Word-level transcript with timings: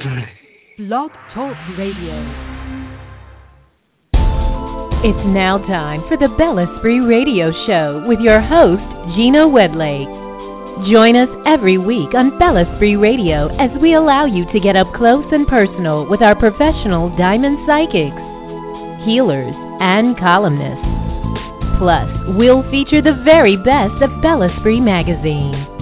Blog 0.00 1.10
Talk 1.34 1.52
Radio. 1.76 2.16
It's 5.04 5.24
now 5.28 5.60
time 5.68 6.08
for 6.08 6.16
the 6.16 6.32
Bella 6.40 6.64
Spree 6.78 7.00
Radio 7.00 7.52
Show 7.68 8.08
with 8.08 8.16
your 8.24 8.40
host, 8.40 8.80
Gina 9.12 9.44
Wedlake. 9.44 10.08
Join 10.88 11.20
us 11.20 11.28
every 11.52 11.76
week 11.76 12.16
on 12.16 12.40
Bella 12.40 12.64
Spree 12.76 12.96
Radio 12.96 13.52
as 13.60 13.68
we 13.82 13.92
allow 13.92 14.24
you 14.24 14.48
to 14.48 14.64
get 14.64 14.72
up 14.72 14.88
close 14.96 15.28
and 15.36 15.44
personal 15.44 16.08
with 16.08 16.24
our 16.24 16.36
professional 16.36 17.12
diamond 17.20 17.60
psychics, 17.68 18.24
healers, 19.04 19.52
and 19.84 20.16
columnists. 20.16 20.96
Plus, 21.76 22.08
we'll 22.40 22.64
feature 22.72 23.04
the 23.04 23.20
very 23.28 23.60
best 23.60 24.00
of 24.00 24.24
Bella 24.24 24.48
Spree 24.60 24.80
magazine. 24.80 25.79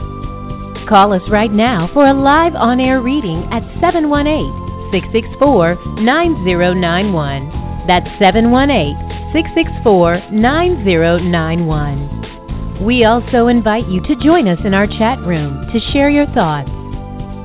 Call 0.89 1.13
us 1.13 1.21
right 1.29 1.53
now 1.53 1.93
for 1.93 2.09
a 2.09 2.17
live 2.17 2.57
on 2.57 2.81
air 2.81 3.05
reading 3.05 3.45
at 3.53 3.61
718 3.77 4.89
664 4.89 6.01
9091. 6.01 7.85
That's 7.85 8.09
718 8.17 8.97
664 9.37 10.33
9091. 10.33 12.89
We 12.89 13.05
also 13.05 13.53
invite 13.53 13.85
you 13.93 14.01
to 14.01 14.17
join 14.25 14.49
us 14.49 14.65
in 14.65 14.73
our 14.73 14.89
chat 14.89 15.21
room 15.29 15.69
to 15.69 15.79
share 15.93 16.09
your 16.09 16.25
thoughts. 16.33 16.73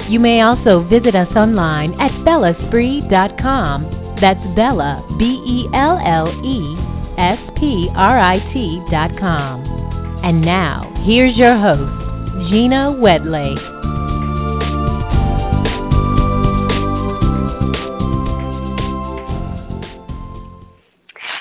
You 0.08 0.24
may 0.24 0.40
also 0.40 0.88
visit 0.88 1.12
us 1.12 1.36
online 1.36 2.00
at 2.00 2.16
bellesprit.com. 2.24 4.24
That's 4.24 4.40
Bella, 4.56 5.04
B 5.20 5.44
E 5.44 5.68
L 5.76 6.00
L 6.00 6.32
E 6.32 6.80
S 7.20 7.44
P 7.60 7.92
R 7.92 8.24
I 8.24 8.40
T.com. 8.56 9.68
And 10.24 10.40
now, 10.40 10.88
here's 11.04 11.36
your 11.36 11.60
host, 11.60 12.03
Gina 12.34 12.92
Wedlake. 12.98 13.60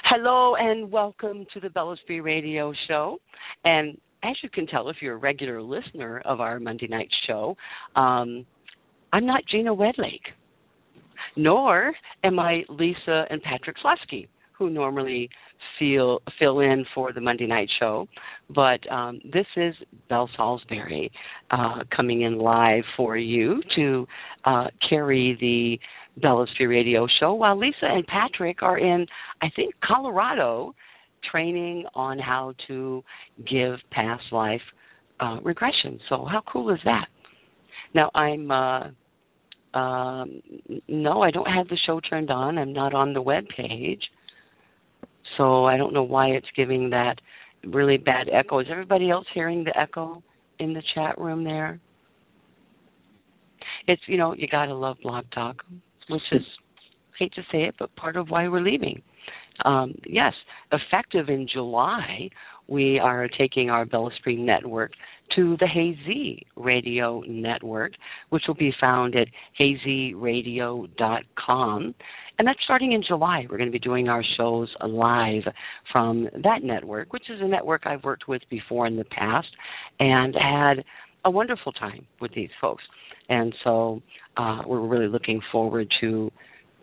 Hello 0.05 0.55
and 0.57 0.93
welcome 0.93 1.47
to 1.55 1.61
the 1.61 1.71
Bellesprit 1.71 2.23
Radio 2.23 2.75
Show. 2.89 3.17
And 3.65 3.97
as 4.23 4.37
you 4.43 4.51
can 4.51 4.67
tell, 4.67 4.91
if 4.91 4.97
you're 5.01 5.15
a 5.15 5.17
regular 5.17 5.63
listener 5.63 6.21
of 6.27 6.43
our 6.43 6.61
Monday 6.61 6.89
night 6.89 7.09
show, 7.27 7.57
um, 7.97 8.45
I'm 9.15 9.25
not 9.25 9.45
Gina 9.51 9.75
Wedlake, 9.75 10.29
nor 11.37 11.95
am 12.23 12.39
I 12.39 12.65
Lisa 12.69 13.25
and 13.31 13.41
Patrick 13.43 13.79
Slusky, 13.83 14.29
who 14.59 14.69
normally 14.69 15.31
feel 15.79 16.21
fill 16.39 16.61
in 16.61 16.85
for 16.95 17.13
the 17.13 17.21
Monday 17.21 17.47
night 17.47 17.69
show. 17.81 18.07
But 18.55 18.81
um, 18.93 19.21
this 19.33 19.47
is 19.57 19.75
Belle 20.13 20.29
Salisbury 20.37 21.11
uh, 21.51 21.85
coming 21.97 22.21
in 22.21 22.37
live 22.37 22.85
for 22.99 23.17
you 23.17 23.63
to 23.77 24.07
uh, 24.45 24.67
carry 24.87 25.39
the 25.41 26.21
Bellesprit 26.21 26.69
Radio 26.69 27.07
Show, 27.19 27.33
while 27.33 27.59
Lisa 27.59 27.87
and 27.87 28.07
Patrick 28.07 28.63
are 28.63 28.77
in, 28.77 29.07
I 29.41 29.47
think, 29.57 29.73
Colorado, 29.83 30.75
training 31.31 31.87
on 31.95 32.19
how 32.19 32.53
to 32.69 33.03
give 33.51 33.77
past 33.91 34.25
life 34.33 34.61
uh, 35.21 35.39
regression. 35.43 35.99
So 36.11 36.27
how 36.31 36.43
cool 36.53 36.69
is 36.75 36.81
that? 36.85 37.07
Now 37.95 38.11
I'm. 38.15 38.51
Uh, 38.51 38.81
um, 39.75 40.43
no, 40.89 41.23
I 41.23 41.31
don't 41.31 41.47
have 41.47 41.69
the 41.69 41.79
show 41.87 42.01
turned 42.01 42.31
on. 42.31 42.59
I'm 42.59 42.75
not 42.75 42.93
on 42.93 43.15
the 43.15 43.23
web 43.23 43.45
page, 43.57 44.03
so 45.39 45.65
I 45.65 45.79
don't 45.79 45.95
know 45.95 46.03
why 46.03 46.27
it's 46.27 46.47
giving 46.55 46.91
that 46.91 47.15
really 47.65 47.97
bad 47.97 48.29
echo. 48.33 48.61
Is 48.61 48.67
everybody 48.71 49.11
else 49.11 49.27
hearing 49.35 49.65
the 49.65 49.79
echo 49.79 50.23
in 50.59 50.73
the 50.73 50.83
chat 50.95 51.19
room 51.19 51.45
there? 51.45 51.81
It's 53.87 54.03
you 54.07 54.17
know 54.17 54.35
you 54.35 54.49
gotta 54.49 54.75
love 54.75 54.97
Blog 55.03 55.25
Talk 55.35 55.63
which 56.09 56.23
is 56.33 56.43
hate 57.19 57.35
to 57.35 57.43
say 57.53 57.65
it, 57.65 57.75
but 57.79 57.95
part 57.97 58.17
of 58.17 58.31
why 58.31 58.49
we're 58.49 58.63
leaving. 58.63 59.03
Um, 59.65 59.95
yes, 60.07 60.33
effective 60.73 61.29
in 61.29 61.47
July, 61.53 62.31
we 62.69 62.99
are 62.99 63.29
taking 63.29 63.69
our 63.71 63.87
Spree 64.19 64.37
network 64.37 64.93
to 65.37 65.57
the 65.61 65.67
Hazy 65.67 66.47
Radio 66.57 67.23
Network, 67.29 67.93
which 68.31 68.45
will 68.49 68.55
be 68.55 68.73
found 68.81 69.15
at 69.15 69.29
hazyradio.com. 69.61 71.95
And 72.39 72.49
that's 72.49 72.59
starting 72.65 72.93
in 72.93 73.03
July. 73.07 73.47
We're 73.49 73.59
going 73.59 73.71
to 73.71 73.73
be 73.73 73.79
doing 73.79 74.09
our 74.09 74.25
shows 74.37 74.69
live 74.87 75.43
from 75.93 76.29
that 76.43 76.63
network, 76.63 77.13
which 77.13 77.29
is 77.31 77.41
a 77.41 77.47
network 77.47 77.83
I've 77.87 78.05
worked 78.05 78.27
with 78.27 78.43
before 78.51 78.87
in 78.87 78.97
the 78.97 79.05
past 79.05 79.49
and 80.01 80.35
had 80.35 80.85
a 81.25 81.31
wonderful 81.31 81.73
time 81.73 82.07
with 82.21 82.33
these 82.35 82.51
folks. 82.61 82.83
And 83.29 83.55
so 83.63 84.03
uh, 84.37 84.63
we're 84.67 84.87
really 84.87 85.09
looking 85.09 85.41
forward 85.53 85.89
to 86.01 86.31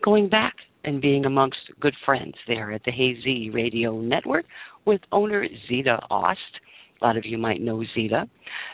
going 0.04 0.30
back 0.30 0.56
and 0.84 1.02
being 1.02 1.26
amongst 1.26 1.58
good 1.80 1.96
friends 2.06 2.36
there 2.48 2.72
at 2.72 2.82
the 2.86 2.92
Hazy 2.92 3.50
Radio 3.50 4.00
Network 4.00 4.46
with 4.86 5.02
owner 5.12 5.46
Zita 5.68 6.00
Ost. 6.10 6.40
A 7.02 7.06
lot 7.06 7.18
of 7.18 7.26
you 7.26 7.38
might 7.38 7.62
know 7.62 7.84
Zita. 7.96 8.28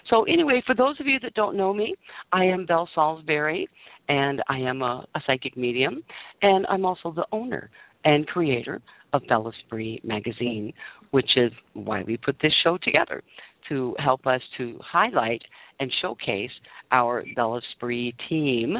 So, 0.10 0.24
anyway, 0.24 0.64
for 0.66 0.76
those 0.76 1.00
of 1.00 1.08
you 1.08 1.20
that 1.22 1.34
don't 1.34 1.56
know 1.56 1.74
me, 1.74 1.96
I 2.32 2.46
am 2.46 2.66
Belle 2.66 2.90
Salisbury, 2.96 3.68
and 4.10 4.42
I 4.48 4.58
am 4.60 4.82
a, 4.82 5.06
a 5.16 5.22
psychic 5.26 5.56
medium, 5.58 6.04
and 6.42 6.66
I'm 6.70 6.86
also 6.86 7.12
the 7.12 7.26
owner 7.32 7.70
and 8.04 8.28
creator 8.28 8.82
of 9.14 9.22
Bella 9.28 9.52
Spree 9.66 10.02
magazine, 10.04 10.74
which 11.12 11.38
is 11.38 11.52
why 11.74 12.04
we 12.04 12.18
put 12.18 12.38
this 12.42 12.54
show 12.64 12.78
together 12.82 13.24
to 13.70 13.96
help 13.98 14.28
us 14.28 14.42
to 14.58 14.80
highlight 14.84 15.42
and 15.80 15.92
showcase 16.02 16.52
our 16.92 17.24
Bella 17.36 17.62
Spree 17.76 18.14
team. 18.30 18.78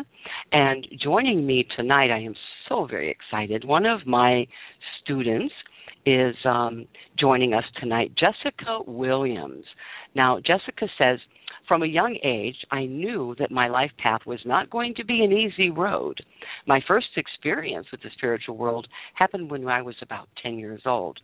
And 0.52 0.88
joining 1.02 1.46
me 1.46 1.68
tonight, 1.76 2.12
I 2.12 2.20
am 2.20 2.36
so 2.70 2.86
very 2.86 3.10
excited. 3.10 3.66
One 3.66 3.86
of 3.86 4.06
my 4.06 4.46
students 5.02 5.54
is 6.06 6.36
um, 6.46 6.88
joining 7.18 7.54
us 7.54 7.64
tonight, 7.80 8.12
Jessica 8.18 8.80
Williams. 8.86 9.66
Now, 10.14 10.40
Jessica 10.40 10.88
says, 10.98 11.20
from 11.68 11.82
a 11.82 11.88
young 11.88 12.18
age, 12.24 12.58
I 12.72 12.86
knew 12.86 13.36
that 13.40 13.50
my 13.50 13.68
life 13.68 13.92
path 13.98 14.22
was 14.26 14.40
not 14.46 14.70
going 14.70 14.94
to 14.96 15.06
be 15.06 15.24
an 15.24 15.32
easy 15.32 15.72
road. 15.72 16.20
My 16.68 16.80
first 16.88 17.08
experience 17.18 17.88
with 17.92 18.02
the 18.04 18.12
spiritual 18.16 18.56
world 18.56 18.88
happened 19.16 19.50
when 19.50 19.68
I 19.68 19.82
was 19.82 19.96
about 20.02 20.30
10 20.44 20.60
years 20.60 20.82
old. 20.86 21.20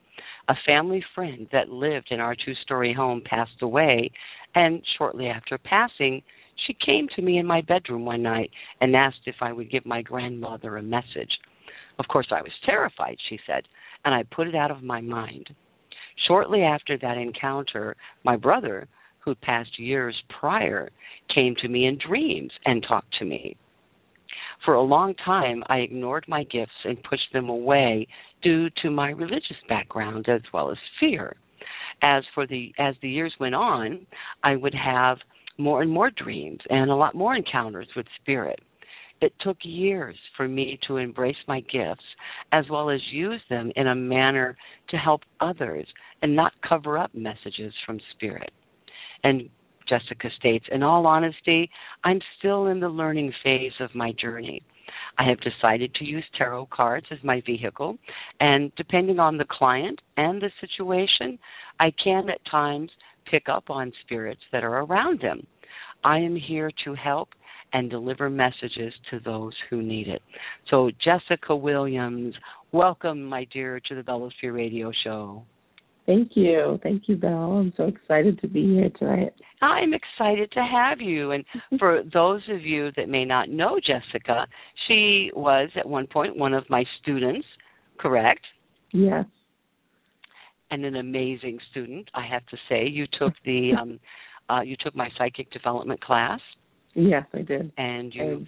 A 0.49 0.55
family 0.65 1.03
friend 1.13 1.47
that 1.51 1.69
lived 1.69 2.07
in 2.09 2.19
our 2.19 2.35
two 2.35 2.55
story 2.63 2.91
home 2.91 3.21
passed 3.23 3.61
away, 3.61 4.11
and 4.55 4.81
shortly 4.97 5.27
after 5.27 5.59
passing, 5.59 6.23
she 6.67 6.75
came 6.85 7.07
to 7.15 7.21
me 7.21 7.37
in 7.37 7.45
my 7.45 7.61
bedroom 7.61 8.05
one 8.05 8.23
night 8.23 8.49
and 8.81 8.95
asked 8.95 9.21
if 9.25 9.35
I 9.41 9.53
would 9.53 9.71
give 9.71 9.85
my 9.85 10.01
grandmother 10.01 10.77
a 10.77 10.83
message. 10.83 11.31
Of 11.99 12.07
course, 12.07 12.27
I 12.31 12.41
was 12.41 12.51
terrified, 12.65 13.17
she 13.29 13.39
said, 13.45 13.63
and 14.05 14.13
I 14.13 14.23
put 14.23 14.47
it 14.47 14.55
out 14.55 14.71
of 14.71 14.83
my 14.83 15.01
mind. 15.01 15.49
Shortly 16.27 16.63
after 16.63 16.97
that 16.97 17.17
encounter, 17.17 17.95
my 18.23 18.35
brother, 18.35 18.87
who'd 19.19 19.41
passed 19.41 19.79
years 19.79 20.15
prior, 20.39 20.89
came 21.33 21.55
to 21.61 21.67
me 21.67 21.85
in 21.85 21.97
dreams 21.97 22.51
and 22.65 22.83
talked 22.87 23.13
to 23.19 23.25
me. 23.25 23.55
For 24.65 24.75
a 24.75 24.81
long 24.81 25.15
time, 25.25 25.63
I 25.67 25.77
ignored 25.77 26.25
my 26.27 26.43
gifts 26.43 26.71
and 26.83 27.01
pushed 27.03 27.33
them 27.33 27.49
away 27.49 28.07
due 28.43 28.69
to 28.81 28.91
my 28.91 29.09
religious 29.09 29.57
background 29.67 30.27
as 30.29 30.41
well 30.53 30.71
as 30.71 30.77
fear. 30.99 31.35
As 32.03 32.23
for 32.33 32.47
the 32.47 32.73
as 32.79 32.95
the 33.01 33.09
years 33.09 33.33
went 33.39 33.55
on, 33.55 34.05
I 34.43 34.55
would 34.55 34.73
have 34.73 35.17
more 35.57 35.81
and 35.81 35.91
more 35.91 36.09
dreams 36.11 36.59
and 36.69 36.89
a 36.89 36.95
lot 36.95 37.15
more 37.15 37.35
encounters 37.35 37.87
with 37.95 38.05
spirit. 38.21 38.59
It 39.21 39.33
took 39.39 39.57
years 39.61 40.15
for 40.35 40.47
me 40.47 40.79
to 40.87 40.97
embrace 40.97 41.37
my 41.47 41.61
gifts 41.61 42.03
as 42.51 42.65
well 42.69 42.89
as 42.89 42.99
use 43.11 43.41
them 43.49 43.71
in 43.75 43.87
a 43.87 43.95
manner 43.95 44.57
to 44.89 44.97
help 44.97 45.21
others 45.39 45.85
and 46.21 46.35
not 46.35 46.53
cover 46.67 46.97
up 46.97 47.13
messages 47.13 47.73
from 47.85 47.99
spirit. 48.15 48.51
And 49.23 49.49
Jessica 49.87 50.29
states, 50.39 50.65
in 50.71 50.83
all 50.83 51.05
honesty, 51.05 51.69
I'm 52.03 52.19
still 52.39 52.67
in 52.67 52.79
the 52.79 52.89
learning 52.89 53.33
phase 53.43 53.73
of 53.79 53.93
my 53.93 54.13
journey. 54.13 54.63
I 55.17 55.27
have 55.27 55.39
decided 55.41 55.93
to 55.95 56.05
use 56.05 56.23
tarot 56.37 56.67
cards 56.71 57.05
as 57.11 57.19
my 57.23 57.41
vehicle, 57.45 57.97
and 58.39 58.71
depending 58.75 59.19
on 59.19 59.37
the 59.37 59.45
client 59.49 59.99
and 60.17 60.41
the 60.41 60.49
situation, 60.61 61.37
I 61.79 61.91
can 62.03 62.29
at 62.29 62.39
times 62.49 62.89
pick 63.29 63.49
up 63.49 63.69
on 63.69 63.91
spirits 64.03 64.41
that 64.51 64.63
are 64.63 64.79
around 64.79 65.19
them. 65.21 65.45
I 66.03 66.17
am 66.19 66.35
here 66.35 66.71
to 66.85 66.95
help 66.95 67.29
and 67.73 67.89
deliver 67.89 68.29
messages 68.29 68.93
to 69.09 69.19
those 69.23 69.53
who 69.69 69.81
need 69.81 70.07
it. 70.07 70.21
So, 70.69 70.91
Jessica 71.03 71.55
Williams, 71.55 72.35
welcome, 72.71 73.23
my 73.23 73.45
dear, 73.53 73.79
to 73.87 73.95
the 73.95 74.03
Bellesprit 74.03 74.53
Radio 74.53 74.91
Show. 75.03 75.43
Thank 76.05 76.31
you. 76.35 76.79
Thank 76.81 77.03
you, 77.07 77.15
Belle. 77.15 77.53
I'm 77.53 77.73
so 77.77 77.83
excited 77.83 78.39
to 78.41 78.47
be 78.47 78.65
here 78.65 78.89
tonight. 78.97 79.33
I'm 79.61 79.93
excited 79.93 80.51
to 80.53 80.59
have 80.59 80.99
you. 80.99 81.31
And 81.31 81.45
for 81.79 82.03
those 82.11 82.41
of 82.49 82.63
you 82.63 82.91
that 82.97 83.07
may 83.07 83.23
not 83.23 83.49
know 83.49 83.79
Jessica, 83.79 84.47
she 84.87 85.31
was 85.35 85.69
at 85.75 85.87
one 85.87 86.07
point 86.07 86.37
one 86.37 86.53
of 86.53 86.69
my 86.69 86.83
students, 87.01 87.45
correct? 87.99 88.41
Yes. 88.91 89.25
And 90.71 90.85
an 90.85 90.95
amazing 90.95 91.59
student, 91.69 92.09
I 92.13 92.25
have 92.25 92.45
to 92.47 92.57
say. 92.67 92.87
You 92.87 93.05
took 93.19 93.33
the 93.45 93.71
um 93.79 93.99
uh 94.49 94.61
you 94.61 94.75
took 94.83 94.95
my 94.95 95.09
psychic 95.17 95.51
development 95.51 96.01
class. 96.01 96.39
Yes, 96.93 97.25
I 97.33 97.41
did. 97.41 97.71
And 97.77 98.13
you've 98.13 98.47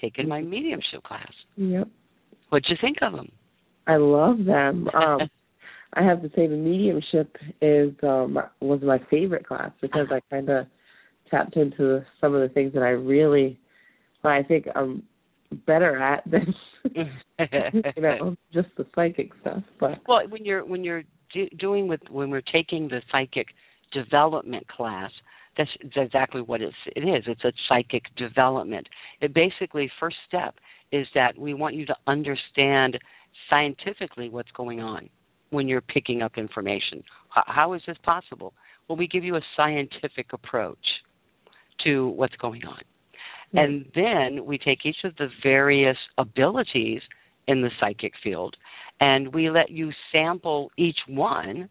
taken 0.00 0.28
my 0.28 0.40
mediumship 0.40 1.02
class. 1.04 1.32
Yep. 1.56 1.88
What'd 2.48 2.66
you 2.68 2.76
think 2.80 2.98
of 3.02 3.12
them? 3.12 3.30
I 3.86 3.96
love 3.96 4.44
them. 4.44 4.88
Um 4.94 5.30
I 5.96 6.02
have 6.02 6.22
to 6.22 6.28
say 6.30 6.48
the 6.48 6.56
mediumship 6.56 7.36
is 7.62 7.92
um 8.02 8.38
was 8.60 8.80
my 8.82 8.98
favorite 9.10 9.46
class 9.46 9.70
because 9.80 10.08
I 10.10 10.20
kind 10.28 10.48
of 10.48 10.66
tapped 11.30 11.56
into 11.56 12.04
some 12.20 12.34
of 12.34 12.40
the 12.40 12.52
things 12.52 12.72
that 12.74 12.82
I 12.82 12.90
really 12.90 13.58
well, 14.22 14.32
I 14.32 14.42
think 14.42 14.66
I'm 14.74 15.04
better 15.66 16.02
at 16.02 16.24
than 16.28 16.54
you 16.94 18.02
know 18.02 18.36
just 18.52 18.68
the 18.76 18.86
psychic 18.94 19.30
stuff. 19.40 19.62
But 19.78 20.00
well, 20.08 20.20
when 20.28 20.44
you're 20.44 20.64
when 20.64 20.82
you're 20.82 21.04
do, 21.32 21.48
doing 21.58 21.88
with 21.88 22.00
when 22.10 22.30
we're 22.30 22.42
taking 22.52 22.88
the 22.88 23.00
psychic 23.12 23.46
development 23.92 24.66
class, 24.68 25.10
that's, 25.56 25.70
that's 25.82 26.06
exactly 26.06 26.42
what 26.42 26.60
it's, 26.60 26.76
it 26.94 27.00
is. 27.00 27.24
It's 27.26 27.44
a 27.44 27.52
psychic 27.68 28.04
development. 28.16 28.88
It 29.20 29.34
basically 29.34 29.90
first 30.00 30.16
step 30.26 30.56
is 30.92 31.06
that 31.14 31.36
we 31.38 31.54
want 31.54 31.74
you 31.74 31.86
to 31.86 31.96
understand 32.06 32.98
scientifically 33.50 34.28
what's 34.28 34.50
going 34.52 34.80
on 34.80 35.08
when 35.50 35.68
you're 35.68 35.80
picking 35.80 36.22
up 36.22 36.32
information. 36.36 37.02
How, 37.28 37.44
how 37.46 37.72
is 37.74 37.82
this 37.86 37.96
possible? 38.02 38.54
Well, 38.88 38.96
we 38.96 39.06
give 39.06 39.24
you 39.24 39.36
a 39.36 39.42
scientific 39.56 40.32
approach 40.32 40.78
to 41.84 42.08
what's 42.08 42.36
going 42.36 42.64
on. 42.64 42.82
Mm-hmm. 43.54 43.58
And 43.58 43.86
then 43.94 44.44
we 44.44 44.58
take 44.58 44.84
each 44.84 45.04
of 45.04 45.16
the 45.16 45.28
various 45.42 45.96
abilities 46.18 47.00
in 47.46 47.62
the 47.62 47.70
psychic 47.80 48.12
field 48.22 48.56
and 49.00 49.34
we 49.34 49.50
let 49.50 49.70
you 49.70 49.90
sample 50.12 50.70
each 50.76 50.98
one 51.08 51.68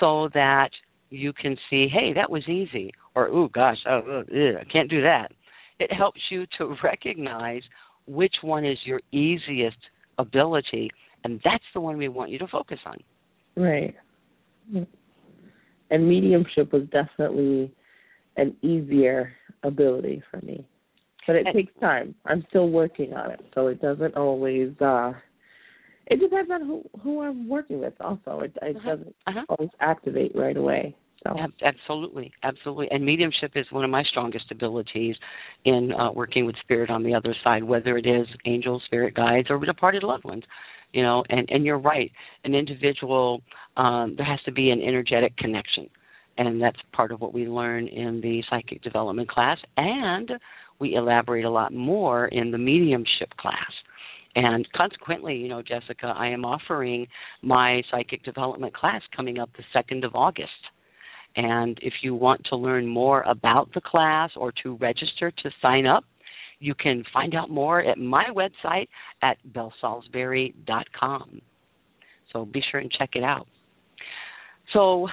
so 0.00 0.28
that 0.34 0.70
you 1.10 1.32
can 1.32 1.56
see, 1.70 1.88
hey, 1.88 2.12
that 2.14 2.30
was 2.30 2.46
easy, 2.48 2.92
or 3.18 3.28
oh 3.28 3.48
gosh, 3.48 3.78
oh, 3.88 4.00
oh 4.06 4.22
I 4.30 4.64
can't 4.72 4.88
do 4.88 5.02
that. 5.02 5.32
It 5.80 5.92
helps 5.92 6.20
you 6.30 6.46
to 6.58 6.76
recognize 6.84 7.62
which 8.06 8.34
one 8.42 8.64
is 8.64 8.78
your 8.84 9.00
easiest 9.12 9.76
ability, 10.18 10.90
and 11.24 11.40
that's 11.44 11.64
the 11.74 11.80
one 11.80 11.98
we 11.98 12.08
want 12.08 12.30
you 12.30 12.38
to 12.38 12.46
focus 12.46 12.78
on. 12.86 12.98
Right. 13.56 13.94
And 15.90 16.08
mediumship 16.08 16.72
was 16.72 16.84
definitely 16.92 17.72
an 18.36 18.56
easier 18.62 19.32
ability 19.64 20.22
for 20.30 20.40
me. 20.40 20.64
But 21.26 21.36
it 21.36 21.46
and, 21.46 21.54
takes 21.54 21.72
time. 21.80 22.14
I'm 22.24 22.44
still 22.48 22.70
working 22.70 23.14
on 23.14 23.32
it, 23.32 23.40
so 23.54 23.66
it 23.66 23.82
doesn't 23.82 24.16
always 24.16 24.70
uh 24.80 25.12
it 26.06 26.20
depends 26.20 26.50
on 26.50 26.66
who 26.66 26.82
who 27.02 27.22
I'm 27.22 27.48
working 27.48 27.80
with. 27.80 27.94
Also, 28.00 28.40
it, 28.40 28.56
it 28.62 28.76
uh-huh. 28.76 28.90
doesn't 28.90 29.14
uh-huh. 29.26 29.44
always 29.48 29.70
activate 29.80 30.32
right 30.36 30.56
away. 30.56 30.96
So 31.24 31.36
absolutely, 31.62 32.32
absolutely, 32.44 32.88
and 32.90 33.04
mediumship 33.04 33.52
is 33.56 33.66
one 33.70 33.84
of 33.84 33.90
my 33.90 34.04
strongest 34.04 34.52
abilities 34.52 35.16
in 35.64 35.92
uh, 35.92 36.12
working 36.12 36.46
with 36.46 36.54
spirit 36.60 36.90
on 36.90 37.02
the 37.02 37.14
other 37.14 37.34
side, 37.42 37.64
whether 37.64 37.98
it 37.98 38.06
is 38.06 38.26
angels, 38.46 38.82
spirit 38.86 39.14
guides, 39.14 39.48
or 39.50 39.58
departed 39.64 40.04
loved 40.04 40.24
ones. 40.24 40.44
You 40.92 41.02
know, 41.02 41.24
and 41.28 41.48
and 41.50 41.64
you're 41.66 41.78
right. 41.78 42.10
An 42.44 42.54
individual, 42.54 43.42
um, 43.76 44.14
there 44.16 44.24
has 44.24 44.40
to 44.44 44.52
be 44.52 44.70
an 44.70 44.80
energetic 44.80 45.36
connection, 45.36 45.90
and 46.38 46.62
that's 46.62 46.78
part 46.92 47.10
of 47.10 47.20
what 47.20 47.34
we 47.34 47.46
learn 47.46 47.88
in 47.88 48.20
the 48.20 48.42
psychic 48.48 48.82
development 48.82 49.28
class, 49.28 49.58
and 49.76 50.30
we 50.78 50.94
elaborate 50.94 51.44
a 51.44 51.50
lot 51.50 51.74
more 51.74 52.26
in 52.28 52.52
the 52.52 52.58
mediumship 52.58 53.36
class 53.38 53.72
and 54.38 54.68
consequently, 54.72 55.34
you 55.34 55.48
know, 55.48 55.62
Jessica, 55.62 56.14
I 56.16 56.28
am 56.28 56.44
offering 56.44 57.08
my 57.42 57.82
psychic 57.90 58.22
development 58.22 58.72
class 58.72 59.02
coming 59.16 59.38
up 59.38 59.50
the 59.56 59.64
2nd 59.76 60.04
of 60.04 60.14
August. 60.14 60.52
And 61.38 61.78
if 61.82 61.94
you 62.02 62.16
want 62.16 62.40
to 62.50 62.56
learn 62.56 62.88
more 62.88 63.22
about 63.22 63.72
the 63.72 63.80
class 63.80 64.30
or 64.34 64.52
to 64.64 64.74
register 64.78 65.30
to 65.30 65.50
sign 65.62 65.86
up, 65.86 66.02
you 66.58 66.74
can 66.74 67.04
find 67.12 67.32
out 67.36 67.48
more 67.48 67.80
at 67.80 67.96
my 67.96 68.24
website 68.34 68.88
at 69.22 69.36
bellsalisbury.com. 69.52 71.40
So 72.32 72.44
be 72.44 72.60
sure 72.68 72.80
and 72.80 72.90
check 72.90 73.10
it 73.14 73.22
out. 73.22 73.46
So, 74.72 75.06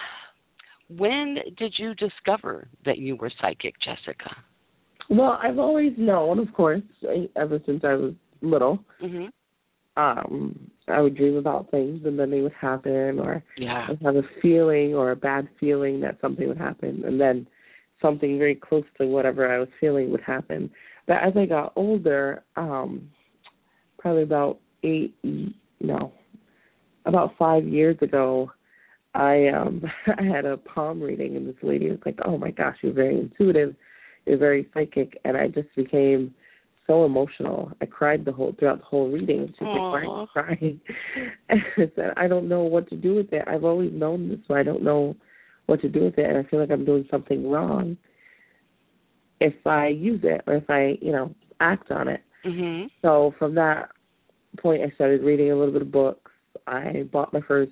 when 0.90 1.38
did 1.58 1.76
you 1.78 1.94
discover 1.94 2.68
that 2.86 2.98
you 2.98 3.16
were 3.16 3.32
psychic, 3.40 3.76
Jessica? 3.80 4.36
Well, 5.10 5.38
I've 5.42 5.60
always 5.60 5.94
known, 5.96 6.40
of 6.40 6.52
course, 6.54 6.82
ever 7.36 7.60
since 7.68 7.84
I 7.84 7.94
was 7.94 8.14
little. 8.42 8.80
Mm-hmm. 9.02 10.02
Um, 10.02 10.65
I 10.88 11.02
would 11.02 11.16
dream 11.16 11.36
about 11.36 11.72
things 11.72 12.02
and 12.06 12.18
then 12.18 12.30
they 12.30 12.42
would 12.42 12.54
happen, 12.54 13.20
or 13.20 13.44
yeah. 13.58 13.88
I'd 13.90 14.02
have 14.04 14.16
a 14.16 14.24
feeling 14.42 14.94
or 14.94 15.12
a 15.12 15.16
bad 15.16 15.48
feeling 15.60 16.00
that 16.02 16.18
something 16.22 16.48
would 16.48 16.58
happen, 16.58 17.04
and 17.06 17.20
then 17.20 17.48
something 18.02 18.38
very 18.38 18.56
close 18.56 18.84
to 19.00 19.08
whatever 19.08 19.52
I 19.52 19.60
was 19.60 19.70
feeling 19.80 20.12
would 20.12 20.22
happen. 20.22 20.70
But 21.08 21.18
as 21.24 21.34
I 21.36 21.46
got 21.46 21.74
older, 21.76 22.44
um, 22.56 23.10
probably 23.98 24.24
about 24.24 24.60
eight, 24.84 25.16
no, 25.80 26.14
about 27.06 27.32
five 27.38 27.66
years 27.66 27.98
ago, 28.02 28.52
I 29.16 29.48
um 29.48 29.84
I 30.20 30.24
had 30.24 30.46
a 30.46 30.58
palm 30.58 31.02
reading, 31.02 31.36
and 31.36 31.48
this 31.48 31.56
lady 31.64 31.90
was 31.90 32.00
like, 32.06 32.20
"Oh 32.24 32.38
my 32.38 32.52
gosh, 32.52 32.78
you're 32.82 32.94
very 32.94 33.18
intuitive, 33.18 33.76
you're 34.26 34.38
very 34.38 34.70
psychic," 34.74 35.20
and 35.26 35.36
I 35.36 35.48
just 35.48 35.74
became 35.76 36.34
so 36.88 37.06
emotional. 37.06 37.72
I 37.82 37.86
cried 37.86 38.26
the 38.26 38.32
whole 38.32 38.56
throughout 38.58 38.80
the 38.80 38.86
whole 38.86 39.10
reading. 39.12 39.48
She's 39.48 39.62
like, 39.62 39.80
"Why 39.80 40.02
are 40.02 40.04
you 40.04 40.28
crying?" 40.32 40.82
And 41.50 41.62
I 41.78 41.92
said, 41.96 42.14
"I 42.18 42.28
don't 42.28 42.48
know 42.48 42.64
what 42.64 42.90
to 42.90 42.96
do 42.96 43.16
with 43.16 43.34
it. 43.34 43.44
I've 43.48 43.64
always 43.64 43.92
known 43.94 44.30
this, 44.30 44.40
so 44.48 44.54
I 44.54 44.64
don't 44.64 44.84
know 44.84 45.16
what 45.66 45.82
to 45.82 45.90
do 45.90 46.04
with 46.04 46.18
it, 46.18 46.26
and 46.30 46.38
I 46.38 46.50
feel 46.50 46.60
like 46.60 46.72
I'm 46.72 46.86
doing 46.86 47.08
something 47.10 47.50
wrong 47.50 47.98
if 49.40 49.54
I 49.66 49.88
use 49.88 50.22
it 50.24 50.42
or 50.48 50.56
if 50.56 50.70
I, 50.70 50.98
you 51.02 51.12
know, 51.12 51.34
act 51.60 51.92
on 51.92 52.08
it." 52.08 52.22
Mm-hmm. 52.46 52.88
So 53.02 53.34
from 53.40 53.56
that 53.56 53.90
point, 54.60 54.84
I 54.84 54.94
started 54.96 55.24
reading 55.24 55.52
a 55.52 55.56
little 55.56 55.74
bit 55.74 55.82
of 55.82 55.92
books. 55.92 56.32
I 56.68 57.08
bought 57.12 57.34
my 57.34 57.42
first 57.42 57.72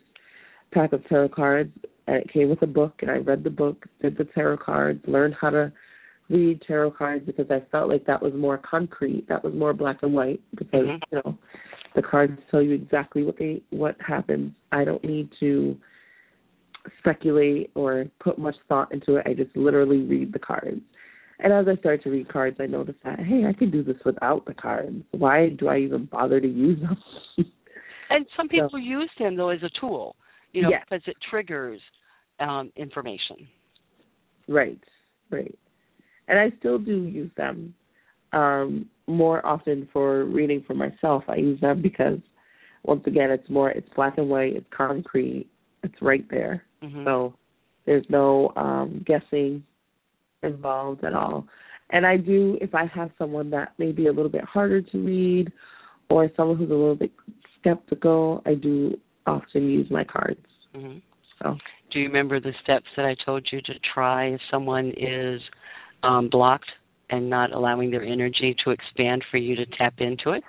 pack 0.72 0.94
of 0.94 1.08
tarot 1.08 1.30
cards, 1.30 1.72
and 2.08 2.18
it 2.18 2.32
came 2.32 2.50
with 2.50 2.62
a 2.64 2.68
book, 2.68 2.96
and 3.02 3.12
I 3.12 3.18
read 3.18 3.44
the 3.44 3.50
book, 3.50 3.86
did 4.02 4.18
the 4.18 4.26
tarot 4.26 4.58
cards, 4.58 5.02
learned 5.08 5.36
how 5.40 5.52
to 5.52 5.72
read 6.30 6.62
tarot 6.66 6.92
cards 6.92 7.26
because 7.26 7.48
I 7.50 7.64
felt 7.72 7.90
like 7.90 8.06
that 8.06 8.22
was 8.22 8.34
more 8.34 8.58
concrete, 8.58 9.28
that 9.30 9.44
was 9.44 9.54
more 9.54 9.74
black 9.74 9.98
and 10.02 10.14
white 10.14 10.42
because 10.52 10.86
mm-hmm. 10.86 10.96
you 11.12 11.22
know 11.24 11.38
the 11.96 12.02
cards 12.02 12.40
tell 12.50 12.62
you 12.62 12.74
exactly 12.74 13.24
what 13.24 13.38
they 13.38 13.62
what 13.70 13.96
happens. 14.06 14.54
I 14.72 14.84
don't 14.84 15.04
need 15.04 15.30
to 15.40 15.78
speculate 17.00 17.72
or 17.76 18.06
put 18.20 18.38
much 18.38 18.56
thought 18.68 18.92
into 18.92 19.16
it. 19.16 19.26
I 19.28 19.34
just 19.34 19.56
literally 19.56 20.00
read 20.00 20.34
the 20.34 20.40
cards. 20.40 20.82
And 21.40 21.52
as 21.52 21.66
I 21.68 21.80
started 21.80 22.04
to 22.04 22.10
read 22.10 22.32
cards, 22.32 22.58
I 22.60 22.68
noticed 22.68 23.00
that 23.04 23.20
hey, 23.20 23.44
I 23.48 23.54
can 23.54 23.70
do 23.70 23.84
this 23.84 23.98
without 24.06 24.46
the 24.46 24.54
cards. 24.54 25.04
Why 25.12 25.50
do 25.50 25.68
I 25.68 25.80
even 25.80 26.06
bother 26.06 26.40
to 26.40 26.48
use 26.48 26.80
them? 26.80 26.98
and 28.10 28.26
some 28.38 28.48
people 28.48 28.70
so, 28.72 28.78
use 28.78 29.10
them 29.20 29.36
though 29.36 29.50
as 29.50 29.62
a 29.64 29.70
tool, 29.80 30.16
you 30.54 30.62
know, 30.62 30.70
yes. 30.70 30.84
because 30.90 31.04
it 31.06 31.18
triggers 31.30 31.82
um, 32.40 32.72
information. 32.76 33.48
Right, 34.48 34.80
right 35.30 35.58
and 36.28 36.40
I 36.40 36.52
still 36.60 36.78
do 36.80 37.04
use 37.04 37.32
them 37.38 37.74
um, 38.32 38.90
more 39.08 39.46
often 39.46 39.88
for 39.94 40.26
reading 40.26 40.64
for 40.66 40.74
myself. 40.74 41.24
I 41.28 41.36
use 41.36 41.60
them 41.62 41.82
because 41.82 42.20
once 42.84 43.04
again, 43.06 43.32
it's 43.32 43.50
more 43.50 43.70
it's 43.72 43.88
black 43.96 44.18
and 44.18 44.30
white, 44.30 44.56
it's 44.56 44.68
concrete, 44.76 45.48
it's 45.84 45.96
right 46.02 46.26
there. 46.30 46.64
Mm-hmm. 46.84 47.06
So 47.06 47.34
there's 47.86 48.06
no 48.10 48.52
um, 48.56 49.04
guessing 49.06 49.64
involved 50.42 51.04
at 51.04 51.14
all. 51.14 51.46
And 51.92 52.06
I 52.06 52.18
do 52.18 52.58
if 52.62 52.74
I 52.74 52.86
have 52.94 53.12
someone 53.18 53.50
that 53.52 53.74
may 53.78 53.92
be 53.92 54.08
a 54.08 54.12
little 54.12 54.32
bit 54.32 54.44
harder 54.44 54.82
to 54.82 54.98
read 54.98 55.52
or 56.10 56.30
someone 56.36 56.58
who's 56.58 56.70
a 56.70 56.74
little 56.74 56.96
bit 56.96 57.12
skeptical, 57.60 58.42
I 58.46 58.56
do 58.56 58.98
often 59.26 59.70
use 59.70 59.88
my 59.90 60.04
cards. 60.04 60.46
Mm-hmm. 60.76 60.98
So 61.42 61.58
do 61.92 62.00
you 62.00 62.08
remember 62.08 62.40
the 62.40 62.54
steps 62.64 62.88
that 62.98 63.06
I 63.06 63.16
told 63.26 63.48
you 63.52 63.62
to 63.62 63.74
try 63.94 64.28
if 64.28 64.42
someone 64.52 64.94
is 64.98 65.42
um, 66.04 66.30
blocked 66.30 66.70
and 67.10 67.30
not 67.30 67.52
allowing 67.52 67.92
their 67.92 68.04
energy 68.04 68.56
to 68.64 68.72
expand 68.72 69.24
for 69.32 69.38
you 69.38 69.56
to 69.56 69.66
tap 69.78 69.96
into 70.00 70.32
it? 70.32 70.44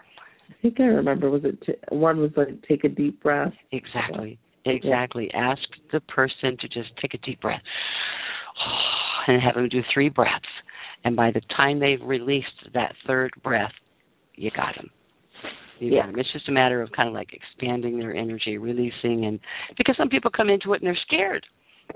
I 0.50 0.54
think 0.62 0.80
I 0.80 0.84
remember. 0.84 1.30
Was 1.30 1.42
it 1.44 1.60
t- 1.64 1.74
one 1.88 2.18
was 2.18 2.30
like 2.36 2.62
take 2.68 2.84
a 2.84 2.88
deep 2.88 3.22
breath? 3.22 3.52
Exactly. 3.72 4.38
Exactly. 4.66 5.30
Yeah. 5.32 5.52
Ask 5.52 5.62
the 5.92 6.00
person 6.00 6.56
to 6.60 6.68
just 6.68 6.90
take 7.00 7.14
a 7.14 7.18
deep 7.18 7.40
breath 7.40 7.60
and 9.26 9.42
have 9.42 9.54
them 9.54 9.68
do 9.68 9.82
three 9.92 10.08
breaths. 10.08 10.44
And 11.04 11.16
by 11.16 11.30
the 11.30 11.42
time 11.54 11.80
they've 11.80 12.00
released 12.02 12.70
that 12.72 12.94
third 13.06 13.32
breath, 13.42 13.72
you 14.36 14.50
got 14.50 14.74
them. 14.76 14.90
You 15.78 15.92
Yeah. 15.92 16.00
got 16.02 16.12
them. 16.12 16.20
It's 16.20 16.32
just 16.32 16.48
a 16.48 16.52
matter 16.52 16.80
of 16.80 16.92
kind 16.92 17.08
of 17.08 17.14
like 17.14 17.34
expanding 17.34 17.98
their 17.98 18.14
energy, 18.14 18.56
releasing, 18.56 19.26
and 19.26 19.38
because 19.76 19.96
some 19.98 20.08
people 20.08 20.30
come 20.30 20.48
into 20.48 20.72
it 20.72 20.80
and 20.80 20.86
they're 20.86 20.98
scared. 21.06 21.46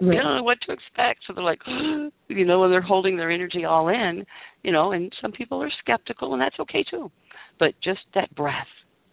They 0.01 0.07
Right. 0.07 0.23
don't 0.23 0.37
know 0.37 0.43
what 0.43 0.61
to 0.63 0.73
expect, 0.73 1.21
so 1.27 1.33
they're 1.33 1.43
like, 1.43 1.61
you 2.29 2.45
know, 2.45 2.61
when 2.61 2.71
they're 2.71 2.81
holding 2.81 3.17
their 3.17 3.31
energy 3.31 3.65
all 3.65 3.89
in, 3.89 4.25
you 4.63 4.73
know. 4.73 4.93
And 4.93 5.13
some 5.21 5.33
people 5.33 5.63
are 5.63 5.71
skeptical, 5.81 6.33
and 6.33 6.43
that's 6.43 6.59
okay 6.61 6.85
too. 6.89 7.11
But 7.59 7.75
just 7.83 8.01
that 8.15 8.33
breath, 8.35 8.69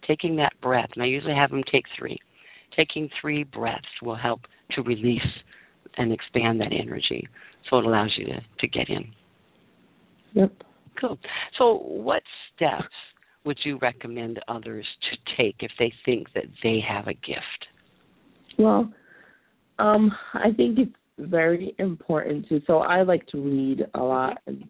taking 0.06 0.36
that 0.36 0.52
breath, 0.60 0.90
and 0.94 1.02
I 1.02 1.06
usually 1.06 1.34
have 1.34 1.50
them 1.50 1.64
take 1.70 1.84
three. 1.98 2.18
Taking 2.76 3.08
three 3.20 3.44
breaths 3.44 3.86
will 4.02 4.16
help 4.16 4.42
to 4.72 4.82
release 4.82 5.20
and 5.96 6.12
expand 6.12 6.60
that 6.60 6.72
energy, 6.72 7.26
so 7.68 7.78
it 7.78 7.84
allows 7.84 8.14
you 8.16 8.26
to 8.26 8.40
to 8.60 8.68
get 8.68 8.88
in. 8.88 9.12
Yep. 10.34 10.52
Cool. 11.00 11.18
So, 11.58 11.78
what 11.78 12.22
steps 12.54 12.94
would 13.44 13.58
you 13.64 13.78
recommend 13.80 14.40
others 14.48 14.86
to 15.10 15.36
take 15.36 15.56
if 15.60 15.70
they 15.78 15.92
think 16.04 16.26
that 16.34 16.44
they 16.62 16.80
have 16.86 17.06
a 17.06 17.14
gift? 17.14 17.66
Well, 18.58 18.90
um, 19.78 20.12
I 20.34 20.52
think 20.56 20.78
it's 20.78 20.94
very 21.18 21.74
important 21.78 22.48
to. 22.48 22.60
So 22.66 22.78
I 22.78 23.02
like 23.02 23.26
to 23.28 23.38
read 23.38 23.86
a 23.94 24.00
lot 24.00 24.38
and 24.46 24.64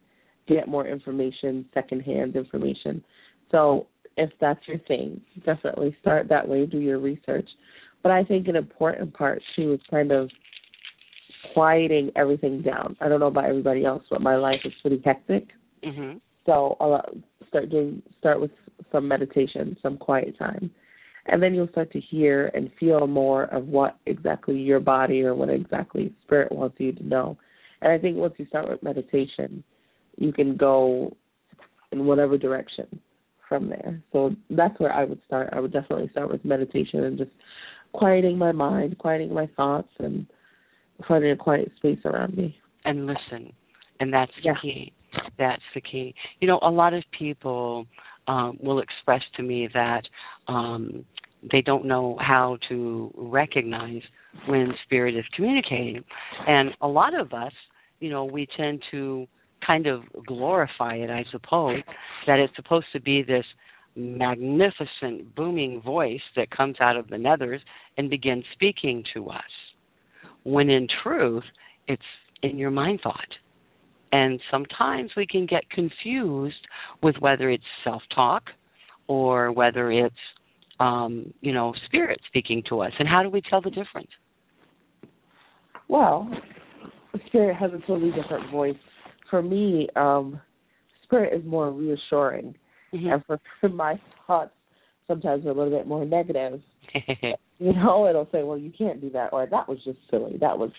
get 0.46 0.68
more 0.68 0.86
information, 0.86 1.66
secondhand 1.74 2.36
information. 2.36 3.02
So 3.50 3.86
if 4.16 4.30
that's 4.40 4.60
your 4.66 4.78
thing, 4.78 5.20
definitely 5.44 5.96
start 6.00 6.28
that 6.28 6.48
way. 6.48 6.66
Do 6.66 6.78
your 6.78 6.98
research. 6.98 7.48
But 8.02 8.12
I 8.12 8.24
think 8.24 8.48
an 8.48 8.56
important 8.56 9.12
part 9.14 9.42
too 9.54 9.72
is 9.72 9.80
kind 9.90 10.12
of 10.12 10.30
quieting 11.52 12.10
everything 12.16 12.62
down. 12.62 12.96
I 13.00 13.08
don't 13.08 13.20
know 13.20 13.26
about 13.26 13.46
everybody 13.46 13.84
else, 13.84 14.04
but 14.10 14.20
my 14.20 14.36
life 14.36 14.60
is 14.64 14.72
pretty 14.80 15.02
hectic. 15.04 15.48
Mhm. 15.82 16.20
So 16.44 16.76
I'll 16.80 17.02
start 17.48 17.70
doing 17.70 18.02
start 18.18 18.40
with 18.40 18.52
some 18.92 19.08
meditation, 19.08 19.76
some 19.82 19.98
quiet 19.98 20.38
time. 20.38 20.70
And 21.28 21.42
then 21.42 21.54
you'll 21.54 21.68
start 21.68 21.92
to 21.92 22.00
hear 22.00 22.50
and 22.54 22.70
feel 22.78 23.06
more 23.06 23.44
of 23.44 23.66
what 23.66 23.98
exactly 24.06 24.56
your 24.56 24.80
body 24.80 25.22
or 25.22 25.34
what 25.34 25.50
exactly 25.50 26.12
spirit 26.24 26.52
wants 26.52 26.76
you 26.78 26.92
to 26.92 27.06
know. 27.06 27.36
And 27.82 27.92
I 27.92 27.98
think 27.98 28.16
once 28.16 28.34
you 28.38 28.46
start 28.46 28.68
with 28.68 28.82
meditation, 28.82 29.62
you 30.16 30.32
can 30.32 30.56
go 30.56 31.16
in 31.92 32.06
whatever 32.06 32.38
direction 32.38 33.00
from 33.48 33.68
there. 33.68 34.02
So 34.12 34.34
that's 34.50 34.78
where 34.80 34.92
I 34.92 35.04
would 35.04 35.20
start. 35.26 35.50
I 35.52 35.60
would 35.60 35.72
definitely 35.72 36.08
start 36.10 36.30
with 36.30 36.44
meditation 36.44 37.04
and 37.04 37.18
just 37.18 37.30
quieting 37.92 38.36
my 38.38 38.52
mind, 38.52 38.98
quieting 38.98 39.32
my 39.32 39.48
thoughts 39.56 39.88
and 39.98 40.26
finding 41.06 41.30
a 41.30 41.36
quiet 41.36 41.70
space 41.76 41.98
around 42.04 42.36
me. 42.36 42.58
and 42.84 43.04
listen. 43.04 43.52
And 43.98 44.12
that's 44.12 44.30
the 44.36 44.42
Yeah. 44.42 44.54
key. 44.62 44.92
That's 45.38 45.62
the 45.74 45.80
key. 45.80 46.14
You 46.40 46.46
know, 46.46 46.60
a 46.62 46.70
lot 46.70 46.94
of 46.94 47.02
people 47.10 47.84
um, 48.28 48.58
will 48.62 48.78
express 48.78 49.22
to 49.36 49.42
me 49.42 49.68
that 49.74 50.06
um, 50.46 51.04
they 51.50 51.60
don't 51.60 51.84
know 51.84 52.18
how 52.20 52.58
to 52.68 53.12
recognize 53.16 54.02
when 54.48 54.72
spirit 54.84 55.16
is 55.16 55.24
communicating. 55.34 56.02
And 56.46 56.70
a 56.80 56.88
lot 56.88 57.18
of 57.18 57.32
us, 57.32 57.52
you 58.00 58.10
know, 58.10 58.24
we 58.24 58.46
tend 58.56 58.82
to 58.90 59.26
kind 59.66 59.86
of 59.86 60.02
glorify 60.26 60.96
it, 60.96 61.10
I 61.10 61.24
suppose, 61.30 61.80
that 62.26 62.38
it's 62.38 62.54
supposed 62.56 62.86
to 62.92 63.00
be 63.00 63.22
this 63.22 63.44
magnificent 63.96 65.34
booming 65.34 65.80
voice 65.80 66.20
that 66.36 66.50
comes 66.50 66.76
out 66.80 66.96
of 66.96 67.08
the 67.08 67.16
nethers 67.16 67.60
and 67.96 68.10
begins 68.10 68.44
speaking 68.52 69.02
to 69.14 69.30
us. 69.30 69.42
When 70.44 70.68
in 70.68 70.86
truth, 71.02 71.44
it's 71.88 72.02
in 72.42 72.58
your 72.58 72.70
mind 72.70 73.00
thought. 73.02 73.28
And 74.12 74.40
sometimes 74.50 75.10
we 75.16 75.26
can 75.26 75.46
get 75.46 75.68
confused 75.70 76.66
with 77.02 77.16
whether 77.18 77.50
it's 77.50 77.64
self 77.82 78.02
talk 78.14 78.44
or 79.08 79.50
whether 79.50 79.90
it's 79.90 80.14
um, 80.80 81.32
you 81.40 81.52
know, 81.52 81.72
spirit 81.86 82.20
speaking 82.26 82.62
to 82.68 82.80
us. 82.80 82.92
And 82.98 83.08
how 83.08 83.22
do 83.22 83.30
we 83.30 83.40
tell 83.48 83.60
the 83.60 83.70
difference? 83.70 84.10
Well, 85.88 86.28
spirit 87.26 87.56
has 87.56 87.70
a 87.72 87.78
totally 87.86 88.10
different 88.10 88.50
voice. 88.50 88.76
For 89.30 89.42
me, 89.42 89.88
um, 89.96 90.40
spirit 91.04 91.38
is 91.38 91.44
more 91.46 91.70
reassuring, 91.70 92.54
Mm-hmm. 92.94 93.08
and 93.08 93.24
for, 93.26 93.40
for 93.60 93.68
my 93.68 94.00
thoughts, 94.26 94.52
sometimes 95.08 95.44
are 95.44 95.50
a 95.50 95.54
little 95.54 95.76
bit 95.76 95.86
more 95.86 96.04
negative. 96.04 96.60
You 97.58 97.72
know, 97.72 98.06
it'll 98.06 98.28
say, 98.32 98.42
"Well, 98.42 98.58
you 98.58 98.70
can't 98.70 99.00
do 99.00 99.08
that," 99.10 99.32
or 99.32 99.46
"That 99.46 99.66
was 99.66 99.78
just 99.82 99.96
silly. 100.10 100.36
That 100.42 100.58
was 100.58 100.70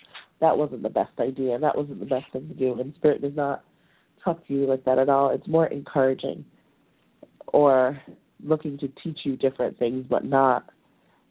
that 0.41 0.55
wasn't 0.55 0.83
the 0.83 0.89
best 0.89 1.09
idea. 1.19 1.57
That 1.57 1.75
wasn't 1.75 1.99
the 1.99 2.05
best 2.05 2.25
thing 2.31 2.47
to 2.47 2.53
do." 2.53 2.79
And 2.79 2.93
spirit 2.97 3.19
does 3.23 3.35
not 3.35 3.63
talk 4.23 4.45
to 4.45 4.53
you 4.53 4.67
like 4.67 4.85
that 4.85 4.99
at 4.99 5.09
all. 5.09 5.31
It's 5.31 5.47
more 5.47 5.65
encouraging, 5.65 6.45
or 7.47 7.99
looking 8.43 8.77
to 8.79 8.87
teach 9.03 9.19
you 9.23 9.37
different 9.37 9.77
things, 9.79 10.05
but 10.09 10.25
not 10.25 10.65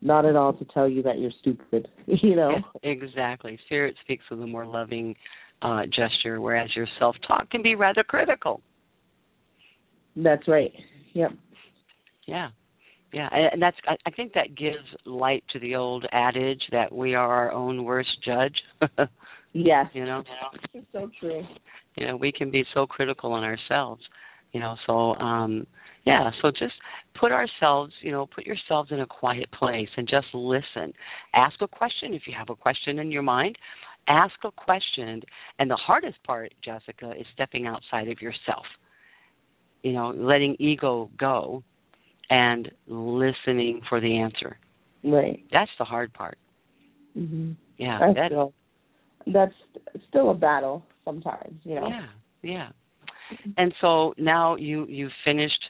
not 0.02 0.26
at 0.26 0.36
all 0.36 0.52
to 0.52 0.64
tell 0.66 0.88
you 0.88 1.02
that 1.02 1.18
you're 1.18 1.32
stupid. 1.40 1.88
You 2.06 2.36
know. 2.36 2.58
exactly. 2.82 3.58
Spirit 3.66 3.96
speaks 4.02 4.24
with 4.30 4.40
a 4.40 4.46
more 4.46 4.66
loving 4.66 5.16
uh, 5.62 5.82
gesture, 5.86 6.40
whereas 6.40 6.70
your 6.76 6.86
self 6.98 7.16
talk 7.26 7.50
can 7.50 7.62
be 7.62 7.74
rather 7.74 8.04
critical. 8.04 8.60
That's 10.16 10.46
right. 10.46 10.72
Yep. 11.14 11.32
Yeah. 12.26 12.48
Yeah, 13.12 13.28
and 13.32 13.62
that's 13.62 13.76
I 13.88 13.96
I 14.06 14.10
think 14.10 14.32
that 14.34 14.56
gives 14.56 14.84
light 15.04 15.42
to 15.52 15.58
the 15.58 15.74
old 15.76 16.04
adage 16.12 16.60
that 16.72 16.92
we 16.92 17.14
are 17.14 17.30
our 17.32 17.52
own 17.52 17.84
worst 17.84 18.10
judge. 18.24 18.56
Yes. 19.58 19.86
you 19.94 20.04
know, 20.04 20.22
It's 20.74 20.86
so 20.92 21.10
true. 21.18 21.42
you 21.96 22.06
know, 22.06 22.14
we 22.14 22.30
can 22.30 22.50
be 22.50 22.62
so 22.74 22.86
critical 22.86 23.32
on 23.32 23.42
ourselves. 23.42 24.02
You 24.52 24.60
know, 24.60 24.76
so 24.86 25.14
um 25.14 25.66
yeah, 26.06 26.30
so 26.40 26.50
just 26.50 26.74
put 27.18 27.32
ourselves, 27.32 27.92
you 28.00 28.12
know, 28.12 28.26
put 28.26 28.46
yourselves 28.46 28.90
in 28.92 29.00
a 29.00 29.06
quiet 29.06 29.50
place 29.50 29.88
and 29.96 30.08
just 30.08 30.28
listen. 30.32 30.92
Ask 31.34 31.60
a 31.60 31.68
question 31.68 32.14
if 32.14 32.22
you 32.26 32.34
have 32.38 32.48
a 32.48 32.54
question 32.54 33.00
in 33.00 33.10
your 33.10 33.22
mind. 33.22 33.56
Ask 34.08 34.34
a 34.44 34.52
question, 34.52 35.20
and 35.58 35.68
the 35.68 35.76
hardest 35.76 36.22
part, 36.24 36.54
Jessica, 36.64 37.12
is 37.18 37.26
stepping 37.34 37.66
outside 37.66 38.08
of 38.08 38.22
yourself. 38.22 38.64
You 39.82 39.92
know, 39.94 40.14
letting 40.16 40.54
ego 40.60 41.10
go 41.18 41.64
and 42.30 42.70
listening 42.86 43.80
for 43.88 44.00
the 44.00 44.16
answer. 44.16 44.58
Right. 45.02 45.44
That's 45.52 45.70
the 45.78 45.84
hard 45.84 46.12
part. 46.12 46.38
Mhm. 47.18 47.56
Yeah, 47.78 47.98
That's 47.98 48.14
that, 48.14 48.26
still 48.26 48.54
that's 49.26 49.54
still 50.08 50.30
a 50.30 50.34
battle 50.34 50.84
sometimes, 51.04 51.60
you 51.64 51.74
know. 51.74 51.88
yeah, 51.88 52.06
yeah. 52.42 52.68
And 53.56 53.74
so 53.80 54.14
now 54.18 54.54
you 54.54 54.86
you've 54.88 55.12
finished 55.24 55.64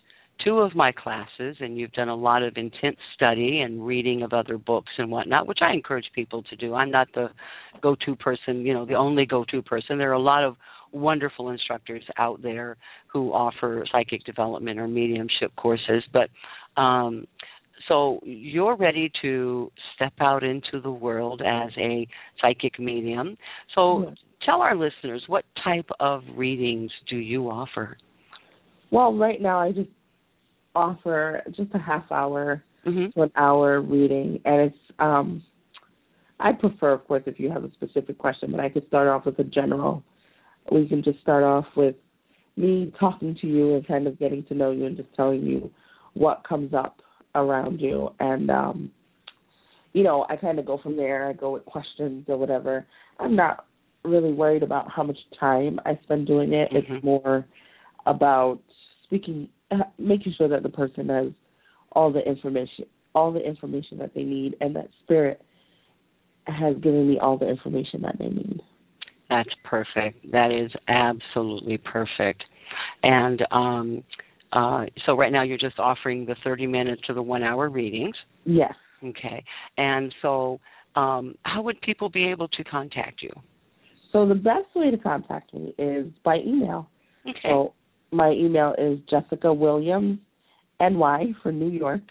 two 0.46 0.60
of 0.60 0.76
my 0.76 0.92
classes, 0.92 1.56
and 1.60 1.76
you've 1.76 1.92
done 1.92 2.08
a 2.08 2.14
lot 2.14 2.42
of 2.42 2.56
intense 2.56 2.96
study 3.14 3.60
and 3.60 3.84
reading 3.84 4.22
of 4.22 4.32
other 4.32 4.56
books 4.56 4.92
and 4.98 5.10
whatnot, 5.10 5.48
which 5.48 5.58
I 5.60 5.72
encourage 5.72 6.06
people 6.14 6.42
to 6.44 6.56
do. 6.56 6.74
I'm 6.74 6.90
not 6.90 7.08
the 7.14 7.28
go-to 7.82 8.14
person, 8.14 8.60
you 8.60 8.72
know, 8.72 8.86
the 8.86 8.94
only 8.94 9.26
go-to 9.26 9.60
person. 9.62 9.98
There 9.98 10.10
are 10.10 10.14
a 10.14 10.18
lot 10.18 10.44
of 10.44 10.54
wonderful 10.92 11.50
instructors 11.50 12.04
out 12.16 12.40
there 12.42 12.76
who 13.12 13.32
offer 13.32 13.84
psychic 13.90 14.24
development 14.24 14.78
or 14.78 14.86
mediumship 14.86 15.54
courses, 15.56 16.04
but 16.12 16.30
um 16.80 17.26
so 17.88 18.20
you're 18.24 18.76
ready 18.76 19.10
to 19.22 19.70
step 19.94 20.14
out 20.20 20.42
into 20.42 20.80
the 20.82 20.90
world 20.90 21.42
as 21.42 21.70
a 21.78 22.08
psychic 22.40 22.78
medium. 22.80 23.36
So 23.74 24.06
Yes. 24.08 24.16
tell 24.44 24.60
our 24.62 24.74
listeners 24.74 25.22
what 25.26 25.44
type 25.62 25.88
of 26.00 26.22
readings 26.34 26.90
do 27.08 27.16
you 27.16 27.48
offer? 27.50 27.96
Well, 28.90 29.14
right 29.14 29.40
now 29.40 29.60
I 29.60 29.72
just 29.72 29.90
offer 30.76 31.42
just 31.56 31.74
a 31.74 31.78
half 31.78 32.10
hour 32.12 32.62
Mm-hmm. 32.86 33.18
to 33.18 33.22
an 33.22 33.32
hour 33.34 33.80
reading 33.80 34.38
and 34.44 34.60
it's 34.70 34.78
um 35.00 35.42
I 36.38 36.52
prefer 36.52 36.92
of 36.92 37.04
course 37.08 37.24
if 37.26 37.40
you 37.40 37.50
have 37.50 37.64
a 37.64 37.72
specific 37.72 38.16
question, 38.16 38.52
but 38.52 38.60
I 38.60 38.68
could 38.68 38.86
start 38.86 39.08
off 39.08 39.26
with 39.26 39.36
a 39.40 39.44
general. 39.44 40.04
We 40.70 40.86
can 40.88 41.02
just 41.02 41.20
start 41.20 41.42
off 41.42 41.64
with 41.76 41.96
me 42.56 42.92
talking 43.00 43.36
to 43.40 43.46
you 43.48 43.74
and 43.74 43.84
kind 43.84 44.06
of 44.06 44.20
getting 44.20 44.44
to 44.44 44.54
know 44.54 44.70
you 44.70 44.86
and 44.86 44.96
just 44.96 45.12
telling 45.16 45.42
you 45.42 45.68
what 46.14 46.46
comes 46.48 46.72
up 46.74 47.00
around 47.34 47.80
you 47.80 48.10
and 48.20 48.50
um 48.50 48.90
you 49.92 50.04
know, 50.04 50.26
I 50.28 50.36
kind 50.36 50.58
of 50.60 50.66
go 50.66 50.78
from 50.80 50.96
there. 50.96 51.26
I 51.26 51.32
go 51.32 51.50
with 51.52 51.64
questions 51.64 52.26
or 52.28 52.36
whatever. 52.36 52.86
I'm 53.18 53.34
not 53.34 53.64
really 54.04 54.32
worried 54.32 54.62
about 54.62 54.90
how 54.90 55.02
much 55.02 55.18
time 55.40 55.80
I 55.86 55.98
spend 56.04 56.26
doing 56.28 56.52
it. 56.52 56.70
Mhm. 56.70 56.76
It's 56.76 57.04
more 57.04 57.46
about 58.04 58.60
speaking, 59.04 59.48
making 59.98 60.34
sure 60.36 60.48
that 60.48 60.62
the 60.62 60.68
person 60.68 61.08
has 61.08 61.28
all 61.92 62.12
the 62.12 62.20
information, 62.20 62.86
all 63.14 63.32
the 63.32 63.40
information 63.40 63.98
that 63.98 64.14
they 64.14 64.22
need, 64.22 64.56
and 64.60 64.76
that 64.76 64.88
spirit 65.02 65.42
has 66.44 66.76
given 66.76 67.08
me 67.08 67.18
all 67.18 67.36
the 67.38 67.48
information 67.48 68.02
that 68.02 68.16
they 68.18 68.28
need. 68.28 68.60
That's 69.28 69.48
perfect. 69.64 70.30
That 70.30 70.52
is 70.52 70.70
absolutely 70.88 71.78
perfect. 71.78 72.44
And 73.02 73.42
um, 73.50 74.04
uh, 74.52 74.84
so 75.04 75.16
right 75.16 75.32
now 75.32 75.42
you're 75.42 75.58
just 75.58 75.78
offering 75.78 76.26
the 76.26 76.36
30 76.44 76.66
minute 76.66 77.00
to 77.06 77.14
the 77.14 77.22
one 77.22 77.42
hour 77.42 77.68
readings. 77.68 78.14
Yes. 78.44 78.74
Okay. 79.02 79.44
And 79.76 80.14
so 80.22 80.60
um, 80.94 81.34
how 81.42 81.62
would 81.62 81.80
people 81.80 82.08
be 82.08 82.28
able 82.28 82.48
to 82.48 82.64
contact 82.64 83.22
you? 83.22 83.32
So 84.12 84.26
the 84.26 84.34
best 84.34 84.66
way 84.74 84.90
to 84.90 84.96
contact 84.96 85.52
me 85.52 85.74
is 85.78 86.06
by 86.24 86.36
email. 86.38 86.88
Okay. 87.28 87.38
So 87.42 87.74
my 88.12 88.30
email 88.30 88.74
is 88.78 88.98
Jessica 89.10 89.52
Williams, 89.52 90.18
NY 90.80 91.34
for 91.42 91.52
New 91.52 91.70
York, 91.70 92.02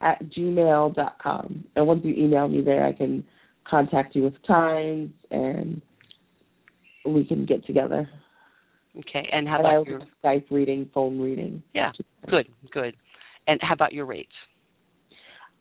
at 0.00 0.22
gmail 0.30 0.94
dot 0.94 1.16
com. 1.22 1.64
And 1.76 1.86
once 1.86 2.02
you 2.04 2.14
email 2.14 2.48
me 2.48 2.62
there, 2.62 2.86
I 2.86 2.92
can 2.92 3.24
contact 3.68 4.14
you 4.14 4.22
with 4.22 4.34
times 4.46 5.10
and 5.30 5.82
we 7.04 7.24
can 7.24 7.46
get 7.46 7.64
together. 7.66 8.08
Okay. 8.98 9.28
And 9.32 9.46
how 9.46 9.58
and 9.58 9.66
I 9.66 9.70
about 9.74 9.86
will 9.86 9.92
your 9.92 10.02
Skype 10.22 10.44
reading, 10.50 10.90
phone 10.92 11.20
reading. 11.20 11.62
Yeah. 11.74 11.92
Good, 12.28 12.48
good. 12.72 12.94
And 13.46 13.60
how 13.62 13.74
about 13.74 13.92
your 13.92 14.06
rates? 14.06 14.32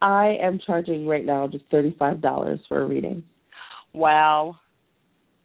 I 0.01 0.38
am 0.41 0.60
charging 0.65 1.08
right 1.08 1.25
now 1.25 1.48
just 1.48 1.65
thirty 1.72 1.96
five 1.98 2.22
dollars 2.22 2.60
for 2.67 2.82
a 2.82 2.86
reading. 2.86 3.24
Wow. 3.94 4.60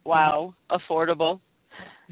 Wow. 0.05 0.53
Affordable. 0.69 1.39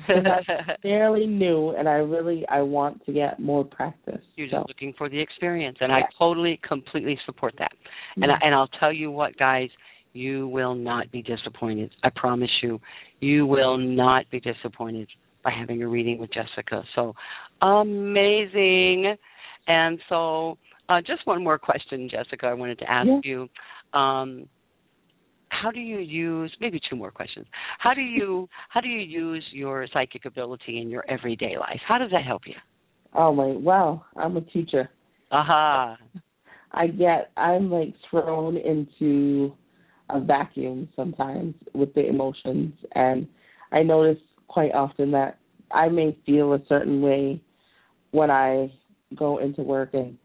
Fairly 0.81 1.27
new 1.27 1.71
and 1.71 1.87
I 1.87 1.93
really 1.93 2.45
I 2.49 2.61
want 2.61 3.05
to 3.05 3.13
get 3.13 3.39
more 3.39 3.63
practice. 3.63 4.21
You're 4.35 4.47
so. 4.49 4.57
just 4.57 4.69
looking 4.69 4.93
for 4.97 5.09
the 5.09 5.19
experience, 5.19 5.77
and 5.81 5.91
I 5.91 6.01
totally, 6.17 6.59
completely 6.67 7.19
support 7.25 7.53
that. 7.59 7.71
And 8.15 8.31
I, 8.31 8.35
and 8.41 8.55
I'll 8.55 8.69
tell 8.79 8.93
you 8.93 9.11
what, 9.11 9.37
guys, 9.37 9.69
you 10.13 10.47
will 10.47 10.75
not 10.75 11.11
be 11.11 11.21
disappointed. 11.21 11.91
I 12.03 12.09
promise 12.15 12.49
you, 12.61 12.79
you 13.19 13.45
will 13.45 13.77
not 13.77 14.29
be 14.29 14.39
disappointed 14.39 15.07
by 15.43 15.51
having 15.51 15.81
a 15.81 15.87
reading 15.87 16.19
with 16.19 16.31
Jessica. 16.33 16.83
So 16.95 17.13
amazing! 17.61 19.15
And 19.67 19.99
so, 20.09 20.57
uh, 20.89 21.01
just 21.01 21.25
one 21.25 21.43
more 21.43 21.59
question, 21.59 22.09
Jessica. 22.09 22.47
I 22.47 22.53
wanted 22.53 22.79
to 22.79 22.91
ask 22.91 23.07
Yeah. 23.07 23.19
you. 23.23 23.49
Um, 23.99 24.47
how 25.61 25.71
do 25.71 25.79
you 25.79 25.99
use 25.99 26.51
maybe 26.59 26.79
two 26.89 26.95
more 26.95 27.11
questions 27.11 27.45
how 27.79 27.93
do 27.93 28.01
you 28.01 28.47
how 28.69 28.81
do 28.81 28.87
you 28.87 28.99
use 28.99 29.43
your 29.51 29.87
psychic 29.93 30.25
ability 30.25 30.79
in 30.81 30.89
your 30.89 31.03
everyday 31.09 31.57
life 31.57 31.79
how 31.87 31.97
does 31.97 32.11
that 32.11 32.23
help 32.23 32.43
you 32.45 32.55
Oh 33.13 33.33
my 33.33 33.47
wow, 33.47 34.05
I'm 34.15 34.37
a 34.37 34.41
teacher. 34.41 34.89
aha 35.31 35.97
I 36.71 36.87
get 36.87 37.31
I'm 37.35 37.69
like 37.69 37.93
thrown 38.09 38.55
into 38.57 39.53
a 40.09 40.19
vacuum 40.19 40.87
sometimes 40.95 41.55
with 41.73 41.93
the 41.93 42.07
emotions 42.07 42.73
and 42.95 43.27
I 43.71 43.83
notice 43.83 44.21
quite 44.47 44.71
often 44.73 45.11
that 45.11 45.39
I 45.71 45.89
may 45.89 46.17
feel 46.25 46.53
a 46.53 46.59
certain 46.67 47.01
way 47.01 47.41
when 48.11 48.31
I 48.31 48.71
go 49.15 49.39
into 49.39 49.61
work 49.61 49.89
and 49.93 50.17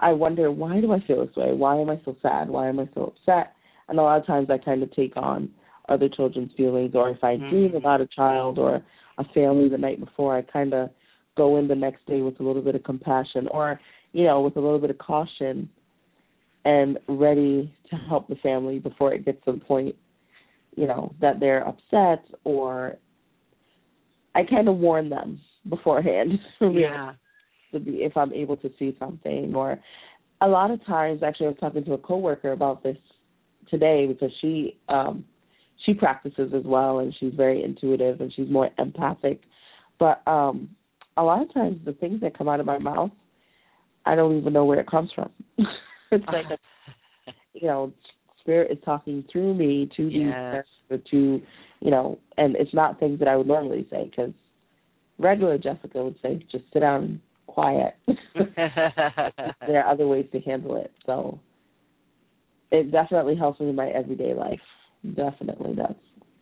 I 0.00 0.12
wonder 0.12 0.50
why 0.50 0.80
do 0.80 0.92
I 0.92 1.00
feel 1.06 1.24
this 1.24 1.36
way? 1.36 1.52
Why 1.52 1.78
am 1.78 1.90
I 1.90 2.00
so 2.04 2.16
sad? 2.22 2.48
Why 2.48 2.68
am 2.68 2.80
I 2.80 2.88
so 2.94 3.14
upset? 3.16 3.54
And 3.88 3.98
a 3.98 4.02
lot 4.02 4.20
of 4.20 4.26
times 4.26 4.48
I 4.50 4.58
kind 4.58 4.82
of 4.82 4.92
take 4.94 5.16
on 5.16 5.50
other 5.88 6.08
children's 6.08 6.52
feelings 6.56 6.94
or 6.94 7.10
if 7.10 7.22
I 7.22 7.36
Mhm. 7.36 7.50
dream 7.50 7.74
about 7.74 8.00
a 8.00 8.06
child 8.06 8.58
or 8.58 8.82
a 9.18 9.24
family 9.24 9.68
the 9.68 9.78
night 9.78 10.00
before 10.00 10.36
I 10.36 10.42
kind 10.42 10.72
of 10.72 10.90
go 11.36 11.56
in 11.56 11.68
the 11.68 11.74
next 11.74 12.04
day 12.06 12.20
with 12.20 12.38
a 12.40 12.42
little 12.42 12.62
bit 12.62 12.74
of 12.74 12.82
compassion 12.82 13.48
or 13.48 13.80
you 14.12 14.24
know 14.24 14.40
with 14.42 14.56
a 14.56 14.60
little 14.60 14.78
bit 14.78 14.90
of 14.90 14.98
caution 14.98 15.68
and 16.64 16.98
ready 17.08 17.74
to 17.90 17.96
help 17.96 18.28
the 18.28 18.36
family 18.36 18.78
before 18.78 19.12
it 19.12 19.24
gets 19.24 19.42
to 19.44 19.52
the 19.52 19.58
point 19.58 19.94
you 20.76 20.86
know 20.86 21.14
that 21.20 21.40
they're 21.40 21.66
upset 21.66 22.24
or 22.44 22.96
I 24.34 24.44
kind 24.44 24.68
of 24.68 24.76
warn 24.76 25.08
them 25.08 25.40
beforehand 25.68 26.38
yeah 26.60 27.14
to 27.72 27.80
be 27.80 28.02
if 28.02 28.16
I'm 28.16 28.32
able 28.32 28.56
to 28.58 28.70
see 28.78 28.96
something 28.98 29.54
or 29.54 29.78
a 30.40 30.48
lot 30.48 30.70
of 30.70 30.84
times 30.84 31.22
actually 31.22 31.46
I 31.46 31.50
was 31.50 31.58
talking 31.60 31.84
to 31.84 31.94
a 31.94 31.98
coworker 31.98 32.52
about 32.52 32.82
this 32.82 32.98
today 33.68 34.06
because 34.06 34.30
she 34.40 34.78
um 34.88 35.24
she 35.84 35.94
practices 35.94 36.52
as 36.54 36.64
well 36.64 37.00
and 37.00 37.14
she's 37.18 37.34
very 37.34 37.62
intuitive 37.62 38.20
and 38.20 38.32
she's 38.34 38.48
more 38.48 38.70
empathic 38.78 39.40
but 39.98 40.26
um 40.26 40.68
a 41.16 41.22
lot 41.22 41.42
of 41.42 41.52
times 41.52 41.78
the 41.84 41.92
things 41.94 42.20
that 42.20 42.36
come 42.36 42.48
out 42.48 42.60
of 42.60 42.66
my 42.66 42.78
mouth 42.78 43.10
I 44.06 44.14
don't 44.14 44.38
even 44.38 44.52
know 44.52 44.64
where 44.64 44.80
it 44.80 44.90
comes 44.90 45.10
from 45.14 45.30
it's 46.10 46.24
like 46.26 46.46
a, 46.50 47.32
you 47.54 47.66
know 47.66 47.92
spirit 48.40 48.70
is 48.70 48.78
talking 48.84 49.24
through 49.30 49.54
me 49.54 49.90
to 49.96 50.08
Yes. 50.08 50.64
to 51.10 51.40
you 51.80 51.90
know 51.90 52.18
and 52.36 52.56
it's 52.56 52.74
not 52.74 52.98
things 52.98 53.18
that 53.18 53.28
I 53.28 53.36
would 53.36 53.46
normally 53.46 53.86
say 53.90 54.10
because 54.10 54.32
regular 55.18 55.58
Jessica 55.58 56.02
would 56.02 56.16
say 56.22 56.44
just 56.50 56.64
sit 56.72 56.80
down 56.80 57.20
quiet 57.46 57.94
there 59.66 59.82
are 59.84 59.92
other 59.92 60.06
ways 60.06 60.26
to 60.32 60.40
handle 60.40 60.76
it. 60.76 60.92
So 61.06 61.38
it 62.72 62.90
definitely 62.90 63.36
helps 63.36 63.60
me 63.60 63.68
in 63.68 63.76
my 63.76 63.88
everyday 63.90 64.34
life. 64.34 64.60
Definitely 65.14 65.74
does. 65.76 65.94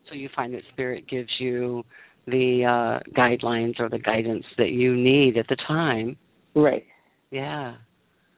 so 0.09 0.15
you 0.15 0.29
find 0.35 0.55
that 0.55 0.63
spirit 0.73 1.07
gives 1.09 1.31
you 1.39 1.83
the 2.27 2.65
uh 2.65 3.11
guidelines 3.19 3.79
or 3.81 3.89
the 3.89 3.99
guidance 3.99 4.45
that 4.59 4.71
you 4.71 4.95
need 4.97 5.37
at 5.37 5.47
the 5.49 5.57
time 5.67 6.17
Right. 6.55 6.85
yeah 7.31 7.77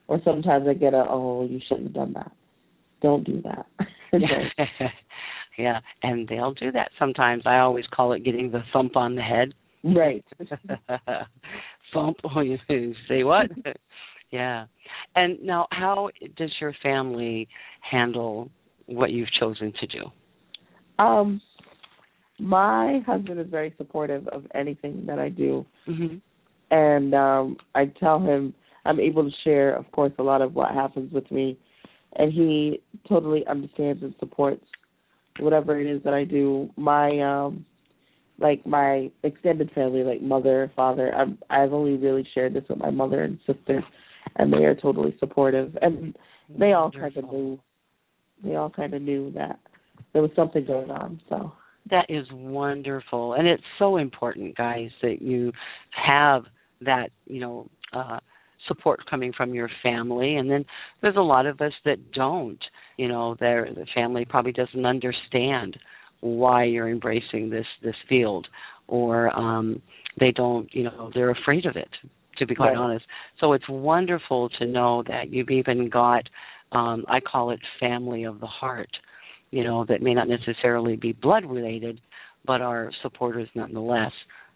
Or 0.09 0.20
sometimes 0.24 0.66
I 0.68 0.74
get 0.74 0.94
a 0.94 1.05
oh 1.09 1.46
you 1.50 1.61
shouldn't 1.68 1.88
have 1.88 1.94
done 1.94 2.12
that. 2.14 2.33
Don't 3.02 3.24
do 3.24 3.42
that. 3.42 3.66
yeah 5.59 5.81
and 6.02 6.28
they'll 6.28 6.55
do 6.55 6.70
that 6.72 6.90
sometimes 6.98 7.42
i 7.46 7.59
always 7.59 7.85
call 7.94 8.12
it 8.12 8.24
getting 8.24 8.50
the 8.50 8.62
thump 8.72 8.96
on 8.96 9.14
the 9.16 9.22
head 9.22 9.52
right. 9.85 10.24
thump 11.92 12.16
oh 12.24 12.40
you 12.40 12.59
say 13.09 13.24
what 13.24 13.46
yeah. 14.33 14.66
And 15.14 15.40
now 15.42 15.68
how 15.71 16.11
does 16.37 16.51
your 16.61 16.75
family 16.83 17.49
handle 17.88 18.51
what 18.87 19.11
you've 19.12 19.33
chosen 19.38 19.73
to 19.81 19.87
do? 19.87 20.05
Um 20.99 21.40
my 22.38 23.01
husband 23.07 23.38
is 23.38 23.47
very 23.49 23.73
supportive 23.77 24.27
of 24.29 24.45
anything 24.55 25.05
that 25.07 25.18
I 25.21 25.29
do. 25.29 25.64
Hmm 25.87 26.16
and 26.73 27.14
um 27.14 27.57
I 27.77 27.85
tell 28.01 28.18
him 28.18 28.53
I'm 28.85 28.99
able 28.99 29.23
to 29.23 29.37
share 29.45 29.77
of 29.77 29.90
course 29.92 30.12
a 30.18 30.23
lot 30.23 30.42
of 30.42 30.55
what 30.55 30.73
happens 30.73 31.12
with 31.12 31.31
me. 31.31 31.57
And 32.16 32.33
he 32.33 32.83
totally 33.09 33.47
understands 33.47 34.03
and 34.03 34.14
supports 34.18 34.64
whatever 35.38 35.81
it 35.81 35.87
is 35.87 36.03
that 36.03 36.14
I 36.14 36.25
do. 36.25 36.71
My 36.77 37.21
um 37.21 37.64
like 38.38 38.66
my 38.66 39.11
extended 39.23 39.71
family, 39.73 40.03
like 40.03 40.21
mother, 40.21 40.73
father, 40.75 41.14
I've 41.14 41.37
I've 41.49 41.73
only 41.73 41.97
really 41.97 42.27
shared 42.35 42.55
this 42.55 42.64
with 42.68 42.79
my 42.79 42.90
mother 42.90 43.23
and 43.23 43.38
sister 43.47 43.85
and 44.37 44.52
they 44.52 44.64
are 44.64 44.74
totally 44.74 45.16
supportive 45.18 45.76
and 45.82 46.16
they 46.58 46.72
all 46.72 46.90
kind 46.90 47.16
of 47.16 47.24
knew 47.32 47.58
they 48.44 48.56
all 48.56 48.70
kind 48.70 48.92
of 48.94 49.02
knew 49.02 49.30
that 49.32 49.58
there 50.12 50.22
was 50.22 50.30
something 50.35 50.64
going 50.64 50.90
on. 50.90 51.20
So 51.28 51.52
That 51.90 52.06
is 52.08 52.26
wonderful. 52.32 53.35
And 53.35 53.46
it's 53.46 53.62
so 53.78 53.96
important, 53.96 54.56
guys, 54.56 54.90
that 55.00 55.22
you 55.22 55.52
have 55.90 56.44
that, 56.80 57.11
you 57.26 57.40
know, 57.40 57.68
uh 57.92 58.18
support 58.68 59.00
coming 59.11 59.32
from 59.37 59.52
your 59.54 59.68
family 59.82 60.37
and 60.37 60.48
then 60.48 60.64
there's 61.00 61.16
a 61.16 61.20
lot 61.20 61.46
of 61.46 61.61
us 61.61 61.72
that 61.85 62.12
don't. 62.12 62.62
You 62.96 63.08
know, 63.08 63.37
their 63.40 63.68
the 63.74 63.87
family 63.94 64.24
probably 64.24 64.52
doesn't 64.52 64.87
understand 64.87 65.78
why 66.20 66.64
you're 66.64 66.88
embracing 66.88 67.50
this 67.50 67.66
this 67.82 67.96
field 68.08 68.46
or 68.88 69.37
um 69.37 69.82
they 70.20 70.30
don't, 70.30 70.72
you 70.74 70.85
know, 70.85 71.11
they're 71.14 71.30
afraid 71.30 71.64
of 71.66 71.76
it, 71.76 71.88
to 72.38 72.47
be 72.47 72.55
quite 72.55 72.68
Right. 72.68 72.77
honest. 72.77 73.05
So 73.40 73.53
it's 73.53 73.68
wonderful 73.68 74.49
to 74.59 74.66
know 74.66 75.03
that 75.09 75.31
you've 75.31 75.51
even 75.51 75.88
got 75.88 76.29
um 76.73 77.05
I 77.09 77.21
call 77.21 77.51
it 77.51 77.61
family 77.81 78.25
of 78.25 78.40
the 78.40 78.47
heart 78.47 78.90
you 79.53 79.62
know, 79.62 79.85
that 79.85 80.03
may 80.03 80.14
not 80.14 80.27
necessarily 80.29 80.97
be 80.97 81.12
blood 81.12 81.45
related, 81.45 82.01
but 82.45 82.61
are 82.61 82.90
supporters 83.03 83.49
nonetheless 83.55 84.11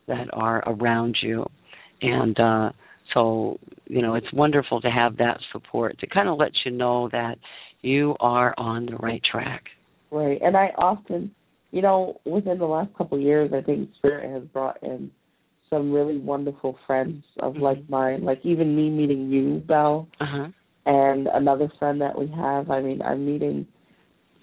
that 0.09 0.27
are 0.33 0.65
around 0.67 1.17
you. 1.23 1.47
And 2.03 2.41
uh, 2.41 2.71
so, 3.15 3.59
you 3.87 4.03
know, 4.03 4.15
it's 4.15 4.33
wonderful 4.33 4.81
to 4.81 4.89
have 4.89 5.19
that 5.19 5.39
support 5.53 5.99
to 6.01 6.07
kind 6.09 6.29
of 6.29 6.39
let 6.39 6.53
you 6.65 6.73
know 6.73 7.09
that 7.12 7.37
you 7.83 8.17
are 8.21 8.55
on 8.59 8.87
the 8.87 8.97
right 8.97 9.23
track. 9.31 9.65
Right. 10.11 10.41
And 10.43 10.57
I 10.57 10.69
often, 10.79 11.31
you 11.71 11.83
know, 11.83 12.21
within 12.25 12.59
the 12.59 12.65
last 12.65 12.95
couple 12.97 13.19
of 13.19 13.23
years, 13.23 13.53
I 13.55 13.61
think 13.61 13.91
Spirit 13.99 14.31
has 14.33 14.45
brought 14.49 14.83
in 14.83 15.11
some 15.70 15.92
really 15.92 16.18
wonderful 16.18 16.79
friends 16.87 17.24
of 17.40 17.55
Mhm. 17.55 17.61
like 17.61 17.88
mine. 17.88 18.24
Like 18.24 18.44
even 18.44 18.74
me 18.76 18.90
meeting 18.90 19.31
you, 19.31 19.59
Belle, 19.66 20.09
Uh 20.20 20.26
huh. 20.26 20.48
and 20.87 21.26
another 21.29 21.68
friend 21.79 22.00
that 22.00 22.18
we 22.18 22.26
have. 22.29 22.70
I 22.70 22.81
mean, 22.81 23.02
I'm 23.02 23.24
meeting 23.26 23.66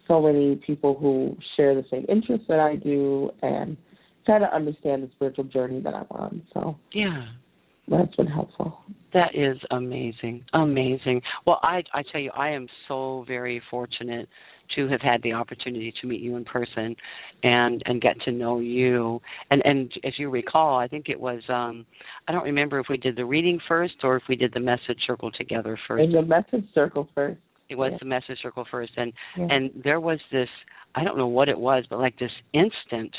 so 0.08 0.22
many 0.22 0.56
people 0.58 0.96
who 0.96 1.38
share 1.56 1.76
the 1.76 1.84
same 1.90 2.06
interests 2.10 2.48
that 2.48 2.60
I 2.60 2.76
do 2.76 3.32
and 3.42 3.78
try 4.26 4.40
to 4.40 4.54
understand 4.56 5.04
the 5.04 5.10
spiritual 5.16 5.46
journey 5.46 5.80
that 5.82 5.94
I'm 5.94 6.08
on. 6.12 6.42
So 6.54 6.78
Yeah. 6.94 7.28
that's 7.88 8.16
been 8.16 8.28
helpful. 8.28 8.78
That 9.14 9.36
is 9.36 9.58
amazing. 9.72 10.44
Amazing. 10.54 11.22
Well, 11.46 11.60
I 11.62 11.84
I 11.94 12.04
tell 12.04 12.22
you 12.22 12.32
I 12.32 12.50
am 12.50 12.68
so 12.88 13.24
very 13.28 13.60
fortunate 13.70 14.28
to 14.76 14.88
have 14.88 15.02
had 15.02 15.22
the 15.24 15.34
opportunity 15.34 15.94
to 16.02 16.08
meet 16.08 16.22
you 16.22 16.36
in 16.36 16.46
person 16.46 16.96
and 17.44 17.82
and 17.86 18.02
get 18.02 18.20
to 18.22 18.32
know 18.32 18.60
you. 18.60 19.22
And 19.52 19.62
and 19.66 19.92
if 20.04 20.16
you 20.18 20.30
recall, 20.30 20.78
I 20.78 20.88
think 20.88 21.10
it 21.10 21.20
was 21.20 21.42
um 21.50 21.86
I 22.28 22.32
don't 22.32 22.44
remember 22.44 22.80
if 22.80 22.88
we 22.90 22.98
did 22.98 23.16
the 23.16 23.26
reading 23.26 23.60
first 23.68 23.96
or 24.04 24.16
if 24.18 24.24
we 24.28 24.36
did 24.36 24.54
the 24.54 24.60
message 24.60 25.00
circle 25.06 25.32
together 25.32 25.78
first. 25.88 26.04
In 26.04 26.12
the 26.12 26.22
message 26.22 26.66
circle 26.74 27.08
first. 27.14 27.40
It 27.70 27.76
was 27.76 27.92
yeah. 27.94 27.98
the 28.02 28.06
message 28.06 28.38
circle 28.42 28.66
first 28.70 28.92
and 28.98 29.14
Yeah. 29.38 29.48
and 29.50 29.72
there 29.84 30.00
was 30.00 30.20
this 30.32 30.50
I 30.96 31.04
don't 31.04 31.18
know 31.18 31.28
what 31.28 31.50
it 31.50 31.60
was, 31.60 31.86
but 31.90 32.00
like 32.00 32.18
this 32.20 32.32
instant 32.54 33.16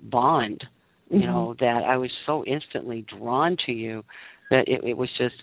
bond 0.00 0.64
you 1.10 1.18
mm-hmm. 1.18 1.26
know, 1.26 1.54
that 1.60 1.82
I 1.86 1.98
was 1.98 2.10
so 2.24 2.42
instantly 2.46 3.04
drawn 3.18 3.56
to 3.66 3.72
you 3.72 4.02
that 4.50 4.66
it, 4.66 4.82
it 4.82 4.96
was 4.96 5.10
just 5.18 5.34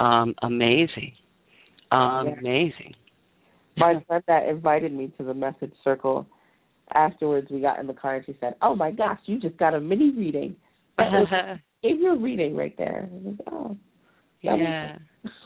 um 0.00 0.34
amazing. 0.42 1.12
Um, 1.92 2.26
yeah. 2.26 2.34
Amazing. 2.40 2.94
My 3.76 4.02
friend 4.06 4.22
that 4.28 4.48
invited 4.48 4.92
me 4.92 5.12
to 5.18 5.24
the 5.24 5.34
message 5.34 5.72
circle 5.82 6.26
afterwards 6.94 7.48
we 7.50 7.60
got 7.60 7.78
in 7.78 7.86
the 7.86 7.94
car 7.94 8.16
and 8.16 8.26
she 8.26 8.36
said, 8.40 8.54
Oh 8.62 8.74
my 8.74 8.90
gosh, 8.90 9.18
you 9.24 9.40
just 9.40 9.56
got 9.56 9.74
a 9.74 9.80
mini 9.80 10.10
reading. 10.10 10.56
gave 10.98 11.98
you 11.98 12.12
a 12.12 12.18
reading 12.18 12.56
right 12.56 12.76
there. 12.76 13.08
Was, 13.10 13.34
oh, 13.50 13.76
that 14.44 14.58
yeah. 14.58 14.96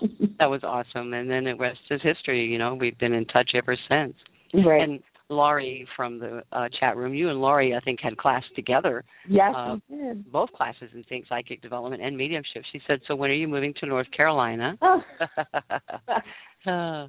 Was 0.01 0.11
that 0.39 0.47
was 0.47 0.61
awesome. 0.65 1.13
And 1.13 1.31
then 1.31 1.45
the 1.45 1.55
rest 1.55 1.79
is 1.91 2.01
history, 2.03 2.45
you 2.47 2.59
know, 2.59 2.75
we've 2.75 2.99
been 2.99 3.13
in 3.13 3.27
touch 3.27 3.51
ever 3.55 3.77
since. 3.89 4.15
Right. 4.55 4.83
And 4.83 5.01
Laurie 5.29 5.87
from 5.97 6.19
the 6.19 6.43
uh, 6.53 6.69
chat 6.79 6.97
room. 6.97 7.15
You 7.15 7.31
and 7.31 7.41
Laurie, 7.41 7.75
I 7.75 7.81
think, 7.81 8.01
had 8.01 8.17
class 8.17 8.43
together. 8.55 9.05
Yes, 9.29 9.53
uh, 9.57 9.77
we 9.89 9.97
did. 9.97 10.31
Both 10.31 10.53
classes 10.53 10.91
in 10.95 11.03
Think 11.05 11.27
Psychic 11.29 11.61
Development 11.63 12.03
and 12.03 12.17
Mediumship. 12.17 12.63
She 12.73 12.81
said, 12.87 13.01
"So 13.09 13.17
when 13.17 13.31
are 13.31 13.35
you 13.35 13.49
moving 13.49 13.75
to 13.81 13.87
North 13.87 14.07
Carolina?" 14.17 14.79
uh, 16.67 17.09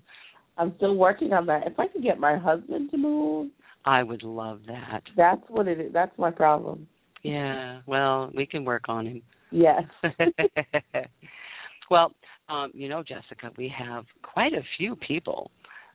I'm 0.57 0.73
still 0.77 0.95
working 0.95 1.33
on 1.33 1.45
that. 1.47 1.67
If 1.67 1.79
I 1.79 1.87
can 1.87 2.01
get 2.01 2.19
my 2.19 2.37
husband 2.37 2.91
to 2.91 2.97
move, 2.97 3.49
I 3.85 4.03
would 4.03 4.23
love 4.23 4.61
that. 4.67 5.03
That's 5.15 5.41
what 5.47 5.67
it 5.67 5.79
is. 5.79 5.93
That's 5.93 6.17
my 6.17 6.31
problem. 6.31 6.87
Yeah. 7.23 7.81
Well, 7.85 8.31
we 8.35 8.45
can 8.45 8.65
work 8.65 8.83
on 8.89 9.05
him. 9.05 9.21
Yes. 9.51 9.83
well, 11.91 12.11
um, 12.49 12.71
you 12.73 12.89
know, 12.89 13.03
Jessica, 13.03 13.51
we 13.57 13.73
have 13.77 14.05
quite 14.23 14.53
a 14.53 14.61
few 14.77 14.95
people 14.95 15.51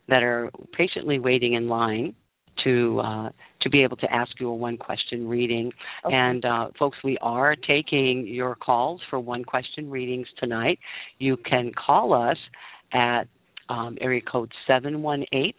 that 0.09 0.23
are 0.23 0.51
patiently 0.77 1.19
waiting 1.19 1.55
in 1.55 1.69
line 1.69 2.15
to 2.65 3.01
uh, 3.01 3.31
to 3.63 3.71
be 3.71 3.83
able 3.83 3.97
to 3.97 4.13
ask 4.13 4.33
you 4.39 4.49
a 4.49 4.55
one 4.55 4.77
question 4.77 5.29
reading. 5.29 5.73
Okay. 6.05 6.15
And 6.15 6.45
uh, 6.45 6.69
folks, 6.79 6.99
we 7.03 7.17
are 7.23 7.57
taking 7.57 8.27
your 8.27 8.55
calls 8.55 9.01
for 9.09 9.21
one 9.21 9.45
question 9.45 9.91
readings 9.91 10.27
tonight. 10.39 10.79
You 11.19 11.37
can 11.37 11.73
call 11.75 12.13
us 12.13 12.37
at 12.93 13.25
um, 13.73 13.97
area 14.01 14.21
code 14.21 14.53
seven 14.67 15.03
one 15.03 15.25
eight 15.33 15.57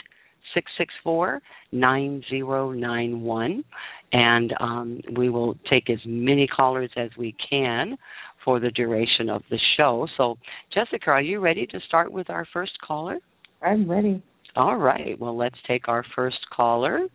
six 0.54 0.72
six 0.78 0.94
four 1.04 1.42
nine 1.72 2.24
zero 2.30 2.72
nine 2.72 3.22
one, 3.22 3.64
and 4.12 4.54
um, 4.60 5.02
we 5.18 5.30
will 5.30 5.56
take 5.70 5.90
as 5.90 6.00
many 6.06 6.48
callers 6.48 6.92
as 6.96 7.10
we 7.18 7.36
can 7.50 7.98
for 8.46 8.60
the 8.60 8.70
duration 8.72 9.30
of 9.30 9.42
the 9.50 9.60
show. 9.78 10.08
So, 10.18 10.38
Jessica, 10.74 11.10
are 11.10 11.22
you 11.22 11.40
ready 11.40 11.66
to 11.68 11.80
start 11.88 12.12
with 12.12 12.30
our 12.30 12.46
first 12.54 12.74
caller? 12.86 13.18
I'm 13.62 13.90
ready. 13.90 14.22
All 14.56 14.76
right. 14.76 15.18
Well, 15.20 15.36
let's 15.36 15.56
take 15.68 15.88
our 15.88 16.06
first 16.16 16.38
caller. 16.56 17.08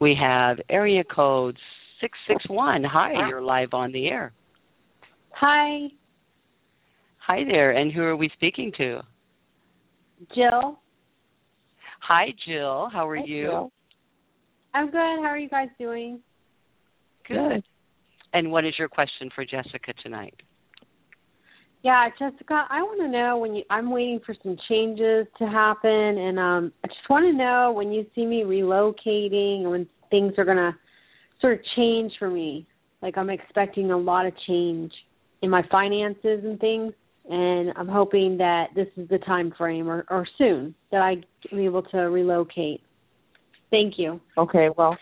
We 0.00 0.16
have 0.20 0.58
area 0.68 1.02
code 1.02 1.56
661. 2.00 2.84
Hi, 2.84 3.28
you're 3.28 3.42
live 3.42 3.72
on 3.72 3.90
the 3.92 4.06
air. 4.06 4.32
Hi. 5.30 5.88
Hi 7.26 7.44
there. 7.44 7.72
And 7.72 7.92
who 7.92 8.02
are 8.02 8.16
we 8.16 8.30
speaking 8.34 8.70
to? 8.76 9.00
Jill. 10.34 10.78
Hi, 12.00 12.26
Jill. 12.46 12.88
How 12.92 13.08
are 13.08 13.16
Hi, 13.16 13.24
you? 13.26 13.46
Jill. 13.46 13.72
I'm 14.74 14.86
good. 14.86 15.22
How 15.22 15.28
are 15.28 15.38
you 15.38 15.48
guys 15.48 15.68
doing? 15.78 16.20
Good. 17.26 17.62
And 18.32 18.52
what 18.52 18.64
is 18.64 18.74
your 18.78 18.88
question 18.88 19.30
for 19.34 19.44
Jessica 19.44 19.92
tonight? 20.02 20.34
Yeah, 21.82 22.08
Jessica, 22.18 22.66
I 22.68 22.82
want 22.82 23.00
to 23.00 23.08
know 23.08 23.38
when 23.38 23.54
you 23.54 23.62
I'm 23.70 23.90
waiting 23.90 24.20
for 24.26 24.34
some 24.42 24.56
changes 24.68 25.26
to 25.38 25.46
happen 25.46 25.90
and 25.90 26.38
um 26.38 26.72
I 26.84 26.88
just 26.88 27.08
want 27.08 27.24
to 27.26 27.32
know 27.32 27.72
when 27.72 27.92
you 27.92 28.04
see 28.14 28.26
me 28.26 28.42
relocating 28.42 29.60
and 29.60 29.70
when 29.70 29.86
things 30.10 30.32
are 30.36 30.44
going 30.44 30.56
to 30.56 30.74
sort 31.40 31.54
of 31.54 31.60
change 31.76 32.12
for 32.18 32.28
me. 32.28 32.66
Like 33.02 33.16
I'm 33.16 33.30
expecting 33.30 33.92
a 33.92 33.96
lot 33.96 34.26
of 34.26 34.32
change 34.48 34.92
in 35.42 35.50
my 35.50 35.62
finances 35.70 36.40
and 36.44 36.58
things 36.58 36.92
and 37.28 37.72
I'm 37.76 37.88
hoping 37.88 38.36
that 38.38 38.68
this 38.74 38.88
is 38.96 39.08
the 39.08 39.18
time 39.18 39.52
frame 39.56 39.88
or, 39.88 40.04
or 40.10 40.26
soon 40.38 40.74
that 40.92 41.02
I 41.02 41.16
am 41.52 41.58
able 41.58 41.82
to 41.82 41.98
relocate. 41.98 42.80
Thank 43.70 43.94
you. 43.98 44.20
Okay, 44.38 44.68
well, 44.76 44.96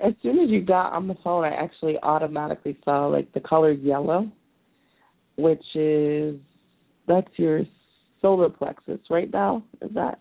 as 0.00 0.12
soon 0.22 0.40
as 0.40 0.50
you 0.50 0.62
got 0.62 0.92
on 0.92 1.06
the 1.06 1.14
phone, 1.22 1.44
I 1.44 1.54
actually 1.54 1.96
automatically 2.02 2.76
saw 2.84 3.06
like 3.06 3.32
the 3.32 3.40
color 3.40 3.72
yellow 3.72 4.30
which 5.36 5.64
is 5.74 6.36
that's 7.06 7.28
your 7.36 7.62
solar 8.22 8.48
plexus, 8.48 9.00
right 9.10 9.30
now? 9.32 9.62
Is 9.82 9.90
that 9.94 10.20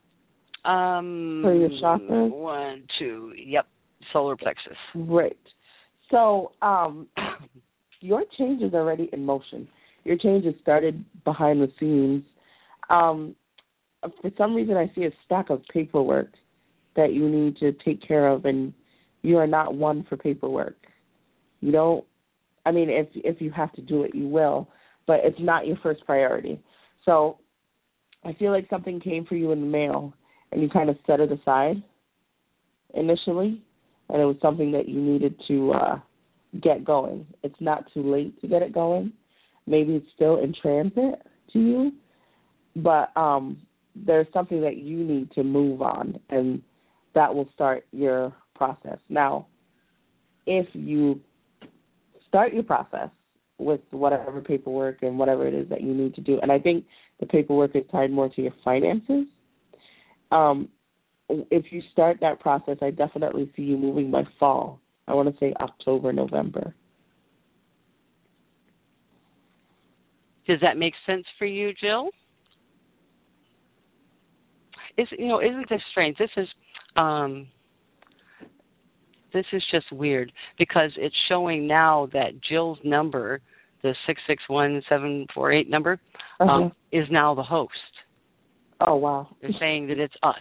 um 0.70 1.42
for 1.44 1.54
your 1.54 1.70
chakras? 1.70 2.30
One, 2.30 2.84
two, 3.00 3.34
yep, 3.38 3.68
solar 4.12 4.36
plexus. 4.36 4.78
Right. 4.96 5.38
So, 6.12 6.52
um 6.62 7.08
your 8.02 8.24
change 8.38 8.62
is 8.62 8.74
already 8.74 9.10
in 9.14 9.26
motion. 9.26 9.68
Your 10.04 10.18
change 10.18 10.46
has 10.46 10.56
started 10.62 11.04
behind 11.24 11.62
the 11.62 11.72
scenes. 11.80 12.24
Um 12.90 13.36
for 14.22 14.32
some 14.38 14.54
reason 14.54 14.76
I 14.76 14.92
see 14.96 15.06
a 15.06 15.12
stack 15.26 15.50
of 15.50 15.62
paperwork 15.72 16.30
that 16.96 17.14
you 17.14 17.30
need 17.30 17.58
to 17.58 17.72
take 17.86 18.06
care 18.06 18.28
of 18.28 18.46
and 18.46 18.74
you 19.22 19.38
are 19.38 19.48
not 19.48 19.76
one 19.76 20.06
for 20.10 20.18
paperwork. 20.18 20.76
You 21.62 21.72
don't 21.72 22.06
I 22.66 22.72
mean 22.72 22.90
if 22.90 23.08
if 23.16 23.42
you 23.42 23.52
have 23.52 23.72
to 23.74 23.82
do 23.82 24.04
it 24.04 24.14
you 24.14 24.28
will, 24.28 24.68
but 25.08 25.22
it's 25.24 25.40
not 25.40 25.68
your 25.68 25.78
first 25.82 26.06
priority. 26.06 26.60
So 27.06 27.40
I 28.26 28.34
feel 28.34 28.52
like 28.52 28.70
something 28.70 29.00
came 29.00 29.26
for 29.26 29.36
you 29.36 29.52
in 29.52 29.62
the 29.62 29.68
mail 29.68 30.14
and 30.52 30.62
you 30.62 30.70
kind 30.70 30.90
of 30.90 30.98
set 31.08 31.20
it 31.20 31.32
aside 31.32 31.82
initially 32.94 33.62
and 34.10 34.22
it 34.22 34.26
was 34.26 34.38
something 34.42 34.72
that 34.74 34.88
you 34.88 35.02
needed 35.02 35.36
to 35.48 35.72
uh 35.72 36.00
get 36.62 36.86
going. 36.86 37.26
It's 37.42 37.60
not 37.60 37.92
too 37.94 38.04
late 38.04 38.40
to 38.42 38.48
get 38.48 38.62
it 38.62 38.74
going. 38.74 39.14
Maybe 39.66 39.96
it's 39.96 40.08
still 40.16 40.44
in 40.44 40.54
transit 40.54 41.22
to 41.54 41.60
you, 41.60 41.92
but 42.76 43.16
um 43.18 43.62
there's 43.96 44.28
something 44.34 44.62
that 44.62 44.78
you 44.78 44.98
need 45.04 45.32
to 45.34 45.44
move 45.44 45.82
on 45.82 46.20
and 46.30 46.62
that 47.14 47.34
will 47.34 47.48
start 47.54 47.86
your 47.92 48.34
process. 48.56 48.98
Now, 49.08 49.46
if 50.48 50.68
you 50.74 51.22
start 52.28 52.54
your 52.54 52.64
process 52.64 53.10
with 53.60 53.82
whatever 53.92 54.42
paperwork 54.42 55.04
and 55.04 55.18
whatever 55.18 55.48
it 55.48 55.54
is 55.54 55.70
that 55.70 55.82
you 55.82 55.94
need 55.94 56.16
to 56.16 56.22
do. 56.22 56.40
And 56.42 56.52
I 56.52 56.60
think 56.60 56.86
the 57.20 57.26
paperwork 57.26 57.76
is 57.76 57.84
tied 57.92 58.12
more 58.12 58.30
to 58.30 58.42
your 58.42 58.54
finances. 58.64 59.26
Um, 60.32 60.70
if 61.30 61.72
you 61.72 61.82
start 61.92 62.18
that 62.22 62.40
process, 62.40 62.78
I 62.82 62.90
definitely 62.90 63.52
see 63.56 63.62
you 63.62 63.78
moving 63.78 64.12
by 64.12 64.24
fall. 64.40 64.80
I 65.08 65.14
want 65.14 65.32
to 65.32 65.40
say 65.40 65.54
October, 65.62 66.12
November. 66.12 66.74
Does 70.48 70.60
that 70.62 70.78
make 70.78 70.94
sense 71.06 71.26
for 71.40 71.46
you, 71.46 71.72
Jill? 71.80 72.10
Is 74.98 75.08
you 75.18 75.28
know, 75.28 75.42
isn't 75.42 75.70
this 75.70 75.82
strange? 75.92 76.18
This 76.18 76.30
is 76.38 76.48
um 76.96 77.48
this 79.34 79.46
is 79.52 79.64
just 79.72 79.92
weird 79.92 80.32
because 80.60 80.92
it's 80.98 81.16
showing 81.28 81.68
now 81.68 82.08
that 82.14 82.32
Jill's 82.48 82.78
number, 82.84 83.42
the 83.82 83.96
six 84.06 84.22
six 84.28 84.44
one 84.48 84.82
seven 84.88 85.26
four 85.34 85.52
eight 85.52 85.70
number, 85.70 86.00
um, 86.40 86.50
uh-huh. 86.50 86.62
um, 86.66 86.72
is 86.92 87.08
now 87.10 87.34
the 87.34 87.44
host. 87.44 87.72
Oh 88.80 88.96
wow! 88.96 89.30
They're 89.42 89.52
saying 89.60 89.88
that 89.88 89.98
it's 89.98 90.14
us, 90.22 90.36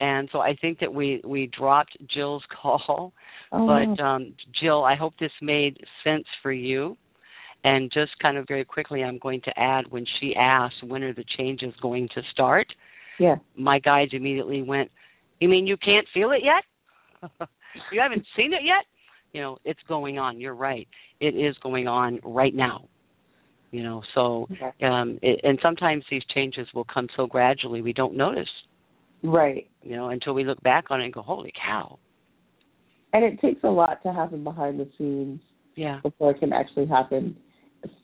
and 0.00 0.28
so 0.32 0.40
I 0.40 0.56
think 0.60 0.80
that 0.80 0.92
we 0.92 1.22
we 1.24 1.50
dropped 1.56 1.96
Jill's 2.14 2.44
call. 2.62 3.12
Oh. 3.52 3.66
But 3.66 4.02
um, 4.02 4.34
Jill, 4.60 4.84
I 4.84 4.96
hope 4.96 5.14
this 5.18 5.30
made 5.40 5.78
sense 6.04 6.26
for 6.42 6.52
you. 6.52 6.96
And 7.64 7.90
just 7.92 8.12
kind 8.20 8.36
of 8.36 8.46
very 8.46 8.64
quickly, 8.64 9.02
I'm 9.02 9.18
going 9.18 9.40
to 9.42 9.58
add 9.58 9.86
when 9.90 10.06
she 10.20 10.34
asked 10.36 10.84
when 10.86 11.02
are 11.02 11.12
the 11.14 11.24
changes 11.36 11.74
going 11.82 12.08
to 12.14 12.22
start. 12.30 12.66
Yeah. 13.18 13.36
My 13.56 13.78
guides 13.78 14.12
immediately 14.14 14.62
went, 14.62 14.90
"You 15.40 15.48
mean 15.48 15.66
you 15.66 15.76
can't 15.76 16.06
feel 16.14 16.30
it 16.30 16.42
yet?" 16.44 16.64
you 17.92 18.00
haven't 18.00 18.24
seen 18.36 18.52
it 18.52 18.62
yet? 18.62 18.84
You 19.32 19.40
know, 19.40 19.58
it's 19.64 19.80
going 19.88 20.18
on. 20.18 20.40
You're 20.40 20.54
right. 20.54 20.86
It 21.20 21.34
is 21.34 21.56
going 21.62 21.88
on 21.88 22.20
right 22.22 22.54
now. 22.54 22.88
You 23.70 23.82
know, 23.82 24.02
so 24.14 24.48
um 24.82 25.18
it, 25.22 25.40
and 25.42 25.58
sometimes 25.62 26.04
these 26.10 26.22
changes 26.34 26.68
will 26.74 26.84
come 26.84 27.08
so 27.16 27.26
gradually 27.26 27.82
we 27.82 27.92
don't 27.92 28.16
notice. 28.16 28.48
Right. 29.22 29.68
You 29.82 29.96
know, 29.96 30.10
until 30.10 30.34
we 30.34 30.44
look 30.44 30.62
back 30.62 30.90
on 30.90 31.00
it 31.00 31.04
and 31.04 31.12
go, 31.12 31.22
"Holy 31.22 31.52
cow." 31.52 31.98
And 33.12 33.24
it 33.24 33.40
takes 33.40 33.64
a 33.64 33.68
lot 33.68 34.02
to 34.02 34.12
happen 34.12 34.44
behind 34.44 34.78
the 34.78 34.88
scenes. 34.96 35.40
Yeah. 35.74 36.00
Before 36.02 36.30
it 36.30 36.40
can 36.40 36.52
actually 36.52 36.86
happen, 36.86 37.36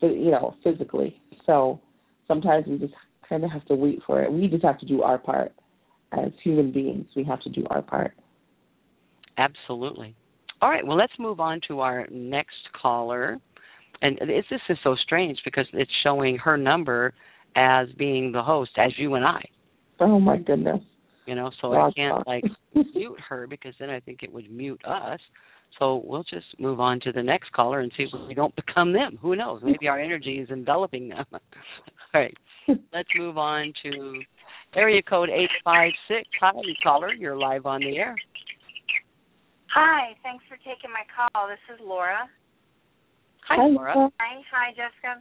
you 0.00 0.30
know, 0.30 0.54
physically. 0.64 1.20
So 1.46 1.80
sometimes 2.28 2.66
we 2.66 2.78
just 2.78 2.94
kind 3.28 3.44
of 3.44 3.50
have 3.50 3.64
to 3.66 3.74
wait 3.74 4.00
for 4.06 4.22
it. 4.22 4.32
We 4.32 4.48
just 4.48 4.64
have 4.64 4.78
to 4.80 4.86
do 4.86 5.02
our 5.02 5.18
part 5.18 5.52
as 6.12 6.32
human 6.42 6.72
beings. 6.72 7.06
We 7.16 7.24
have 7.24 7.40
to 7.42 7.50
do 7.50 7.66
our 7.70 7.82
part. 7.82 8.12
Absolutely. 9.38 10.14
All 10.60 10.68
right, 10.68 10.86
well, 10.86 10.96
let's 10.96 11.12
move 11.18 11.40
on 11.40 11.60
to 11.68 11.80
our 11.80 12.06
next 12.10 12.56
caller. 12.80 13.38
And 14.00 14.18
this, 14.18 14.44
this 14.50 14.60
is 14.68 14.78
so 14.84 14.94
strange 14.96 15.38
because 15.44 15.66
it's 15.72 15.90
showing 16.04 16.36
her 16.38 16.56
number 16.56 17.14
as 17.56 17.88
being 17.98 18.32
the 18.32 18.42
host, 18.42 18.72
as 18.76 18.92
you 18.98 19.14
and 19.14 19.24
I. 19.24 19.42
Oh, 20.00 20.20
my 20.20 20.38
goodness. 20.38 20.80
You 21.26 21.36
know, 21.36 21.50
so 21.60 21.72
I 21.72 21.90
can't, 21.94 22.26
like, 22.26 22.44
mute 22.74 23.18
her 23.28 23.46
because 23.46 23.74
then 23.78 23.90
I 23.90 24.00
think 24.00 24.22
it 24.22 24.32
would 24.32 24.50
mute 24.50 24.80
us. 24.84 25.20
So 25.78 26.02
we'll 26.04 26.24
just 26.24 26.46
move 26.58 26.80
on 26.80 27.00
to 27.00 27.12
the 27.12 27.22
next 27.22 27.52
caller 27.52 27.80
and 27.80 27.90
see 27.96 28.04
if 28.04 28.28
we 28.28 28.34
don't 28.34 28.54
become 28.56 28.92
them. 28.92 29.18
Who 29.22 29.36
knows? 29.36 29.60
Maybe 29.64 29.88
our 29.88 29.98
energy 29.98 30.34
is 30.38 30.50
enveloping 30.50 31.08
them. 31.08 31.24
All 31.32 31.40
right. 32.14 32.36
Let's 32.68 33.08
move 33.16 33.38
on 33.38 33.72
to 33.82 34.20
area 34.76 35.02
code 35.02 35.28
856. 35.28 36.28
Hi, 36.40 36.52
caller. 36.82 37.12
You're 37.12 37.36
live 37.36 37.66
on 37.66 37.80
the 37.80 37.96
air. 37.96 38.14
Hi. 39.74 40.14
Thanks 40.22 40.44
for 40.48 40.56
taking 40.58 40.90
my 40.92 41.04
call. 41.08 41.48
This 41.48 41.74
is 41.74 41.80
Laura. 41.82 42.28
Hi, 43.48 43.56
Laura. 43.56 43.94
Hi. 44.20 44.42
Hi, 44.52 44.70
Jessica. 44.70 45.20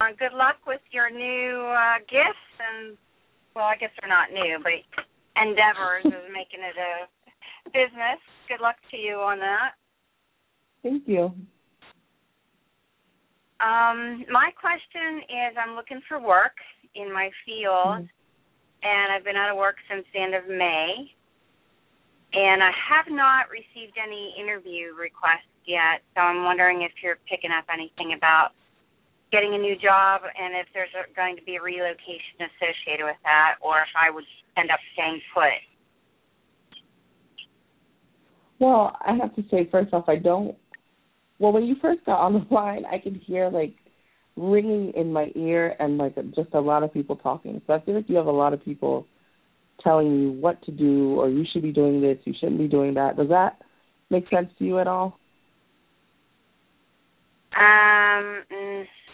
Uh, 0.00 0.12
good 0.18 0.36
luck 0.36 0.56
with 0.66 0.80
your 0.90 1.10
new 1.10 1.64
uh, 1.68 1.98
gifts 2.08 2.52
and, 2.58 2.96
well, 3.54 3.64
I 3.64 3.76
guess 3.76 3.90
they're 4.00 4.08
not 4.08 4.32
new, 4.32 4.58
but 4.62 4.72
endeavors 5.40 6.04
of 6.04 6.28
making 6.32 6.60
it 6.60 6.76
a 6.76 7.08
business. 7.66 8.20
Good 8.48 8.60
luck 8.60 8.76
to 8.90 8.96
you 8.96 9.14
on 9.14 9.38
that. 9.38 9.72
Thank 10.82 11.06
you. 11.06 11.32
Um, 13.60 14.24
my 14.32 14.48
question 14.56 15.20
is 15.28 15.52
I'm 15.60 15.76
looking 15.76 16.00
for 16.08 16.18
work 16.18 16.56
in 16.94 17.12
my 17.12 17.28
field, 17.44 18.08
mm-hmm. 18.08 18.82
and 18.82 19.12
I've 19.12 19.24
been 19.24 19.36
out 19.36 19.52
of 19.52 19.58
work 19.58 19.76
since 19.90 20.04
the 20.14 20.20
end 20.20 20.34
of 20.34 20.48
May. 20.48 21.12
And 22.32 22.62
I 22.62 22.70
have 22.70 23.10
not 23.10 23.50
received 23.50 23.98
any 23.98 24.32
interview 24.38 24.94
requests 24.94 25.50
yet, 25.66 26.00
so 26.14 26.22
I'm 26.22 26.44
wondering 26.44 26.82
if 26.82 26.92
you're 27.02 27.18
picking 27.28 27.50
up 27.50 27.66
anything 27.68 28.14
about 28.16 28.54
getting 29.30 29.54
a 29.54 29.58
new 29.58 29.74
job 29.76 30.22
and 30.24 30.54
if 30.54 30.66
there's 30.72 30.94
a, 30.94 31.06
going 31.14 31.36
to 31.36 31.42
be 31.42 31.56
a 31.56 31.62
relocation 31.62 32.38
associated 32.38 33.04
with 33.04 33.18
that, 33.26 33.58
or 33.60 33.82
if 33.82 33.92
I 33.98 34.10
would 34.10 34.26
end 34.56 34.70
up 34.70 34.78
staying 34.94 35.20
put. 35.34 35.58
Well, 38.60 38.96
I 39.00 39.16
have 39.16 39.34
to 39.36 39.42
say 39.50 39.68
first 39.70 39.92
off, 39.92 40.04
I 40.08 40.16
don't. 40.16 40.56
Well, 41.38 41.52
when 41.52 41.64
you 41.64 41.76
first 41.80 42.04
got 42.04 42.20
on 42.20 42.34
the 42.34 42.54
line, 42.54 42.84
I 42.84 42.98
could 42.98 43.20
hear 43.26 43.48
like 43.48 43.74
ringing 44.36 44.92
in 44.94 45.12
my 45.12 45.32
ear 45.34 45.74
and 45.80 45.98
like 45.98 46.14
just 46.34 46.54
a 46.54 46.60
lot 46.60 46.82
of 46.82 46.92
people 46.92 47.16
talking. 47.16 47.60
So 47.66 47.72
I 47.72 47.80
feel 47.80 47.94
like 47.94 48.08
you 48.08 48.16
have 48.16 48.26
a 48.26 48.30
lot 48.30 48.52
of 48.52 48.64
people 48.64 49.06
telling 49.82 50.20
you 50.20 50.32
what 50.32 50.62
to 50.64 50.70
do 50.70 51.18
or 51.18 51.30
you 51.30 51.44
should 51.50 51.62
be 51.62 51.72
doing 51.72 52.02
this, 52.02 52.18
you 52.24 52.34
shouldn't 52.38 52.58
be 52.58 52.68
doing 52.68 52.94
that. 52.94 53.16
Does 53.16 53.28
that 53.30 53.62
make 54.10 54.28
sense 54.28 54.48
to 54.58 54.64
you 54.64 54.78
at 54.78 54.86
all? 54.86 55.18
Um, 57.56 58.42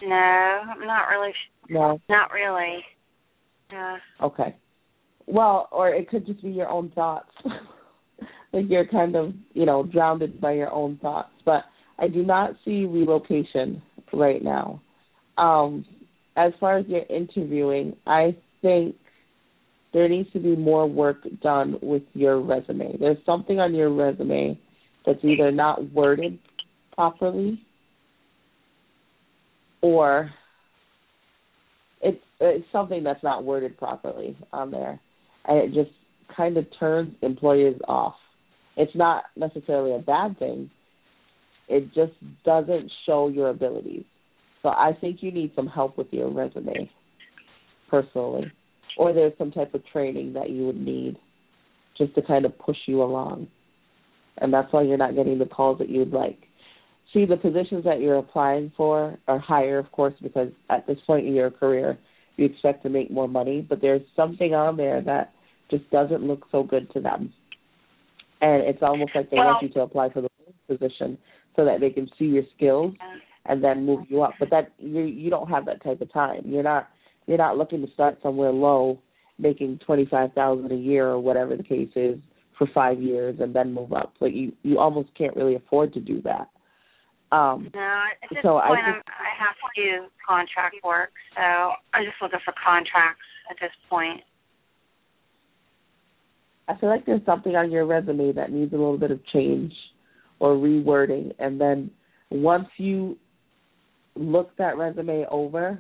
no, 0.02 0.14
I'm 0.14 0.86
not 0.86 1.08
really. 1.08 1.32
No, 1.70 2.00
not 2.08 2.32
really. 2.32 2.78
Uh, 3.72 4.24
okay. 4.26 4.56
Well, 5.26 5.68
or 5.72 5.90
it 5.90 6.08
could 6.08 6.26
just 6.26 6.42
be 6.42 6.50
your 6.50 6.68
own 6.68 6.90
thoughts. 6.94 7.30
like 8.52 8.64
you're 8.68 8.86
kind 8.86 9.16
of, 9.16 9.32
you 9.52 9.66
know, 9.66 9.84
drowned 9.84 10.40
by 10.40 10.52
your 10.52 10.72
own 10.72 10.98
thoughts. 10.98 11.30
But 11.44 11.64
I 11.98 12.08
do 12.08 12.22
not 12.22 12.52
see 12.64 12.84
relocation 12.84 13.82
right 14.12 14.42
now. 14.42 14.80
Um, 15.38 15.84
as 16.36 16.52
far 16.60 16.78
as 16.78 16.86
your 16.86 17.04
interviewing, 17.08 17.96
I 18.06 18.36
think 18.62 18.96
there 19.92 20.08
needs 20.08 20.30
to 20.32 20.40
be 20.40 20.56
more 20.56 20.86
work 20.86 21.18
done 21.42 21.78
with 21.80 22.02
your 22.12 22.40
resume. 22.40 22.96
There's 22.98 23.18
something 23.24 23.58
on 23.58 23.74
your 23.74 23.92
resume 23.92 24.58
that's 25.06 25.24
either 25.24 25.50
not 25.50 25.92
worded 25.92 26.38
properly 26.94 27.60
or 29.80 30.30
it's 32.02 32.20
it's 32.40 32.66
something 32.72 33.04
that's 33.04 33.22
not 33.22 33.44
worded 33.44 33.78
properly 33.78 34.36
on 34.52 34.70
there 34.70 34.98
and 35.46 35.58
it 35.58 35.74
just 35.74 35.94
kind 36.36 36.56
of 36.56 36.66
turns 36.78 37.14
employers 37.22 37.76
off 37.86 38.14
it's 38.76 38.94
not 38.94 39.24
necessarily 39.36 39.94
a 39.94 39.98
bad 39.98 40.38
thing. 40.38 40.70
It 41.68 41.92
just 41.94 42.12
doesn't 42.44 42.90
show 43.06 43.28
your 43.28 43.48
abilities. 43.48 44.04
So 44.62 44.68
I 44.68 44.96
think 45.00 45.18
you 45.22 45.32
need 45.32 45.52
some 45.56 45.66
help 45.66 45.96
with 45.96 46.08
your 46.10 46.30
resume, 46.30 46.90
personally, 47.90 48.52
or 48.96 49.12
there's 49.12 49.32
some 49.38 49.50
type 49.50 49.74
of 49.74 49.82
training 49.86 50.34
that 50.34 50.50
you 50.50 50.66
would 50.66 50.80
need 50.80 51.16
just 51.96 52.14
to 52.14 52.22
kind 52.22 52.44
of 52.44 52.58
push 52.58 52.76
you 52.86 53.02
along. 53.02 53.48
And 54.38 54.52
that's 54.52 54.72
why 54.72 54.82
you're 54.82 54.98
not 54.98 55.14
getting 55.14 55.38
the 55.38 55.46
calls 55.46 55.78
that 55.78 55.88
you'd 55.88 56.12
like. 56.12 56.38
See, 57.12 57.24
the 57.24 57.36
positions 57.36 57.84
that 57.84 58.00
you're 58.00 58.18
applying 58.18 58.72
for 58.76 59.18
are 59.26 59.38
higher, 59.38 59.78
of 59.78 59.90
course, 59.92 60.14
because 60.22 60.48
at 60.68 60.86
this 60.86 60.98
point 61.06 61.26
in 61.26 61.34
your 61.34 61.50
career, 61.50 61.98
you 62.36 62.44
expect 62.44 62.82
to 62.82 62.90
make 62.90 63.10
more 63.10 63.28
money, 63.28 63.64
but 63.66 63.80
there's 63.80 64.02
something 64.14 64.52
on 64.54 64.76
there 64.76 65.00
that 65.00 65.32
just 65.70 65.88
doesn't 65.90 66.22
look 66.22 66.44
so 66.52 66.62
good 66.62 66.92
to 66.92 67.00
them 67.00 67.32
and 68.40 68.62
it's 68.62 68.82
almost 68.82 69.12
like 69.14 69.30
they 69.30 69.36
well, 69.36 69.46
want 69.46 69.62
you 69.62 69.68
to 69.70 69.80
apply 69.80 70.10
for 70.10 70.22
the 70.22 70.28
position 70.68 71.18
so 71.54 71.64
that 71.64 71.80
they 71.80 71.90
can 71.90 72.08
see 72.18 72.26
your 72.26 72.44
skills 72.54 72.94
and 73.46 73.62
then 73.62 73.86
move 73.86 74.04
you 74.08 74.22
up. 74.22 74.34
But 74.38 74.50
that 74.50 74.72
you 74.78 75.02
you 75.02 75.30
don't 75.30 75.48
have 75.48 75.66
that 75.66 75.82
type 75.82 76.00
of 76.00 76.12
time. 76.12 76.42
You're 76.44 76.62
not 76.62 76.88
you're 77.26 77.38
not 77.38 77.56
looking 77.56 77.84
to 77.84 77.92
start 77.92 78.18
somewhere 78.22 78.52
low, 78.52 79.00
making 79.38 79.80
twenty 79.84 80.06
five 80.06 80.32
thousand 80.34 80.72
a 80.72 80.76
year 80.76 81.08
or 81.08 81.20
whatever 81.20 81.56
the 81.56 81.62
case 81.62 81.90
is 81.96 82.18
for 82.58 82.66
five 82.74 83.00
years 83.00 83.36
and 83.40 83.54
then 83.54 83.72
move 83.72 83.92
up. 83.92 84.14
Like 84.20 84.34
you 84.34 84.52
you 84.62 84.78
almost 84.78 85.10
can't 85.16 85.36
really 85.36 85.54
afford 85.54 85.92
to 85.94 86.00
do 86.00 86.22
that. 86.22 86.48
Um, 87.32 87.70
no, 87.74 88.04
at 88.22 88.30
this 88.30 88.38
so 88.42 88.60
point 88.62 88.86
I, 88.86 88.92
just, 88.92 89.08
I 89.08 89.34
have 89.34 89.56
to 89.58 89.68
do 89.74 90.06
contract 90.22 90.76
work, 90.84 91.10
so 91.34 91.74
I'm 91.92 92.04
just 92.04 92.22
looking 92.22 92.38
for 92.44 92.54
contracts 92.54 93.26
at 93.50 93.56
this 93.60 93.74
point. 93.90 94.22
I 96.68 96.76
feel 96.76 96.88
like 96.88 97.06
there's 97.06 97.24
something 97.24 97.54
on 97.54 97.70
your 97.70 97.86
resume 97.86 98.32
that 98.32 98.50
needs 98.50 98.72
a 98.72 98.76
little 98.76 98.98
bit 98.98 99.10
of 99.10 99.20
change 99.32 99.72
or 100.40 100.54
rewording, 100.54 101.32
and 101.38 101.60
then 101.60 101.90
once 102.30 102.66
you 102.76 103.16
look 104.14 104.56
that 104.56 104.76
resume 104.76 105.24
over, 105.30 105.78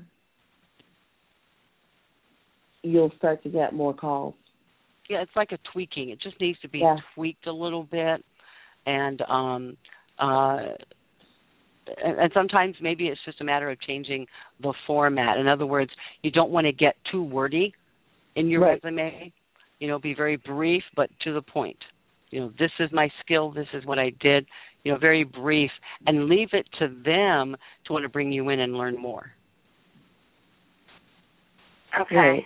you'll 2.82 3.12
start 3.18 3.42
to 3.42 3.48
get 3.48 3.74
more 3.74 3.94
calls. 3.94 4.34
Yeah, 5.08 5.22
it's 5.22 5.36
like 5.36 5.52
a 5.52 5.58
tweaking. 5.72 6.10
It 6.10 6.20
just 6.20 6.40
needs 6.40 6.58
to 6.60 6.68
be 6.68 6.78
yeah. 6.78 6.96
tweaked 7.14 7.46
a 7.46 7.52
little 7.52 7.84
bit, 7.84 8.24
and 8.86 9.20
um, 9.22 9.76
uh, 10.18 10.58
and, 12.04 12.18
and 12.18 12.30
sometimes 12.34 12.76
maybe 12.80 13.06
it's 13.06 13.20
just 13.24 13.40
a 13.40 13.44
matter 13.44 13.70
of 13.70 13.80
changing 13.80 14.26
the 14.60 14.74
format. 14.86 15.38
In 15.38 15.46
other 15.46 15.66
words, 15.66 15.90
you 16.22 16.30
don't 16.30 16.50
want 16.50 16.66
to 16.66 16.72
get 16.72 16.96
too 17.10 17.22
wordy 17.22 17.74
in 18.34 18.48
your 18.48 18.62
right. 18.62 18.80
resume 18.82 19.32
you 19.78 19.88
know, 19.88 19.98
be 19.98 20.14
very 20.14 20.36
brief 20.36 20.82
but 20.94 21.10
to 21.24 21.32
the 21.32 21.42
point. 21.42 21.78
You 22.30 22.40
know, 22.40 22.52
this 22.58 22.70
is 22.80 22.90
my 22.92 23.08
skill, 23.20 23.52
this 23.52 23.68
is 23.72 23.84
what 23.84 23.98
I 23.98 24.10
did, 24.20 24.46
you 24.84 24.92
know, 24.92 24.98
very 24.98 25.24
brief 25.24 25.70
and 26.06 26.26
leave 26.26 26.48
it 26.52 26.66
to 26.78 26.88
them 27.04 27.56
to 27.86 27.92
want 27.92 28.04
to 28.04 28.08
bring 28.08 28.32
you 28.32 28.48
in 28.48 28.60
and 28.60 28.74
learn 28.74 29.00
more. 29.00 29.32
Okay. 32.00 32.16
Right. 32.16 32.44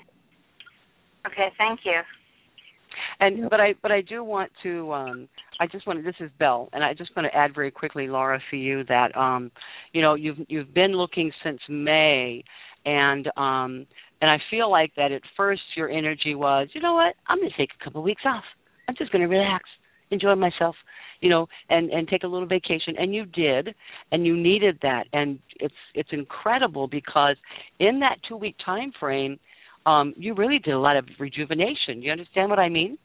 Okay, 1.27 1.49
thank 1.59 1.81
you. 1.85 2.01
And 3.21 3.49
but 3.51 3.61
I 3.61 3.75
but 3.83 3.93
I 3.93 4.01
do 4.01 4.25
want 4.25 4.51
to 4.63 4.93
um 4.93 5.29
I 5.59 5.67
just 5.67 5.87
want 5.87 5.99
to 5.99 6.03
this 6.03 6.15
is 6.21 6.31
Bell 6.39 6.69
and 6.73 6.83
I 6.83 6.95
just 6.95 7.15
want 7.17 7.27
to 7.31 7.37
add 7.37 7.55
very 7.55 7.71
quickly 7.71 8.09
Laura 8.09 8.41
for 8.49 8.57
you 8.57 8.85
that 8.85 9.17
um 9.17 9.51
you 9.93 10.03
know 10.03 10.15
you've 10.15 10.39
you've 10.49 10.73
been 10.75 10.93
looking 10.93 11.31
since 11.45 11.61
May 11.69 12.43
and 12.85 13.31
um 13.37 13.87
and 14.21 14.31
I 14.31 14.39
feel 14.51 14.71
like 14.71 14.93
that 14.97 15.13
at 15.13 15.23
first 15.37 15.63
your 15.77 15.89
energy 15.89 16.35
was, 16.35 16.69
you 16.75 16.81
know 16.81 16.95
what, 16.95 17.15
I'm 17.29 17.39
going 17.39 17.51
to 17.51 17.57
take 17.57 17.71
a 17.81 17.85
couple 17.85 18.01
of 18.01 18.05
weeks 18.05 18.23
off. 18.27 18.45
I'm 18.89 18.95
just 18.97 19.13
going 19.13 19.23
to 19.23 19.29
relax, 19.29 19.65
enjoy 20.11 20.35
myself, 20.35 20.75
you 21.21 21.31
know, 21.31 21.47
and 21.69 21.91
and 21.91 22.09
take 22.09 22.25
a 22.25 22.27
little 22.27 22.49
vacation. 22.49 22.95
And 22.99 23.15
you 23.15 23.25
did, 23.25 23.75
and 24.11 24.27
you 24.27 24.37
needed 24.37 24.79
that. 24.83 25.05
And 25.13 25.39
it's 25.57 25.75
it's 25.95 26.09
incredible 26.13 26.89
because 26.89 27.37
in 27.79 28.01
that 28.01 28.17
two 28.29 28.37
week 28.37 28.57
time 28.65 28.93
frame, 28.99 29.39
um, 29.87 30.15
you 30.17 30.35
really 30.35 30.59
did 30.59 30.75
a 30.75 30.79
lot 30.79 30.97
of 30.97 31.07
rejuvenation. 31.19 32.03
You 32.03 32.13
understand 32.13 32.51
what 32.51 32.59
I 32.59 32.69
mean? 32.69 32.99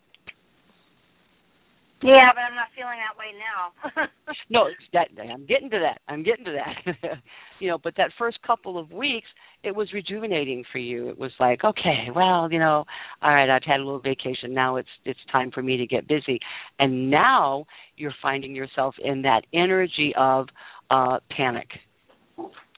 Yeah, 2.03 2.29
but 2.35 2.41
I'm 2.41 2.55
not 2.55 2.67
feeling 2.75 2.99
that 2.99 3.17
way 3.17 3.31
now. 3.33 4.07
no, 4.49 4.67
that 4.93 5.07
I'm 5.31 5.45
getting 5.45 5.69
to 5.71 5.79
that. 5.79 6.01
I'm 6.07 6.23
getting 6.23 6.45
to 6.45 6.51
that. 6.51 7.17
you 7.59 7.69
know, 7.69 7.77
but 7.83 7.93
that 7.97 8.11
first 8.19 8.37
couple 8.45 8.77
of 8.77 8.91
weeks, 8.91 9.27
it 9.63 9.73
was 9.75 9.91
rejuvenating 9.93 10.63
for 10.71 10.77
you. 10.77 11.09
It 11.09 11.17
was 11.17 11.31
like, 11.39 11.63
okay, 11.63 12.09
well, 12.13 12.51
you 12.51 12.59
know, 12.59 12.85
all 13.21 13.33
right, 13.33 13.49
I've 13.49 13.63
had 13.63 13.79
a 13.79 13.83
little 13.83 14.01
vacation. 14.01 14.53
Now 14.53 14.75
it's 14.75 14.89
it's 15.05 15.19
time 15.31 15.51
for 15.51 15.63
me 15.63 15.77
to 15.77 15.87
get 15.87 16.07
busy. 16.07 16.39
And 16.79 17.09
now 17.09 17.65
you're 17.97 18.13
finding 18.21 18.53
yourself 18.53 18.95
in 19.03 19.21
that 19.23 19.41
energy 19.53 20.13
of 20.17 20.47
uh 20.91 21.19
panic. 21.35 21.69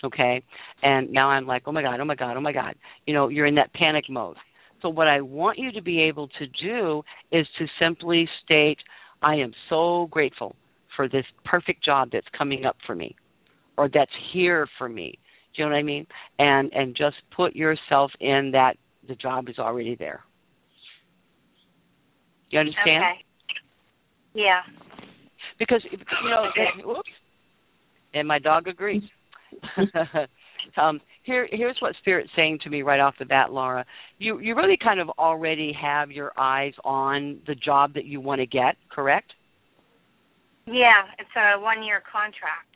Okay? 0.04 0.44
And 0.84 1.12
now 1.12 1.30
I'm 1.30 1.48
like, 1.48 1.64
oh 1.66 1.72
my 1.72 1.82
god, 1.82 2.00
oh 2.00 2.06
my 2.06 2.16
god, 2.16 2.38
oh 2.38 2.42
my 2.42 2.54
god. 2.54 2.76
You 3.08 3.16
know, 3.16 3.30
you're 3.30 3.48
in 3.48 3.56
that 3.56 3.74
panic 3.74 4.06
mode. 4.10 4.38
So 4.84 4.90
what 4.90 5.08
I 5.08 5.22
want 5.22 5.58
you 5.58 5.72
to 5.72 5.82
be 5.82 6.02
able 6.04 6.28
to 6.40 6.46
do 6.64 7.02
is 7.32 7.48
to 7.58 7.66
simply 7.82 8.30
state 8.46 8.78
I 9.22 9.36
am 9.36 9.54
so 9.70 10.08
grateful 10.12 10.56
for 10.96 11.08
this 11.08 11.26
perfect 11.46 11.84
job 11.84 12.10
that's 12.12 12.28
coming 12.38 12.66
up 12.66 12.78
for 12.86 12.96
me 12.96 13.16
or 13.78 13.90
that's 13.94 14.12
here 14.34 14.68
for 14.78 14.90
me. 14.90 15.18
Do 15.56 15.64
you 15.64 15.70
know 15.70 15.76
what 15.76 15.80
I 15.80 15.84
mean? 15.84 16.06
And 16.40 16.72
and 16.74 16.96
just 16.96 17.16
put 17.36 17.56
yourself 17.56 18.12
in 18.20 18.52
that 18.54 18.78
the 19.08 19.16
job 19.16 19.50
is 19.50 19.58
already 19.58 19.96
there. 19.96 20.22
You 22.50 22.60
understand? 22.60 23.04
Okay. 23.04 23.24
Yeah. 24.34 24.62
because 25.60 25.82
you 25.92 25.98
know, 25.98 26.46
whoops, 26.86 27.10
and 28.14 28.28
my 28.28 28.40
dog 28.40 28.68
agrees. 28.68 29.04
um, 30.78 31.00
here, 31.24 31.48
here's 31.52 31.78
what 31.80 31.96
Spirit's 32.00 32.30
saying 32.36 32.60
to 32.64 32.70
me 32.70 32.82
right 32.82 33.00
off 33.00 33.16
the 33.20 33.26
bat, 33.26 33.52
Laura. 33.52 33.86
You 34.18 34.40
you 34.40 34.56
really 34.56 34.78
kind 34.82 35.00
of 35.00 35.10
already 35.18 35.74
have 35.80 36.12
your 36.12 36.32
eyes 36.38 36.74
on 36.84 37.40
the 37.48 37.56
job 37.56 37.94
that 37.94 38.06
you 38.06 38.20
want 38.22 38.40
to 38.40 38.48
get, 38.48 38.76
correct? 38.90 39.32
Yeah, 40.66 41.08
it's 41.18 41.30
a 41.36 41.60
one 41.60 41.84
year 41.84 42.02
contract. 42.12 42.74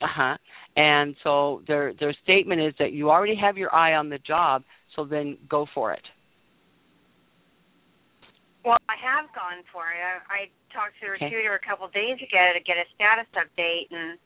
Uh 0.00 0.06
huh. 0.08 0.36
And 0.76 1.14
so 1.22 1.62
their 1.66 1.92
their 1.98 2.14
statement 2.22 2.60
is 2.60 2.74
that 2.78 2.92
you 2.92 3.10
already 3.10 3.36
have 3.36 3.56
your 3.56 3.74
eye 3.74 3.94
on 3.94 4.08
the 4.08 4.18
job, 4.18 4.62
so 4.96 5.04
then 5.04 5.36
go 5.48 5.66
for 5.74 5.92
it. 5.92 6.02
Well, 8.64 8.78
I 8.88 8.96
have 9.00 9.32
gone 9.32 9.64
for 9.72 9.88
it. 9.88 10.00
I, 10.04 10.20
I 10.28 10.40
talked 10.72 11.00
to 11.00 11.08
the 11.08 11.12
Okay. 11.16 11.32
recruiter 11.32 11.56
a 11.56 11.64
couple 11.64 11.86
of 11.88 11.92
days 11.92 12.20
ago 12.20 12.44
to 12.52 12.60
get 12.60 12.76
a 12.76 12.84
status 12.92 13.28
update, 13.32 13.88
and 13.88 14.18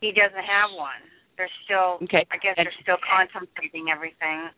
he 0.00 0.08
doesn't 0.12 0.40
have 0.40 0.72
one. 0.72 1.04
They're 1.38 1.48
still, 1.64 1.98
Okay. 2.02 2.26
I 2.30 2.36
guess, 2.36 2.56
And- 2.58 2.66
they're 2.66 2.74
still 2.82 2.98
contemplating 2.98 3.88
everything. 3.90 4.50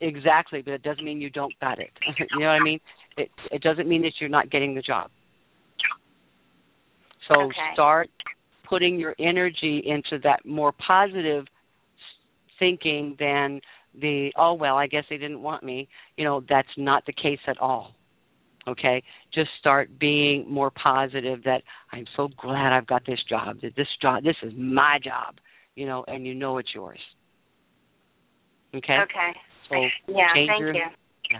Exactly, 0.00 0.62
but 0.62 0.74
it 0.74 0.82
doesn't 0.82 1.04
mean 1.04 1.20
you 1.20 1.30
don't 1.30 1.58
got 1.60 1.78
it. 1.78 1.90
you 2.32 2.40
know 2.40 2.46
what 2.48 2.60
I 2.60 2.60
mean? 2.60 2.80
It 3.16 3.30
it 3.50 3.62
doesn't 3.62 3.88
mean 3.88 4.02
that 4.02 4.20
you're 4.20 4.28
not 4.28 4.50
getting 4.50 4.74
the 4.74 4.82
job. 4.82 5.10
So 7.28 7.42
Okay. 7.42 7.72
start 7.72 8.10
putting 8.64 8.98
your 8.98 9.14
energy 9.18 9.78
into 9.84 10.18
that 10.20 10.44
more 10.44 10.72
positive 10.72 11.46
thinking 12.58 13.16
than 13.18 13.60
the 13.94 14.32
oh 14.36 14.52
well, 14.54 14.76
I 14.76 14.86
guess 14.86 15.04
they 15.10 15.18
didn't 15.18 15.42
want 15.42 15.62
me. 15.64 15.88
You 16.16 16.24
know, 16.24 16.40
that's 16.48 16.76
not 16.76 17.04
the 17.06 17.12
case 17.12 17.40
at 17.48 17.58
all. 17.58 17.94
Okay? 18.68 19.02
Just 19.32 19.50
start 19.58 19.98
being 19.98 20.48
more 20.48 20.70
positive 20.70 21.42
that 21.44 21.62
I'm 21.92 22.06
so 22.16 22.28
glad 22.36 22.72
I've 22.72 22.86
got 22.86 23.04
this 23.06 23.22
job. 23.28 23.60
That 23.62 23.74
this 23.76 23.88
job 24.00 24.22
this 24.22 24.36
is 24.42 24.52
my 24.56 24.98
job, 25.02 25.36
you 25.78 25.86
know, 25.86 26.04
and 26.08 26.26
you 26.26 26.34
know 26.34 26.58
it's 26.58 26.70
yours. 26.74 26.98
Okay? 28.74 28.98
Okay. 29.04 29.32
So 29.70 29.76
yeah, 30.12 30.34
change 30.34 30.48
thank 30.48 30.60
your, 30.60 30.74
you. 30.74 30.80
Yeah. 31.30 31.38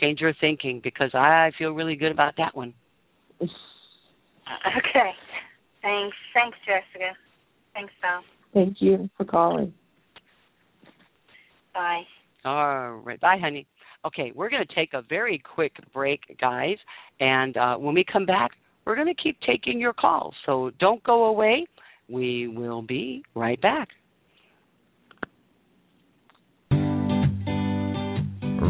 Change 0.00 0.20
your 0.20 0.32
thinking 0.40 0.80
because 0.82 1.10
I 1.12 1.50
feel 1.58 1.72
really 1.72 1.96
good 1.96 2.12
about 2.12 2.34
that 2.38 2.56
one. 2.56 2.72
Okay. 3.42 5.10
Thanks. 5.82 6.16
Thanks, 6.34 6.56
Jessica. 6.64 7.16
Thanks, 7.74 7.92
Val. 8.00 8.22
Thank 8.54 8.76
you 8.80 9.10
for 9.16 9.24
calling. 9.24 9.72
Bye. 11.74 12.02
All 12.44 12.92
right. 12.96 13.20
Bye, 13.20 13.38
honey. 13.40 13.66
Okay, 14.06 14.32
we're 14.34 14.50
going 14.50 14.64
to 14.66 14.74
take 14.74 14.92
a 14.94 15.02
very 15.08 15.42
quick 15.54 15.72
break, 15.92 16.20
guys. 16.40 16.76
And 17.18 17.56
uh, 17.56 17.76
when 17.76 17.94
we 17.94 18.04
come 18.10 18.24
back, 18.24 18.52
we're 18.84 18.94
going 18.94 19.14
to 19.14 19.22
keep 19.22 19.36
taking 19.46 19.80
your 19.80 19.92
calls. 19.92 20.34
So 20.46 20.70
don't 20.78 21.02
go 21.02 21.24
away. 21.24 21.66
We 22.10 22.48
will 22.48 22.82
be 22.82 23.22
right 23.34 23.60
back. 23.60 23.88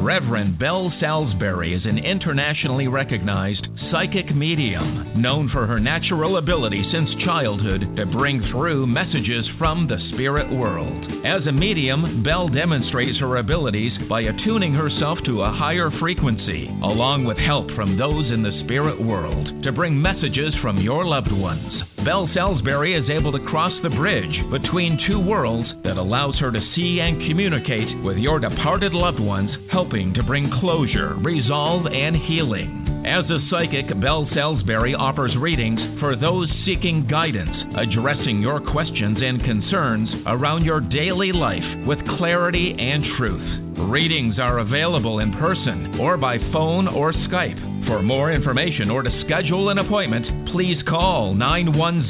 Reverend 0.03 0.59
Belle 0.59 0.91
Salisbury 1.01 1.75
is 1.75 1.83
an 1.85 1.99
internationally 1.99 2.89
recognized 2.89 3.67
psychic 3.93 4.35
medium 4.35 5.21
known 5.21 5.51
for 5.53 5.67
her 5.67 5.79
natural 5.79 6.39
ability 6.39 6.83
since 6.93 7.09
childhood 7.25 7.83
to 7.97 8.07
bring 8.07 8.41
through 8.51 8.87
messages 8.87 9.45
from 9.59 9.87
the 9.87 9.99
spirit 10.15 10.51
world. 10.51 11.05
As 11.27 11.47
a 11.47 11.53
medium, 11.53 12.23
Belle 12.25 12.49
demonstrates 12.49 13.21
her 13.21 13.37
abilities 13.37 13.93
by 14.09 14.23
attuning 14.23 14.73
herself 14.73 15.19
to 15.27 15.43
a 15.43 15.53
higher 15.53 15.91
frequency, 16.01 16.67
along 16.83 17.25
with 17.25 17.37
help 17.37 17.69
from 17.77 17.99
those 17.99 18.25
in 18.33 18.43
the 18.43 18.57
spirit 18.65 19.01
world, 19.01 19.63
to 19.65 19.73
bring 19.73 20.01
messages 20.01 20.55
from 20.63 20.81
your 20.81 21.05
loved 21.05 21.33
ones. 21.33 21.80
Belle 22.05 22.31
Salisbury 22.33 22.97
is 22.97 23.05
able 23.11 23.31
to 23.33 23.45
cross 23.51 23.73
the 23.83 23.91
bridge 23.91 24.33
between 24.51 24.99
two 25.07 25.21
worlds 25.21 25.69
that 25.85 25.99
allows 25.99 26.35
her 26.41 26.51
to 26.51 26.71
see 26.75 26.99
and 26.99 27.29
communicate 27.29 28.03
with 28.03 28.17
your 28.17 28.41
departed 28.41 28.93
loved 28.95 29.21
ones, 29.21 29.51
helping 29.71 30.15
to 30.15 30.23
bring 30.23 30.51
closure, 30.61 31.15
resolve, 31.21 31.85
and 31.85 32.17
healing. 32.27 33.05
As 33.05 33.29
a 33.29 33.45
psychic, 33.53 33.93
Belle 34.01 34.27
Salisbury 34.35 34.95
offers 34.95 35.37
readings 35.39 35.81
for 36.01 36.17
those 36.17 36.49
seeking 36.65 37.07
guidance, 37.07 37.53
addressing 37.77 38.41
your 38.41 38.61
questions 38.73 39.19
and 39.21 39.45
concerns 39.45 40.09
around 40.27 40.65
your 40.65 40.81
daily 40.81 41.33
life 41.33 41.65
with 41.87 41.99
clarity 42.17 42.75
and 42.79 43.05
truth. 43.19 43.89
Readings 43.93 44.37
are 44.41 44.61
available 44.61 45.19
in 45.21 45.33
person 45.37 46.01
or 46.01 46.17
by 46.17 46.39
phone 46.53 46.89
or 46.89 47.13
Skype. 47.29 47.70
For 47.87 48.03
more 48.03 48.33
information 48.33 48.91
or 48.91 49.03
to 49.03 49.11
schedule 49.25 49.71
an 49.71 49.79
appointment, 49.79 50.51
please 50.53 50.77
call 50.89 51.35
910 51.35 52.09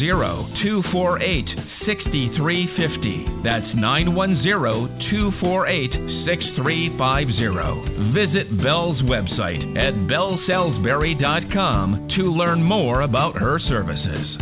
248 0.64 1.44
6350. 1.86 3.44
That's 3.44 3.68
910 3.76 4.40
248 5.10 5.90
6350. 6.26 8.14
Visit 8.16 8.48
Belle's 8.62 9.02
website 9.04 9.60
at 9.76 9.92
bellsalisbury.com 10.08 12.08
to 12.16 12.22
learn 12.32 12.62
more 12.62 13.02
about 13.02 13.36
her 13.36 13.58
services. 13.68 14.39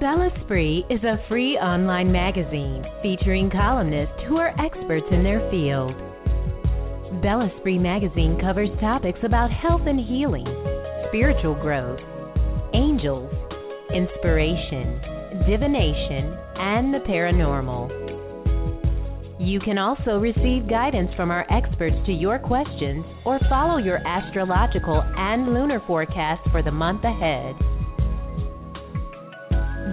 Bella 0.00 0.28
Spree 0.44 0.84
is 0.90 1.02
a 1.04 1.16
free 1.26 1.56
online 1.56 2.12
magazine 2.12 2.84
featuring 3.00 3.48
columnists 3.48 4.14
who 4.28 4.36
are 4.36 4.52
experts 4.60 5.06
in 5.10 5.24
their 5.24 5.40
field. 5.50 5.94
Bella 7.22 7.48
Spree 7.60 7.78
magazine 7.78 8.36
covers 8.38 8.68
topics 8.78 9.18
about 9.24 9.50
health 9.50 9.80
and 9.86 9.98
healing, 9.98 10.44
spiritual 11.08 11.54
growth, 11.54 12.00
angels, 12.74 13.32
inspiration, 13.94 15.00
divination, 15.48 16.36
and 16.60 16.92
the 16.92 17.00
paranormal. 17.08 17.88
You 19.40 19.60
can 19.60 19.78
also 19.78 20.18
receive 20.18 20.68
guidance 20.68 21.08
from 21.16 21.30
our 21.30 21.46
experts 21.50 21.96
to 22.04 22.12
your 22.12 22.38
questions 22.38 23.06
or 23.24 23.40
follow 23.48 23.78
your 23.78 24.06
astrological 24.06 25.02
and 25.16 25.54
lunar 25.54 25.80
forecast 25.86 26.42
for 26.52 26.62
the 26.62 26.70
month 26.70 27.02
ahead. 27.04 27.56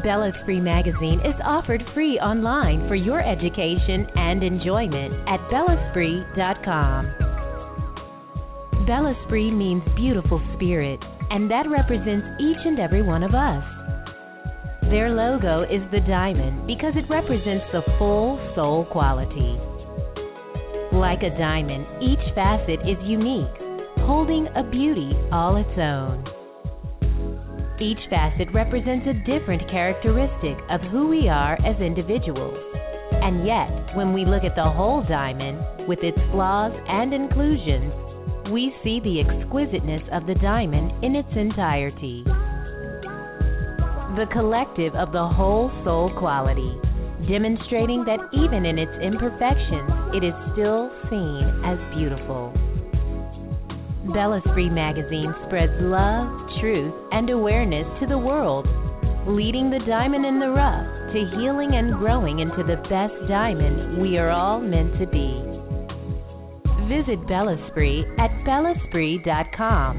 Bellesprit 0.03 0.61
Magazine 0.61 1.21
is 1.21 1.35
offered 1.43 1.81
free 1.93 2.19
online 2.19 2.87
for 2.89 2.95
your 2.95 3.21
education 3.21 4.05
and 4.15 4.43
enjoyment 4.43 5.13
at 5.29 5.39
bellesprit.com. 5.49 7.07
Bella 8.85 9.15
Spree 9.25 9.49
means 9.49 9.81
beautiful 9.95 10.43
spirit, 10.55 10.99
and 11.29 11.49
that 11.49 11.69
represents 11.71 12.27
each 12.37 12.59
and 12.65 12.79
every 12.79 13.01
one 13.01 13.23
of 13.23 13.33
us. 13.33 13.63
Their 14.91 15.15
logo 15.15 15.63
is 15.63 15.81
the 15.91 16.01
diamond 16.01 16.67
because 16.67 16.93
it 16.97 17.09
represents 17.09 17.63
the 17.71 17.81
full 17.97 18.37
soul 18.55 18.85
quality. 18.91 19.57
Like 20.91 21.23
a 21.23 21.31
diamond, 21.39 21.87
each 22.03 22.19
facet 22.35 22.81
is 22.81 22.99
unique, 23.03 23.55
holding 24.03 24.47
a 24.53 24.63
beauty 24.69 25.15
all 25.31 25.55
its 25.55 25.79
own. 25.79 26.32
Each 27.83 27.99
facet 28.09 28.47
represents 28.53 29.05
a 29.07 29.27
different 29.27 29.69
characteristic 29.69 30.55
of 30.69 30.79
who 30.89 31.09
we 31.09 31.27
are 31.27 31.59
as 31.67 31.75
individuals. 31.81 32.55
And 33.11 33.45
yet, 33.45 33.93
when 33.93 34.13
we 34.13 34.23
look 34.23 34.45
at 34.45 34.55
the 34.55 34.71
whole 34.71 35.03
diamond, 35.03 35.59
with 35.85 35.99
its 35.99 36.17
flaws 36.31 36.71
and 36.87 37.13
inclusions, 37.13 37.91
we 38.53 38.73
see 38.85 39.01
the 39.03 39.19
exquisiteness 39.19 40.01
of 40.13 40.25
the 40.27 40.35
diamond 40.35 41.03
in 41.03 41.17
its 41.17 41.27
entirety. 41.35 42.23
The 44.15 44.31
collective 44.31 44.95
of 44.95 45.11
the 45.11 45.27
whole 45.27 45.69
soul 45.83 46.09
quality, 46.17 46.79
demonstrating 47.27 48.05
that 48.07 48.23
even 48.31 48.65
in 48.65 48.79
its 48.79 48.95
imperfections, 49.03 49.91
it 50.15 50.23
is 50.23 50.33
still 50.55 50.87
seen 51.11 51.43
as 51.67 51.75
beautiful. 51.99 52.55
Bella's 54.11 54.43
Free 54.53 54.69
Magazine 54.69 55.33
spreads 55.47 55.71
love, 55.79 56.27
truth, 56.59 56.93
and 57.11 57.29
awareness 57.29 57.87
to 58.01 58.07
the 58.07 58.17
world, 58.17 58.67
leading 59.27 59.69
the 59.69 59.79
diamond 59.87 60.25
in 60.25 60.39
the 60.39 60.49
rough 60.49 60.85
to 61.13 61.19
healing 61.39 61.75
and 61.75 61.95
growing 61.95 62.39
into 62.39 62.63
the 62.63 62.75
best 62.89 63.13
diamond 63.29 64.01
we 64.01 64.17
are 64.17 64.29
all 64.29 64.59
meant 64.59 64.91
to 64.99 65.07
be. 65.07 65.39
Visit 66.89 67.25
Bella 67.27 67.55
Spree 67.71 68.03
at 68.19 68.29
bellesprit.com. 68.43 69.95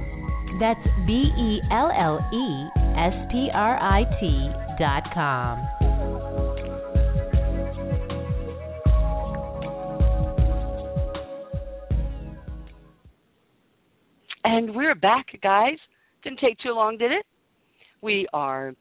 That's 0.61 0.87
B 1.07 1.33
E 1.39 1.61
L 1.73 1.91
L 1.91 2.21
E 2.33 2.69
S 2.99 3.15
P 3.33 3.49
R 3.55 3.79
I 3.81 4.05
T 4.21 5.84
And 14.57 14.73
we're 14.73 14.95
back, 14.95 15.27
guys. 15.43 15.79
Didn't 16.23 16.39
take 16.39 16.57
too 16.61 16.75
long, 16.75 16.97
did 16.97 17.11
it? 17.11 17.27
We 18.03 18.29
are 18.33 18.73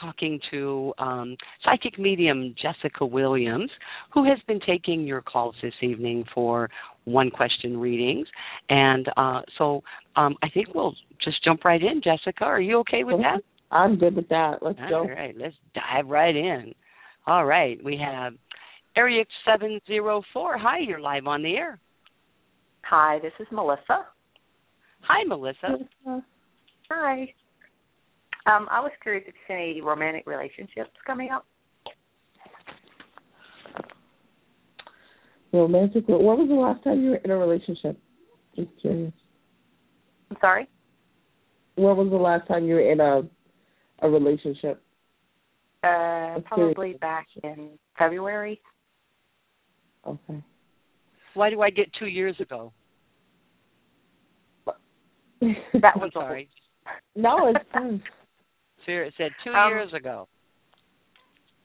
talking 0.00 0.40
to 0.50 0.92
um, 0.98 1.36
psychic 1.64 2.00
medium 2.00 2.52
Jessica 2.60 3.06
Williams, 3.06 3.70
who 4.12 4.24
has 4.24 4.40
been 4.48 4.58
taking 4.66 5.06
your 5.06 5.20
calls 5.20 5.54
this 5.62 5.74
evening 5.82 6.24
for 6.34 6.68
one 7.04 7.30
question 7.30 7.78
readings. 7.78 8.26
And 8.70 9.06
uh, 9.16 9.42
so 9.56 9.84
um, 10.16 10.34
I 10.42 10.48
think 10.48 10.74
we'll 10.74 10.96
just 11.22 11.44
jump 11.44 11.64
right 11.64 11.80
in. 11.80 12.02
Jessica, 12.02 12.42
are 12.42 12.60
you 12.60 12.78
okay 12.78 13.04
with 13.04 13.18
that? 13.18 13.40
I'm 13.70 13.98
good 13.98 14.16
with 14.16 14.28
that. 14.30 14.54
Let's 14.62 14.80
All 14.82 14.90
go. 14.90 14.98
All 15.02 15.10
right, 15.10 15.36
let's 15.38 15.54
dive 15.76 16.08
right 16.08 16.34
in. 16.34 16.74
All 17.28 17.44
right, 17.44 17.78
we 17.84 17.96
have 18.04 18.32
area 18.96 19.24
704. 19.46 20.58
Hi, 20.58 20.78
you're 20.80 20.98
live 20.98 21.28
on 21.28 21.44
the 21.44 21.54
air. 21.54 21.78
Hi, 22.82 23.20
this 23.22 23.32
is 23.38 23.46
Melissa. 23.52 24.06
Hi, 25.02 25.24
Melissa. 25.24 25.78
Hi. 26.90 27.34
Um, 28.46 28.68
I 28.70 28.80
was 28.80 28.90
curious 29.02 29.24
if 29.26 29.34
you 29.34 29.40
see 29.48 29.54
any 29.54 29.80
romantic 29.80 30.26
relationships 30.26 30.90
coming 31.06 31.30
up. 31.30 31.46
Romantic. 35.52 36.08
When 36.08 36.22
was 36.22 36.48
the 36.48 36.54
last 36.54 36.82
time 36.84 37.02
you 37.02 37.10
were 37.10 37.16
in 37.16 37.30
a 37.30 37.36
relationship? 37.36 37.98
Just 38.56 38.68
curious. 38.80 39.12
I'm 40.30 40.36
sorry. 40.40 40.68
When 41.74 41.96
was 41.96 42.08
the 42.10 42.16
last 42.16 42.46
time 42.46 42.64
you 42.64 42.74
were 42.74 42.92
in 42.92 43.00
a 43.00 43.22
a 44.02 44.08
relationship? 44.08 44.82
Uh, 45.82 46.38
probably 46.44 46.94
back 46.94 47.26
in 47.42 47.70
February. 47.98 48.60
Okay. 50.06 50.42
Why 51.34 51.50
do 51.50 51.60
I 51.60 51.70
get 51.70 51.88
two 51.98 52.06
years 52.06 52.36
ago? 52.40 52.72
That 55.80 55.96
was 55.96 56.10
sorry. 56.12 56.48
No, 57.16 57.48
it's 57.48 57.64
fine. 57.72 58.02
Sure, 58.86 59.04
it 59.04 59.14
said 59.16 59.30
two 59.44 59.50
Um, 59.50 59.70
years 59.70 59.92
ago. 59.92 60.28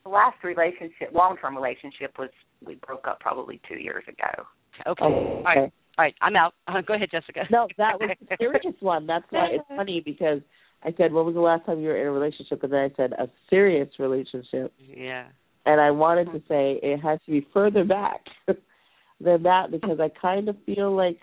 The 0.03 0.09
last 0.09 0.37
relationship, 0.43 1.09
long-term 1.13 1.55
relationship, 1.55 2.17
was 2.19 2.29
we 2.65 2.75
broke 2.75 3.07
up 3.07 3.19
probably 3.19 3.59
two 3.67 3.79
years 3.79 4.03
ago. 4.07 4.43
Okay. 4.87 5.03
Okay. 5.03 5.15
All 5.15 5.43
right. 5.43 5.57
All 5.57 5.69
right. 5.97 6.15
I'm 6.21 6.35
out. 6.35 6.53
Uh, 6.67 6.81
go 6.87 6.93
ahead, 6.93 7.09
Jessica. 7.11 7.41
No, 7.49 7.67
that 7.77 7.99
was 7.99 8.11
the 8.29 8.37
serious 8.39 8.75
one. 8.81 9.07
That's 9.07 9.25
why 9.29 9.47
it's 9.51 9.63
funny 9.75 10.01
because 10.03 10.41
I 10.83 10.93
said, 10.97 11.11
"When 11.11 11.25
was 11.25 11.33
the 11.33 11.41
last 11.41 11.65
time 11.65 11.79
you 11.79 11.87
were 11.87 11.99
in 11.99 12.07
a 12.07 12.11
relationship?" 12.11 12.61
And 12.63 12.71
then 12.73 12.79
I 12.79 12.91
said, 12.95 13.13
"A 13.13 13.29
serious 13.49 13.89
relationship." 13.97 14.73
Yeah. 14.77 15.25
And 15.65 15.81
I 15.81 15.89
wanted 15.89 16.25
to 16.25 16.39
say 16.47 16.79
it 16.83 16.99
has 16.99 17.19
to 17.25 17.31
be 17.31 17.47
further 17.51 17.83
back 17.83 18.21
than 18.45 19.43
that 19.43 19.71
because 19.71 19.99
I 19.99 20.09
kind 20.21 20.47
of 20.49 20.55
feel 20.65 20.95
like 20.95 21.21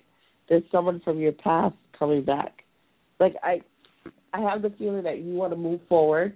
there's 0.49 0.65
someone 0.73 1.01
from 1.05 1.21
your 1.21 1.33
past 1.33 1.77
coming 2.03 2.25
back. 2.25 2.65
Like 3.21 3.37
I, 3.45 3.61
I 4.33 4.41
have 4.41 4.63
the 4.63 4.71
feeling 4.77 5.05
that 5.05 5.19
you 5.19 5.35
want 5.35 5.53
to 5.53 5.57
move 5.57 5.79
forward, 5.89 6.35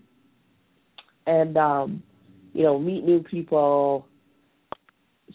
and 1.27 1.57
um, 1.57 2.03
you 2.53 2.63
know, 2.63 2.79
meet 2.79 3.05
new 3.05 3.21
people, 3.21 4.07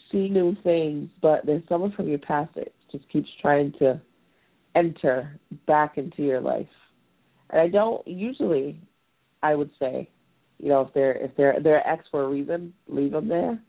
see 0.09 0.29
new 0.29 0.55
things, 0.63 1.09
but 1.21 1.45
there's 1.45 1.63
someone 1.67 1.91
from 1.91 2.07
your 2.07 2.19
past 2.19 2.55
that 2.55 2.71
just 2.93 3.09
keeps 3.09 3.27
trying 3.41 3.73
to 3.79 3.99
enter 4.73 5.37
back 5.67 5.97
into 5.97 6.23
your 6.23 6.39
life. 6.39 6.65
And 7.49 7.59
I 7.59 7.67
don't 7.67 8.07
usually 8.07 8.79
I 9.43 9.53
would 9.55 9.71
say, 9.79 10.09
you 10.59 10.69
know, 10.69 10.81
if 10.81 10.93
they're 10.93 11.17
if 11.17 11.35
they're 11.35 11.57
they're 11.61 11.85
ex 11.85 12.05
for 12.09 12.23
a 12.23 12.29
reason, 12.29 12.73
leave 12.87 13.11
them 13.11 13.27
there. 13.27 13.61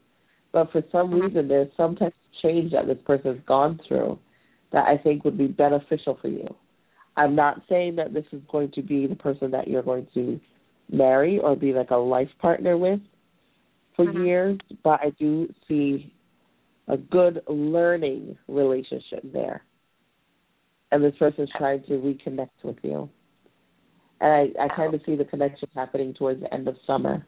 But 0.53 0.71
for 0.71 0.85
some 0.93 1.13
reason 1.13 1.49
there's 1.49 1.73
some 1.77 1.97
type 1.97 2.15
of 2.15 2.41
change 2.41 2.71
that 2.71 2.87
this 2.87 2.99
person's 3.05 3.41
gone 3.49 3.81
through 3.89 4.17
that 4.73 4.87
I 4.87 4.97
think 4.97 5.25
would 5.25 5.39
be 5.39 5.47
beneficial 5.47 6.19
for 6.21 6.29
you. 6.29 6.55
I'm 7.17 7.35
not 7.35 7.63
saying 7.69 7.97
that 7.97 8.15
this 8.15 8.25
is 8.33 8.41
going 8.51 8.73
to 8.73 8.83
be 8.83 9.07
the 9.07 9.15
person 9.15 9.51
that 9.51 9.69
you're 9.69 9.83
going 9.83 10.07
to 10.15 10.41
marry 10.91 11.39
or 11.39 11.55
be 11.57 11.73
like 11.73 11.91
a 11.91 11.97
life 11.97 12.31
partner 12.41 12.77
with 12.77 13.01
for 13.97 14.07
mm-hmm. 14.07 14.25
years, 14.25 14.59
but 14.83 15.01
I 15.01 15.11
do 15.19 15.53
see 15.69 16.13
a 16.89 16.97
good 16.97 17.43
learning 17.49 18.37
relationship 18.49 19.21
there. 19.33 19.63
And 20.91 21.03
this 21.03 21.15
person's 21.19 21.51
trying 21.57 21.83
to 21.85 21.93
reconnect 21.93 22.49
with 22.65 22.77
you. 22.83 23.09
And 24.21 24.53
I, 24.59 24.65
I 24.65 24.69
kind 24.77 24.95
of 24.95 25.01
see 25.05 25.17
the 25.17 25.25
connection 25.25 25.69
happening 25.75 26.15
towards 26.15 26.41
the 26.41 26.53
end 26.53 26.69
of 26.69 26.77
summer. 26.87 27.27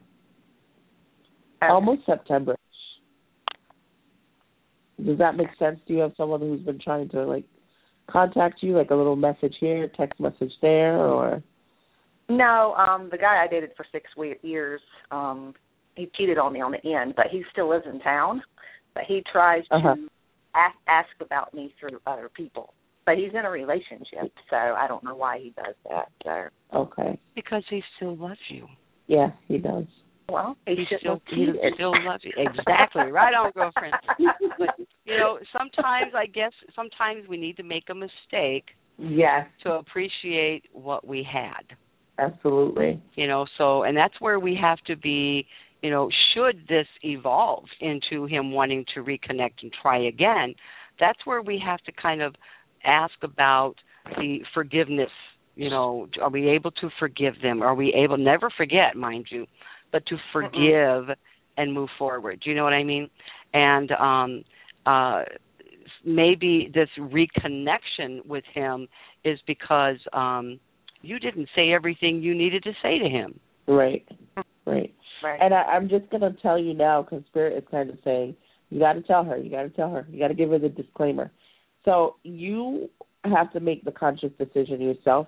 Almost 1.61 2.05
September. 2.05 2.55
Does 5.03 5.17
that 5.17 5.35
make 5.35 5.49
sense? 5.59 5.79
Do 5.87 5.93
you 5.93 5.99
have 5.99 6.13
someone 6.15 6.39
who's 6.39 6.61
been 6.61 6.79
trying 6.79 7.09
to 7.09 7.25
like 7.25 7.45
contact 8.09 8.61
you, 8.61 8.77
like 8.77 8.91
a 8.91 8.95
little 8.95 9.15
message 9.15 9.55
here, 9.59 9.89
text 9.97 10.19
message 10.19 10.53
there, 10.61 10.97
or 10.97 11.43
No, 12.29 12.73
um, 12.75 13.09
the 13.11 13.17
guy 13.17 13.43
I 13.43 13.47
dated 13.47 13.71
for 13.75 13.85
six 13.91 14.15
we- 14.15 14.37
years, 14.41 14.81
um, 15.11 15.53
he 15.95 16.09
cheated 16.15 16.37
on 16.37 16.53
me 16.53 16.61
on 16.61 16.71
the 16.71 16.93
end, 16.93 17.13
but 17.15 17.27
he 17.27 17.43
still 17.51 17.69
lives 17.69 17.85
in 17.85 17.99
town. 17.99 18.41
But 18.93 19.03
he 19.03 19.21
tries 19.31 19.63
Uh-huh. 19.69 19.95
to 19.95 20.09
ask, 20.55 20.75
ask 20.87 21.09
about 21.19 21.53
me 21.53 21.73
through 21.79 21.99
other 22.07 22.29
people. 22.29 22.73
But 23.05 23.17
he's 23.17 23.33
in 23.33 23.45
a 23.45 23.51
relationship, 23.51 24.31
so 24.49 24.55
I 24.55 24.87
don't 24.87 25.03
know 25.03 25.15
why 25.15 25.37
he 25.39 25.49
does 25.51 25.75
that. 25.89 26.09
So, 26.23 26.49
okay? 26.73 27.19
Because 27.35 27.63
he 27.69 27.83
still 27.95 28.15
loves 28.15 28.39
you. 28.49 28.67
Yeah, 29.07 29.31
he 29.47 29.59
does. 29.59 29.85
Well, 30.29 30.57
he, 30.65 30.85
still 30.99 31.21
he 31.29 31.47
still 31.75 31.93
loves 32.03 32.23
you. 32.23 32.31
Exactly. 32.37 33.11
Right 33.11 33.33
on, 33.33 33.51
girlfriend. 33.51 33.93
but 34.57 34.69
you 35.05 35.17
know, 35.17 35.39
sometimes 35.51 36.13
I 36.15 36.25
guess 36.25 36.51
sometimes 36.75 37.27
we 37.27 37.37
need 37.37 37.57
to 37.57 37.63
make 37.63 37.85
a 37.89 37.95
mistake 37.95 38.65
Yes, 38.97 39.47
to 39.63 39.73
appreciate 39.73 40.63
what 40.71 41.05
we 41.05 41.27
had. 41.29 41.75
absolutely. 42.17 43.01
You 43.15 43.27
know, 43.27 43.45
so 43.57 43.83
and 43.83 43.95
that's 43.95 44.19
where 44.19 44.39
we 44.39 44.57
have 44.59 44.79
to 44.87 44.95
be, 44.95 45.45
you 45.81 45.89
know, 45.89 46.09
should 46.33 46.65
this 46.67 46.87
evolve 47.03 47.65
into 47.81 48.25
him 48.25 48.51
wanting 48.51 48.85
to 48.95 49.01
reconnect 49.03 49.61
and 49.61 49.71
try 49.81 50.07
again, 50.07 50.55
that's 50.99 51.19
where 51.25 51.41
we 51.41 51.61
have 51.65 51.81
to 51.81 51.91
kind 51.91 52.21
of 52.21 52.35
ask 52.85 53.15
about 53.21 53.75
the 54.17 54.39
forgiveness 54.53 55.09
you 55.55 55.69
know 55.69 56.07
are 56.21 56.29
we 56.29 56.49
able 56.49 56.69
to 56.69 56.89
forgive 56.99 57.33
them 57.41 57.63
are 57.63 57.73
we 57.73 57.93
able 57.93 58.17
never 58.17 58.49
forget 58.55 58.95
mind 58.95 59.25
you 59.31 59.45
but 59.95 60.05
to 60.07 60.17
forgive 60.33 61.15
and 61.57 61.73
move 61.73 61.89
forward 61.97 62.41
do 62.43 62.49
you 62.49 62.55
know 62.55 62.63
what 62.63 62.73
i 62.73 62.83
mean 62.83 63.09
and 63.53 63.91
um 63.93 64.43
uh 64.85 65.23
maybe 66.03 66.69
this 66.73 66.89
reconnection 66.99 68.25
with 68.25 68.43
him 68.53 68.87
is 69.23 69.39
because 69.47 69.97
um 70.13 70.59
you 71.01 71.17
didn't 71.19 71.47
say 71.55 71.71
everything 71.71 72.21
you 72.21 72.35
needed 72.35 72.61
to 72.63 72.73
say 72.83 72.99
to 72.99 73.07
him 73.07 73.39
Right, 73.67 74.05
right. 74.65 74.93
Right. 75.23 75.39
And 75.41 75.53
I, 75.53 75.63
I'm 75.63 75.89
just 75.89 76.09
gonna 76.11 76.35
tell 76.41 76.59
you 76.59 76.73
now, 76.73 77.01
because 77.01 77.25
Spirit 77.27 77.57
is 77.57 77.63
kind 77.71 77.89
of 77.89 77.97
saying 78.03 78.35
you 78.69 78.79
got 78.79 78.93
to 78.93 79.01
tell 79.01 79.23
her, 79.23 79.37
you 79.37 79.49
got 79.49 79.63
to 79.63 79.69
tell 79.69 79.89
her, 79.89 80.05
you 80.09 80.19
got 80.19 80.27
to 80.27 80.33
give 80.33 80.49
her 80.49 80.59
the 80.59 80.69
disclaimer. 80.69 81.31
So 81.83 82.15
you 82.23 82.89
have 83.23 83.51
to 83.53 83.59
make 83.59 83.85
the 83.85 83.91
conscious 83.91 84.31
decision 84.37 84.81
yourself. 84.81 85.27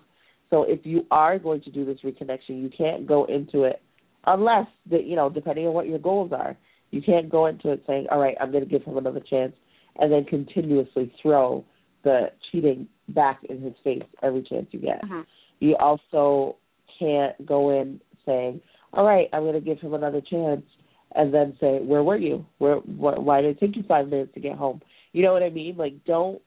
So 0.50 0.64
if 0.64 0.80
you 0.84 1.06
are 1.12 1.40
going 1.40 1.62
to 1.62 1.72
do 1.72 1.86
this 1.86 2.00
reconnection, 2.04 2.62
you 2.62 2.70
can't 2.76 3.08
go 3.08 3.26
into 3.26 3.64
it 3.64 3.82
unless 4.28 4.68
that 4.92 5.06
you 5.06 5.16
know, 5.16 5.30
depending 5.30 5.66
on 5.66 5.74
what 5.74 5.88
your 5.88 6.00
goals 6.00 6.32
are, 6.32 6.56
you 6.92 7.02
can't 7.02 7.30
go 7.30 7.48
into 7.48 7.72
it 7.72 7.84
saying, 7.88 8.08
"All 8.12 8.20
right, 8.20 8.38
I'm 8.40 8.52
going 8.52 8.64
to 8.64 8.70
give 8.70 8.84
him 8.84 8.98
another 8.98 9.22
chance," 9.22 9.54
and 10.00 10.12
then 10.12 10.26
continuously 10.26 11.12
throw 11.22 11.64
the 12.04 12.32
cheating 12.52 12.88
back 13.10 13.44
in 13.50 13.62
his 13.62 13.74
face 13.84 14.04
every 14.22 14.44
chance 14.44 14.68
you 14.72 14.80
get. 14.80 15.02
Mhm. 15.04 15.26
You 15.60 15.76
also 15.78 16.58
can't 17.00 17.44
go 17.46 17.72
in 17.72 18.00
saying, 18.26 18.62
"All 18.94 19.06
right, 19.06 19.30
I'm 19.34 19.44
going 19.44 19.54
to 19.54 19.62
give 19.62 19.80
him 19.80 19.94
another 19.94 20.22
chance," 20.22 20.66
and 21.14 21.34
then 21.34 21.58
say, 21.60 21.80
"Where 21.80 22.04
were 22.04 22.18
you? 22.18 22.46
Where? 22.60 22.78
Wh- 22.78 23.24
why 23.26 23.42
did 23.42 23.58
it 23.58 23.60
take 23.60 23.76
you 23.76 23.84
five 23.84 24.10
minutes 24.10 24.34
to 24.34 24.40
get 24.40 24.56
home?" 24.56 24.82
You 25.14 25.24
know 25.24 25.34
what 25.34 25.44
I 25.44 25.50
mean? 25.50 25.78
Like, 25.78 26.04
don't 26.06 26.42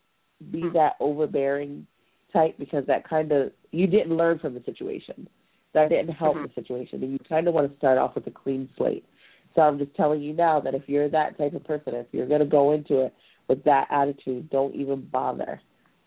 be 0.50 0.68
that 0.70 0.96
overbearing 1.00 1.86
type 2.32 2.56
because 2.58 2.86
that 2.86 3.08
kind 3.08 3.32
of 3.32 3.52
you 3.72 3.86
didn't 3.86 4.16
learn 4.16 4.38
from 4.38 4.54
the 4.54 4.62
situation. 4.64 5.28
That 5.72 5.88
didn't 5.88 6.14
help 6.14 6.36
Mhm. 6.36 6.48
the 6.48 6.62
situation, 6.62 7.02
and 7.02 7.12
you 7.12 7.18
kind 7.28 7.46
of 7.46 7.54
want 7.54 7.70
to 7.70 7.76
start 7.78 7.96
off 7.98 8.14
with 8.14 8.26
a 8.26 8.30
clean 8.30 8.68
slate. 8.76 9.04
So 9.54 9.62
I'm 9.62 9.78
just 9.78 9.94
telling 9.94 10.20
you 10.20 10.32
now 10.32 10.60
that 10.60 10.74
if 10.74 10.88
you're 10.88 11.08
that 11.08 11.36
type 11.38 11.54
of 11.54 11.64
person, 11.64 11.94
if 11.94 12.06
you're 12.12 12.26
going 12.26 12.40
to 12.40 12.46
go 12.46 12.72
into 12.72 13.00
it 13.00 13.14
with 13.48 13.62
that 13.64 13.86
attitude, 13.90 14.50
don't 14.50 14.74
even 14.74 15.02
bother 15.12 15.60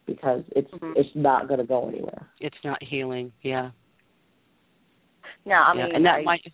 because 0.06 0.44
it's 0.56 0.70
Mhm. 0.72 0.98
it's 0.98 1.16
not 1.16 1.48
going 1.48 1.60
to 1.60 1.66
go 1.66 1.88
anywhere. 1.88 2.28
it's 2.42 2.62
not 2.64 2.82
healing 2.84 3.32
yeah 3.42 3.72
No, 5.46 5.56
I 5.56 5.74
yeah 5.76 5.86
mean, 5.86 5.96
and 5.96 6.06
that 6.06 6.16
I, 6.20 6.24
might 6.24 6.54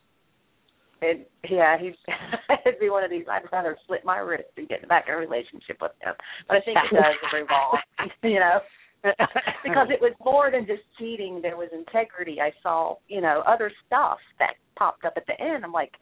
it, 1.01 1.32
yeah, 1.49 1.78
he's 1.78 1.95
it'd 2.66 2.80
be 2.80 2.89
one 2.89 3.03
of 3.03 3.10
these. 3.10 3.26
I'd 3.32 3.49
rather 3.51 3.78
slit 3.88 4.03
my 4.03 4.18
wrist 4.18 4.49
than 4.55 4.66
get 4.66 4.88
back 4.88 5.05
in 5.07 5.14
a 5.14 5.18
relationship 5.18 5.78
with 5.82 5.93
him. 6.01 6.14
But 6.47 6.57
I 6.57 6.62
think 6.62 6.78
it 6.78 6.93
does 6.93 7.16
revolve, 7.34 7.80
you 8.24 8.39
know, 8.39 8.60
because 9.64 9.88
it 9.89 10.02
was 10.02 10.14
more 10.24 10.52
than 10.52 10.66
just 10.66 10.82
cheating. 10.97 11.39
There 11.41 11.58
was 11.58 11.70
integrity. 11.74 12.39
I 12.41 12.52
saw, 12.62 12.95
you 13.08 13.22
know, 13.22 13.43
other 13.47 13.72
stuff 13.86 14.18
that 14.39 14.54
popped 14.78 15.06
up 15.06 15.14
at 15.18 15.26
the 15.28 15.39
end. 15.41 15.64
I'm 15.64 15.72
like, 15.72 15.93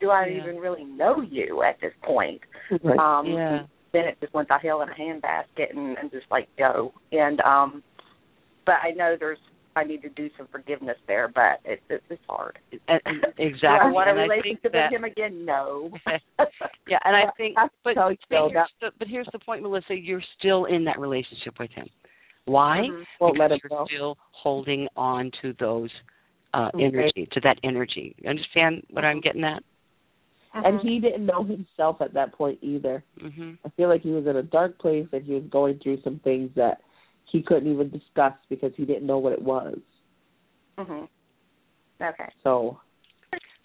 do 0.00 0.10
I 0.10 0.26
Yeah. 0.26 0.42
even 0.42 0.56
really 0.56 0.84
know 0.84 1.20
you 1.20 1.62
at 1.62 1.80
this 1.80 1.92
point? 2.02 2.40
Right. 2.82 2.98
Um, 2.98 3.26
Yeah. 3.26 3.66
Then 3.92 4.06
it 4.06 4.18
just 4.20 4.34
went 4.34 4.48
to 4.48 4.58
hell 4.60 4.82
in 4.82 4.88
a 4.88 4.92
handbasket 4.92 5.70
and, 5.70 5.96
and 5.96 6.10
just 6.10 6.26
like 6.28 6.48
go. 6.58 6.92
And 7.12 7.40
um, 7.42 7.82
but 8.66 8.76
I 8.82 8.90
know 8.90 9.14
there's 9.18 9.38
I 9.76 9.84
need 9.84 10.02
to 10.02 10.08
do 10.08 10.30
some 10.36 10.48
forgiveness 10.50 10.96
there, 11.06 11.28
but 11.28 11.60
it, 11.64 11.80
it 11.88 12.02
it's 12.08 12.22
hard. 12.28 12.58
And, 12.88 13.00
exactly. 13.38 13.58
Do 13.60 13.66
I 13.66 13.90
want 13.90 14.10
a 14.10 14.14
relationship 14.14 14.72
with 14.72 14.92
him 14.92 15.04
again? 15.04 15.44
No. 15.44 15.90
yeah, 16.88 16.98
and 17.04 17.16
I 17.16 17.24
think, 17.36 17.56
but, 17.82 17.94
so, 17.94 18.14
but, 18.30 18.50
here's 18.50 18.68
the, 18.80 18.90
but 18.98 19.08
here's 19.08 19.28
the 19.32 19.38
point, 19.38 19.62
Melissa. 19.62 19.94
You're 19.94 20.22
still 20.38 20.66
in 20.66 20.84
that 20.84 20.98
relationship 20.98 21.54
with 21.58 21.70
him. 21.72 21.88
Why? 22.46 22.82
Mm-hmm. 22.82 23.02
Won't 23.20 23.38
let 23.38 23.50
because 23.50 23.60
you're 23.62 23.78
go. 23.78 23.86
still 23.86 24.16
holding 24.32 24.88
on 24.96 25.30
to 25.42 25.54
those 25.58 25.90
uh 26.52 26.70
Okay. 26.74 26.84
energy, 26.86 27.28
to 27.32 27.40
that 27.40 27.58
energy. 27.64 28.14
You 28.18 28.30
understand 28.30 28.82
what 28.90 29.04
I'm 29.04 29.16
Mm-hmm. 29.16 29.24
getting 29.24 29.44
at? 29.44 29.62
And 30.56 30.80
he 30.82 31.00
didn't 31.00 31.26
know 31.26 31.42
himself 31.42 32.00
at 32.00 32.14
that 32.14 32.32
point 32.32 32.58
either. 32.62 33.02
hmm 33.20 33.52
I 33.64 33.70
feel 33.70 33.88
like 33.88 34.02
he 34.02 34.10
was 34.10 34.26
in 34.26 34.36
a 34.36 34.42
dark 34.42 34.78
place 34.78 35.06
and 35.12 35.24
he 35.24 35.32
was 35.34 35.42
going 35.50 35.80
through 35.82 36.00
some 36.02 36.20
things 36.22 36.50
that 36.54 36.78
he 37.32 37.42
couldn't 37.42 37.72
even 37.72 37.90
discuss 37.90 38.34
because 38.48 38.72
he 38.76 38.84
didn't 38.84 39.06
know 39.06 39.18
what 39.18 39.32
it 39.32 39.42
was. 39.42 39.78
Mhm. 40.78 41.08
Okay. 42.00 42.28
So 42.42 42.78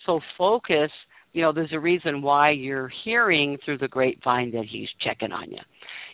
So 0.05 0.19
focus. 0.37 0.91
You 1.33 1.43
know, 1.43 1.51
there's 1.51 1.73
a 1.73 1.79
reason 1.79 2.23
why 2.23 2.51
you're 2.51 2.91
hearing 3.03 3.57
through 3.63 3.77
the 3.77 3.87
grapevine 3.87 4.51
that 4.51 4.65
he's 4.65 4.89
checking 4.99 5.31
on 5.31 5.51
you. 5.51 5.59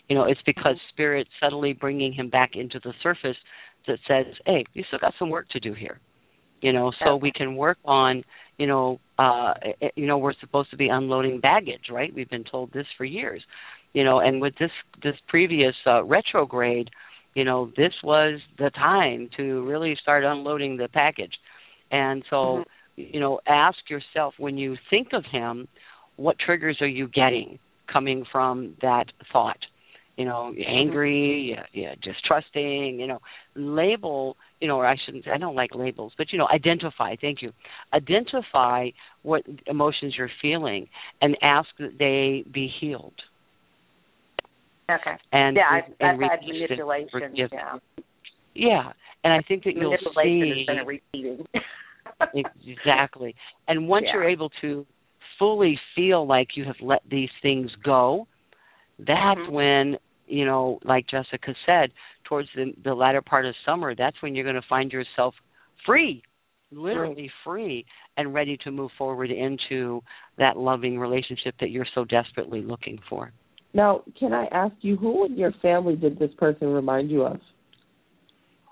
You 0.08 0.16
know, 0.16 0.24
it's 0.24 0.40
because 0.46 0.76
spirit 0.90 1.26
subtly 1.40 1.72
bringing 1.72 2.12
him 2.12 2.30
back 2.30 2.50
into 2.54 2.80
the 2.82 2.92
surface 3.02 3.36
that 3.86 3.98
says, 4.06 4.26
"Hey, 4.44 4.64
you 4.72 4.84
still 4.84 4.98
got 4.98 5.14
some 5.18 5.30
work 5.30 5.48
to 5.50 5.60
do 5.60 5.74
here." 5.74 6.00
You 6.62 6.72
know, 6.72 6.92
so 7.04 7.16
we 7.16 7.32
can 7.32 7.56
work 7.56 7.78
on. 7.84 8.24
You 8.58 8.66
know, 8.66 9.00
uh, 9.18 9.54
eh, 9.82 9.88
you 9.96 10.06
know, 10.06 10.18
we're 10.18 10.32
supposed 10.40 10.70
to 10.70 10.76
be 10.76 10.88
unloading 10.88 11.40
baggage, 11.40 11.90
right? 11.90 12.12
We've 12.14 12.30
been 12.30 12.44
told 12.44 12.72
this 12.72 12.86
for 12.96 13.04
years. 13.04 13.42
You 13.92 14.04
know, 14.04 14.20
and 14.20 14.40
with 14.40 14.54
this 14.58 14.70
this 15.02 15.16
previous 15.28 15.74
uh, 15.86 16.04
retrograde, 16.04 16.90
you 17.34 17.44
know, 17.44 17.70
this 17.76 17.92
was 18.02 18.40
the 18.58 18.70
time 18.70 19.28
to 19.36 19.66
really 19.66 19.96
start 20.00 20.24
unloading 20.24 20.78
the 20.78 20.88
package. 20.88 21.34
And 21.90 22.24
so, 22.30 22.64
you 22.96 23.20
know, 23.20 23.40
ask 23.46 23.76
yourself 23.90 24.34
when 24.38 24.56
you 24.56 24.76
think 24.88 25.08
of 25.12 25.24
him, 25.30 25.68
what 26.16 26.38
triggers 26.38 26.78
are 26.80 26.88
you 26.88 27.08
getting 27.08 27.58
coming 27.92 28.24
from 28.32 28.74
that 28.80 29.06
thought? 29.32 29.58
You 30.16 30.24
know, 30.24 30.52
you're 30.56 30.68
angry, 30.68 31.54
you 31.72 31.80
you 31.82 31.90
distrusting, 32.02 32.98
you 32.98 33.06
know, 33.06 33.20
label, 33.54 34.36
you 34.60 34.68
know, 34.68 34.76
or 34.76 34.86
I 34.86 34.96
shouldn't 35.04 35.24
say, 35.24 35.30
I 35.30 35.36
don't 35.38 35.54
like 35.54 35.74
labels, 35.74 36.12
but, 36.16 36.32
you 36.32 36.38
know, 36.38 36.48
identify, 36.48 37.16
thank 37.20 37.42
you. 37.42 37.52
Identify 37.92 38.90
what 39.22 39.42
emotions 39.66 40.14
you're 40.16 40.30
feeling 40.40 40.88
and 41.20 41.36
ask 41.42 41.68
that 41.78 41.98
they 41.98 42.48
be 42.50 42.70
healed. 42.80 43.12
Okay. 44.90 45.16
And, 45.32 45.56
yeah, 45.56 45.64
I've, 45.70 45.92
and 46.00 46.24
I've 46.24 46.30
had 46.30 46.40
manipulation. 46.46 47.34
Yeah. 47.34 47.78
Yeah, 48.54 48.92
and 49.22 49.34
I 49.34 49.42
think 49.46 49.64
that 49.64 49.74
you'll 49.74 49.90
manipulation 49.90 50.40
see 50.40 50.64
has 50.66 50.76
been 50.76 50.86
repeating. 50.86 51.46
exactly. 52.64 53.34
And 53.68 53.86
once 53.86 54.04
Yeah. 54.06 54.14
you're 54.14 54.28
able 54.30 54.50
to 54.62 54.86
fully 55.38 55.78
feel 55.94 56.26
like 56.26 56.56
you 56.56 56.64
have 56.64 56.76
let 56.80 57.02
these 57.10 57.28
things 57.42 57.70
go, 57.84 58.26
that's 58.98 59.40
Mhm. 59.40 59.50
when 59.50 59.98
you 60.26 60.44
know, 60.44 60.78
like 60.84 61.06
Jessica 61.08 61.54
said, 61.64 61.90
towards 62.24 62.48
the 62.54 62.72
the 62.84 62.94
latter 62.94 63.22
part 63.22 63.46
of 63.46 63.54
summer, 63.64 63.94
that's 63.94 64.20
when 64.22 64.34
you're 64.34 64.44
going 64.44 64.56
to 64.56 64.68
find 64.68 64.92
yourself 64.92 65.34
free, 65.84 66.22
literally 66.70 67.30
free, 67.44 67.84
and 68.16 68.34
ready 68.34 68.56
to 68.64 68.70
move 68.70 68.90
forward 68.98 69.30
into 69.30 70.02
that 70.38 70.56
loving 70.56 70.98
relationship 70.98 71.54
that 71.60 71.70
you're 71.70 71.86
so 71.94 72.04
desperately 72.04 72.62
looking 72.62 72.98
for. 73.08 73.32
now, 73.72 74.02
can 74.18 74.32
I 74.32 74.46
ask 74.46 74.74
you 74.80 74.96
who 74.96 75.26
in 75.26 75.36
your 75.36 75.52
family 75.62 75.96
did 75.96 76.18
this 76.18 76.30
person 76.38 76.68
remind 76.68 77.10
you 77.10 77.22
of? 77.22 77.38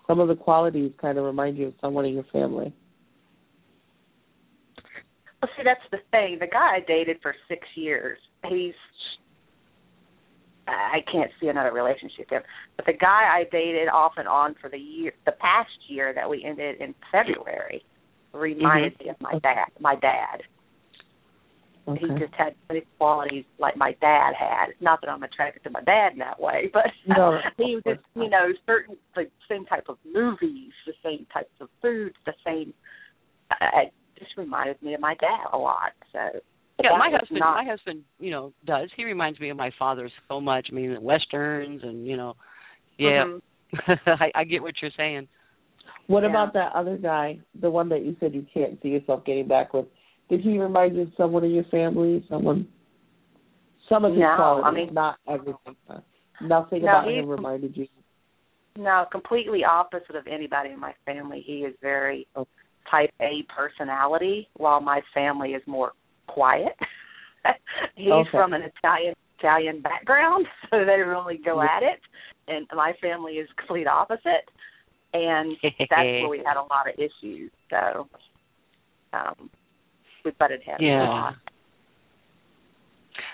Some 0.06 0.20
of 0.20 0.28
the 0.28 0.34
qualities 0.34 0.92
kind 1.00 1.16
of 1.18 1.24
remind 1.24 1.56
you 1.56 1.68
of 1.68 1.74
someone 1.80 2.04
in 2.04 2.14
your 2.14 2.26
family. 2.32 2.74
Well, 5.40 5.50
see, 5.56 5.62
that's 5.64 5.80
the 5.90 5.98
thing. 6.10 6.38
The 6.40 6.46
guy 6.46 6.76
I 6.76 6.80
dated 6.86 7.18
for 7.22 7.34
six 7.48 7.66
years, 7.74 8.18
he's. 8.48 8.74
I 10.66 10.98
can't 11.10 11.30
see 11.40 11.48
another 11.48 11.72
relationship 11.72 12.26
there. 12.30 12.44
But 12.76 12.86
the 12.86 12.92
guy 12.92 13.28
I 13.34 13.44
dated 13.50 13.88
off 13.88 14.12
and 14.16 14.28
on 14.28 14.54
for 14.60 14.70
the 14.70 14.78
year, 14.78 15.12
the 15.26 15.32
past 15.32 15.70
year 15.88 16.12
that 16.14 16.28
we 16.28 16.44
ended 16.44 16.80
in 16.80 16.94
February, 17.12 17.84
reminded 18.32 18.98
me 18.98 19.10
of 19.10 19.16
my 19.20 19.38
dad. 19.40 19.68
My 19.80 19.96
dad. 19.96 20.42
He 21.86 22.08
just 22.18 22.32
had 22.32 22.54
many 22.70 22.82
qualities 22.96 23.44
like 23.58 23.76
my 23.76 23.92
dad 24.00 24.32
had. 24.38 24.68
Not 24.80 25.02
that 25.02 25.10
I'm 25.10 25.22
attracted 25.22 25.64
to 25.64 25.70
my 25.70 25.82
dad 25.82 26.14
in 26.14 26.18
that 26.20 26.40
way, 26.40 26.70
but 26.72 26.86
No, 27.06 27.38
he 27.58 27.74
was 27.74 27.82
just, 27.86 28.00
you 28.14 28.30
know, 28.30 28.48
certain 28.64 28.96
the 29.14 29.26
same 29.50 29.66
type 29.66 29.84
of 29.90 29.98
movies, 30.04 30.72
the 30.86 30.94
same 31.04 31.26
types 31.32 31.52
of 31.60 31.68
foods, 31.82 32.14
the 32.24 32.32
same. 32.44 32.72
Uh, 33.50 33.82
it 33.82 33.92
just 34.18 34.32
reminded 34.38 34.80
me 34.80 34.94
of 34.94 35.00
my 35.00 35.14
dad 35.16 35.44
a 35.52 35.58
lot. 35.58 35.92
So 36.12 36.40
but 36.76 36.84
Yeah, 36.84 36.92
that 36.92 36.98
my 36.98 37.10
husband, 37.10 37.40
not, 37.40 37.54
my 37.64 37.70
husband, 37.70 38.02
you 38.18 38.30
know, 38.30 38.52
does. 38.64 38.88
He 38.96 39.04
reminds 39.04 39.38
me 39.40 39.50
of 39.50 39.56
my 39.56 39.70
father 39.78 40.10
so 40.28 40.40
much. 40.40 40.68
I 40.70 40.74
mean, 40.74 40.96
westerns 41.02 41.82
and 41.82 42.06
you 42.06 42.16
know, 42.16 42.34
yeah. 42.98 43.24
Mhm. 43.26 43.40
I, 44.06 44.30
I 44.34 44.44
get 44.44 44.62
what 44.62 44.74
you're 44.80 44.90
saying. 44.96 45.28
What 46.06 46.22
Yeah. 46.22 46.30
about 46.30 46.52
that 46.54 46.72
other 46.74 46.96
guy, 46.96 47.38
the 47.60 47.70
one 47.70 47.88
that 47.88 48.04
you 48.04 48.16
said 48.20 48.34
you 48.34 48.46
can't 48.52 48.80
see 48.82 48.88
yourself 48.88 49.24
getting 49.24 49.48
back 49.48 49.72
with? 49.74 49.86
Did 50.28 50.40
he 50.40 50.58
remind 50.58 50.96
you 50.96 51.02
of 51.02 51.08
someone 51.16 51.44
in 51.44 51.50
your 51.52 51.64
family? 51.64 52.24
Someone? 52.28 52.68
Some 53.88 54.04
of 54.04 54.12
his 54.12 54.20
No, 54.20 54.34
qualities, 54.36 54.64
I 54.66 54.70
mean- 54.72 54.94
not 54.94 55.16
everything. 55.28 55.76
Nothing 56.40 56.82
No, 56.82 56.88
about 56.88 57.08
him 57.08 57.28
reminded 57.28 57.76
you. 57.76 57.86
No, 58.76 59.04
completely 59.12 59.62
opposite 59.64 60.16
of 60.16 60.26
anybody 60.26 60.70
in 60.70 60.80
my 60.80 60.94
family. 61.06 61.40
He 61.46 61.58
is 61.64 61.74
very 61.80 62.26
Oh. 62.34 62.46
type 62.90 63.12
A 63.20 63.42
personality, 63.44 64.48
while 64.54 64.80
my 64.80 65.00
family 65.12 65.54
is 65.54 65.62
more 65.66 65.92
quiet. 66.26 66.74
He's 67.96 68.08
Okay. 68.12 68.28
from 68.30 68.52
an 68.52 68.62
Italian 68.62 69.14
Italian 69.38 69.82
background, 69.82 70.46
so 70.70 70.84
they 70.84 71.00
really 71.00 71.38
go 71.44 71.60
at 71.60 71.82
it, 71.82 72.00
and 72.48 72.66
my 72.74 72.92
family 73.00 73.34
is 73.34 73.48
complete 73.58 73.86
opposite, 73.86 74.48
and 75.12 75.56
that's 75.62 75.90
where 75.90 76.28
we 76.28 76.38
had 76.46 76.56
a 76.56 76.62
lot 76.62 76.88
of 76.88 76.94
issues. 76.98 77.50
So, 77.68 78.08
um, 79.12 79.50
we 80.24 80.30
butted 80.38 80.62
heads 80.64 80.80
a 80.80 80.84
Yeah. 80.84 81.04
lot. 81.04 81.34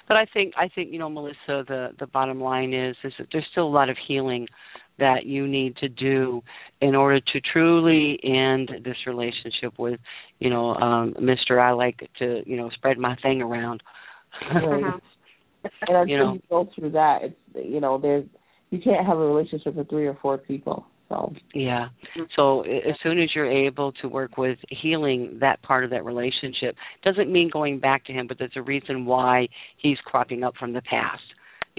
But 0.08 0.16
I 0.16 0.26
think 0.32 0.54
I 0.56 0.68
think 0.68 0.92
you 0.92 0.98
know, 0.98 1.08
Melissa. 1.08 1.64
The 1.68 1.90
the 1.98 2.06
bottom 2.08 2.40
line 2.40 2.74
is 2.74 2.96
is 3.04 3.12
that 3.18 3.28
there's 3.32 3.46
still 3.52 3.66
a 3.66 3.70
lot 3.70 3.88
of 3.88 3.96
healing 4.08 4.48
that 5.00 5.26
you 5.26 5.46
need 5.46 5.76
to 5.78 5.88
do 5.88 6.42
in 6.80 6.94
order 6.94 7.20
to 7.20 7.40
truly 7.52 8.18
end 8.22 8.70
this 8.84 8.96
relationship 9.06 9.78
with, 9.78 10.00
you 10.38 10.48
know, 10.48 10.74
um, 10.74 11.14
Mister. 11.20 11.60
I 11.60 11.72
like 11.72 12.08
to 12.20 12.42
you 12.46 12.56
know 12.56 12.70
spread 12.70 12.98
my 12.98 13.16
thing 13.22 13.42
around. 13.42 13.82
Right. 14.54 14.94
And 15.86 15.94
until 15.94 16.06
You 16.06 16.16
you, 16.16 16.18
know. 16.18 16.38
go 16.48 16.68
through 16.74 16.92
that, 16.92 17.18
it's 17.22 17.36
you 17.68 17.80
know, 17.80 17.98
there's 17.98 18.24
you 18.70 18.80
can't 18.80 19.06
have 19.06 19.18
a 19.18 19.26
relationship 19.26 19.74
with 19.74 19.90
three 19.90 20.06
or 20.06 20.16
four 20.22 20.38
people. 20.38 20.86
So 21.10 21.34
Yeah. 21.54 21.88
So 22.36 22.62
as 22.62 22.94
soon 23.02 23.20
as 23.20 23.28
you're 23.34 23.50
able 23.50 23.92
to 24.00 24.08
work 24.08 24.38
with 24.38 24.58
healing 24.70 25.38
that 25.40 25.60
part 25.62 25.84
of 25.84 25.90
that 25.90 26.04
relationship, 26.04 26.76
doesn't 27.04 27.30
mean 27.30 27.50
going 27.52 27.78
back 27.80 28.04
to 28.06 28.12
him, 28.12 28.26
but 28.26 28.38
there's 28.38 28.52
a 28.56 28.62
reason 28.62 29.04
why 29.04 29.48
he's 29.76 29.98
cropping 30.04 30.44
up 30.44 30.54
from 30.58 30.72
the 30.72 30.82
past. 30.82 31.22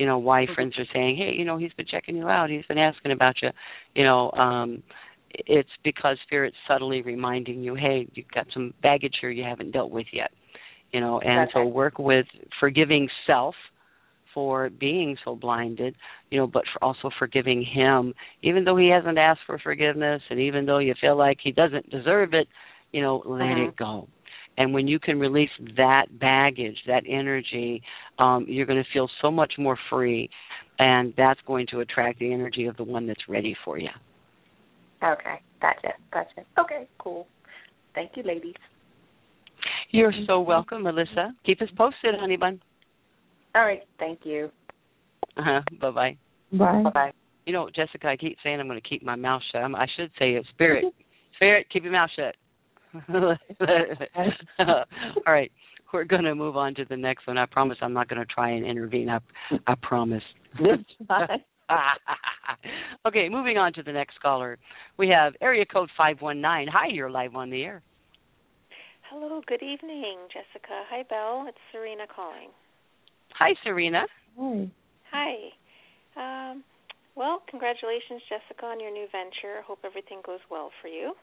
You 0.01 0.07
know, 0.07 0.17
why 0.17 0.47
friends 0.55 0.73
are 0.79 0.85
saying, 0.91 1.17
"Hey, 1.17 1.35
you 1.37 1.45
know, 1.45 1.57
he's 1.57 1.73
been 1.73 1.85
checking 1.85 2.17
you 2.17 2.27
out. 2.27 2.49
He's 2.49 2.65
been 2.65 2.79
asking 2.79 3.11
about 3.11 3.35
you." 3.43 3.51
You 3.93 4.03
know, 4.03 4.31
um 4.31 4.81
it's 5.29 5.69
because 5.83 6.17
spirit's 6.23 6.57
subtly 6.67 7.03
reminding 7.03 7.61
you, 7.61 7.75
"Hey, 7.75 8.07
you've 8.15 8.31
got 8.33 8.47
some 8.51 8.73
baggage 8.81 9.13
here 9.21 9.29
you 9.29 9.43
haven't 9.43 9.73
dealt 9.73 9.91
with 9.91 10.07
yet." 10.11 10.31
You 10.91 11.01
know, 11.01 11.19
and 11.19 11.47
so 11.53 11.65
work 11.67 11.99
with 11.99 12.25
forgiving 12.59 13.09
self 13.27 13.53
for 14.33 14.71
being 14.71 15.17
so 15.23 15.35
blinded, 15.35 15.95
you 16.31 16.39
know, 16.39 16.47
but 16.47 16.63
for 16.73 16.83
also 16.83 17.11
forgiving 17.19 17.63
him, 17.63 18.15
even 18.41 18.63
though 18.63 18.77
he 18.77 18.89
hasn't 18.89 19.19
asked 19.19 19.41
for 19.45 19.59
forgiveness, 19.59 20.23
and 20.31 20.39
even 20.39 20.65
though 20.65 20.79
you 20.79 20.95
feel 20.99 21.15
like 21.15 21.37
he 21.43 21.51
doesn't 21.51 21.87
deserve 21.91 22.33
it, 22.33 22.47
you 22.91 23.01
know, 23.01 23.21
let 23.25 23.57
it 23.59 23.75
go. 23.75 24.07
And 24.57 24.73
when 24.73 24.87
you 24.87 24.99
can 24.99 25.19
release 25.19 25.49
that 25.77 26.07
baggage, 26.19 26.77
that 26.87 27.03
energy, 27.07 27.81
um, 28.19 28.45
you're 28.47 28.65
going 28.65 28.83
to 28.83 28.89
feel 28.93 29.09
so 29.21 29.31
much 29.31 29.53
more 29.57 29.77
free, 29.89 30.29
and 30.79 31.13
that's 31.17 31.39
going 31.47 31.67
to 31.71 31.79
attract 31.79 32.19
the 32.19 32.31
energy 32.31 32.65
of 32.65 32.75
the 32.77 32.83
one 32.83 33.07
that's 33.07 33.27
ready 33.29 33.55
for 33.63 33.77
you. 33.77 33.89
Okay, 35.03 35.41
gotcha, 35.61 35.93
gotcha. 36.13 36.41
Okay, 36.59 36.87
cool. 36.99 37.27
Thank 37.95 38.11
you, 38.15 38.23
ladies. 38.23 38.53
You're 39.91 40.13
so 40.27 40.39
welcome, 40.39 40.83
Melissa. 40.83 41.33
Keep 41.45 41.61
us 41.61 41.69
posted, 41.77 42.15
honey 42.19 42.37
bun. 42.37 42.61
All 43.55 43.63
right, 43.63 43.81
thank 43.99 44.19
you. 44.23 44.49
Uh-huh. 45.37 45.61
Bye 45.79 45.91
bye. 45.91 46.17
bye. 46.51 46.81
Bye 46.83 46.89
bye. 46.89 47.11
You 47.45 47.53
know, 47.53 47.69
Jessica, 47.75 48.07
I 48.07 48.17
keep 48.17 48.37
saying 48.43 48.59
I'm 48.59 48.67
going 48.67 48.79
to 48.79 48.87
keep 48.87 49.03
my 49.03 49.15
mouth 49.15 49.41
shut. 49.51 49.63
I'm, 49.63 49.75
I 49.75 49.87
should 49.97 50.11
say 50.19 50.31
it. 50.31 50.45
Spirit, 50.53 50.85
spirit, 51.35 51.67
keep 51.71 51.83
your 51.83 51.91
mouth 51.91 52.09
shut. 52.15 52.35
All 54.59 54.85
right, 55.27 55.51
we're 55.93 56.03
going 56.03 56.23
to 56.23 56.35
move 56.35 56.57
on 56.57 56.75
to 56.75 56.85
the 56.85 56.97
next 56.97 57.27
one. 57.27 57.37
I 57.37 57.45
promise 57.45 57.77
I'm 57.81 57.93
not 57.93 58.09
going 58.09 58.19
to 58.19 58.25
try 58.25 58.51
and 58.51 58.65
intervene. 58.65 59.09
I, 59.09 59.19
I 59.67 59.75
promise. 59.81 60.23
Okay, 63.05 63.29
moving 63.29 63.57
on 63.57 63.73
to 63.73 63.83
the 63.83 63.91
next 63.91 64.19
caller. 64.21 64.57
We 64.97 65.07
have 65.09 65.33
area 65.41 65.65
code 65.65 65.89
519. 65.97 66.67
Hi, 66.71 66.87
you're 66.87 67.09
live 67.09 67.35
on 67.35 67.49
the 67.49 67.63
air. 67.63 67.81
Hello, 69.09 69.41
good 69.47 69.63
evening, 69.63 70.17
Jessica. 70.27 70.83
Hi, 70.89 71.03
Belle. 71.09 71.45
It's 71.47 71.57
Serena 71.71 72.03
calling. 72.13 72.49
Hi, 73.39 73.55
Serena. 73.63 74.03
Hi. 74.37 74.71
Hi. 75.11 76.51
Um, 76.51 76.63
well, 77.15 77.41
congratulations, 77.49 78.21
Jessica, 78.29 78.67
on 78.67 78.79
your 78.79 78.91
new 78.91 79.07
venture. 79.11 79.61
Hope 79.65 79.79
everything 79.83 80.21
goes 80.25 80.39
well 80.49 80.71
for 80.81 80.87
you. 80.87 81.13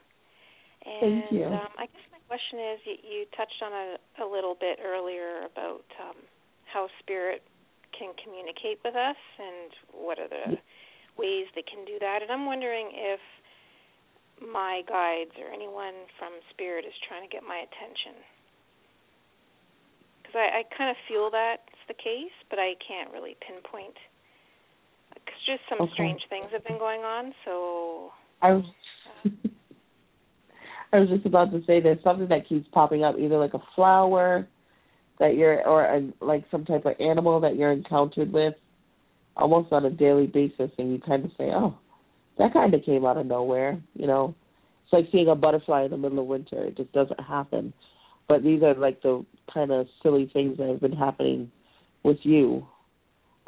And 0.85 1.23
Thank 1.23 1.31
you. 1.31 1.45
Um, 1.45 1.71
I 1.75 1.85
guess 1.91 2.07
my 2.11 2.21
question 2.27 2.59
is 2.59 2.77
you, 2.85 2.95
you 3.03 3.19
touched 3.35 3.59
on 3.63 3.71
a, 3.71 3.87
a 4.23 4.27
little 4.27 4.55
bit 4.55 4.79
earlier 4.79 5.43
about 5.43 5.85
um, 5.99 6.15
how 6.71 6.87
spirit 6.99 7.43
can 7.91 8.13
communicate 8.23 8.79
with 8.85 8.95
us 8.95 9.19
and 9.39 9.69
what 9.91 10.19
are 10.19 10.29
the 10.29 10.55
ways 11.17 11.51
they 11.55 11.65
can 11.67 11.83
do 11.83 11.99
that. 11.99 12.23
And 12.23 12.31
I'm 12.31 12.45
wondering 12.45 12.95
if 12.95 13.19
my 14.39 14.81
guides 14.87 15.35
or 15.35 15.51
anyone 15.51 16.07
from 16.15 16.31
spirit 16.55 16.85
is 16.87 16.95
trying 17.07 17.27
to 17.27 17.31
get 17.31 17.43
my 17.43 17.59
attention. 17.59 18.15
Because 20.23 20.39
I, 20.39 20.63
I 20.63 20.75
kind 20.77 20.89
of 20.89 20.95
feel 21.11 21.27
that's 21.27 21.81
the 21.91 21.97
case, 21.97 22.31
but 22.49 22.55
I 22.59 22.79
can't 22.79 23.11
really 23.11 23.35
pinpoint. 23.43 23.99
Because 25.11 25.39
just 25.43 25.63
some 25.67 25.81
Okay. 25.81 25.93
strange 25.93 26.23
things 26.29 26.47
have 26.55 26.63
been 26.63 26.79
going 26.79 27.01
on, 27.01 27.33
so 27.43 28.13
I 28.41 28.53
was 28.53 28.65
I 30.91 30.99
was 30.99 31.09
just 31.09 31.25
about 31.25 31.51
to 31.51 31.63
say 31.65 31.79
there's 31.79 32.03
something 32.03 32.27
that 32.29 32.47
keeps 32.47 32.67
popping 32.71 33.03
up, 33.03 33.15
either 33.19 33.37
like 33.37 33.53
a 33.53 33.61
flower 33.75 34.47
that 35.19 35.35
you're 35.35 35.65
or 35.67 35.85
a, 35.85 36.09
like 36.21 36.45
some 36.49 36.65
type 36.65 36.85
of 36.85 36.93
animal 36.99 37.39
that 37.41 37.55
you're 37.55 37.71
encountered 37.71 38.31
with 38.31 38.55
almost 39.35 39.71
on 39.71 39.85
a 39.85 39.89
daily 39.89 40.27
basis 40.27 40.71
and 40.77 40.91
you 40.91 40.99
kind 40.99 41.25
of 41.25 41.31
say, 41.37 41.51
"Oh, 41.53 41.77
that 42.37 42.53
kind 42.53 42.73
of 42.73 42.83
came 42.83 43.05
out 43.05 43.17
of 43.17 43.25
nowhere," 43.25 43.79
you 43.93 44.07
know. 44.07 44.33
It's 44.83 44.93
like 44.93 45.05
seeing 45.11 45.27
a 45.27 45.35
butterfly 45.35 45.83
in 45.83 45.91
the 45.91 45.97
middle 45.97 46.19
of 46.19 46.25
winter. 46.25 46.65
It 46.65 46.77
just 46.77 46.91
doesn't 46.93 47.19
happen. 47.19 47.73
But 48.27 48.43
these 48.43 48.63
are 48.63 48.73
like 48.73 49.01
the 49.03 49.23
kind 49.53 49.71
of 49.71 49.87
silly 50.01 50.29
things 50.33 50.57
that 50.57 50.67
have 50.67 50.81
been 50.81 50.93
happening 50.93 51.51
with 52.03 52.17
you 52.23 52.65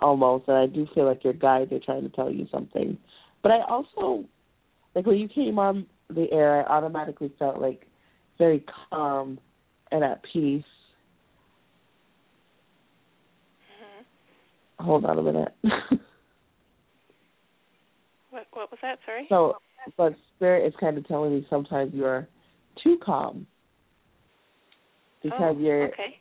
almost 0.02 0.48
and 0.48 0.58
I 0.58 0.66
do 0.66 0.88
feel 0.94 1.06
like 1.06 1.24
your 1.24 1.34
guides 1.34 1.72
are 1.72 1.80
trying 1.80 2.04
to 2.04 2.10
tell 2.10 2.32
you 2.32 2.48
something. 2.52 2.98
But 3.44 3.52
I 3.52 3.62
also 3.68 4.26
like 4.96 5.06
when 5.06 5.18
you 5.18 5.28
came 5.28 5.60
on 5.60 5.86
the 6.16 6.32
air, 6.32 6.68
I 6.68 6.78
automatically 6.78 7.32
felt 7.38 7.62
like 7.62 7.88
very 8.38 8.64
calm 8.90 9.40
and 9.92 10.04
at 10.04 10.22
peace. 10.24 10.64
Mm-hmm. 13.82 14.86
Hold 14.86 15.06
on 15.06 15.20
a 15.20 15.22
minute. 15.22 15.54
what 18.30 18.48
what 18.52 18.72
was 18.72 18.80
that? 18.82 19.00
Sorry. 19.06 19.26
so, 19.30 19.56
but 19.98 20.16
spirit 20.36 20.68
is 20.68 20.74
kind 20.80 20.98
of 20.98 21.08
telling 21.08 21.34
me 21.34 21.46
sometimes 21.50 21.94
you're 21.94 22.28
too 22.84 22.98
calm 23.04 23.46
because 25.22 25.56
oh, 25.58 25.60
you're 25.60 25.88
okay. 25.90 26.20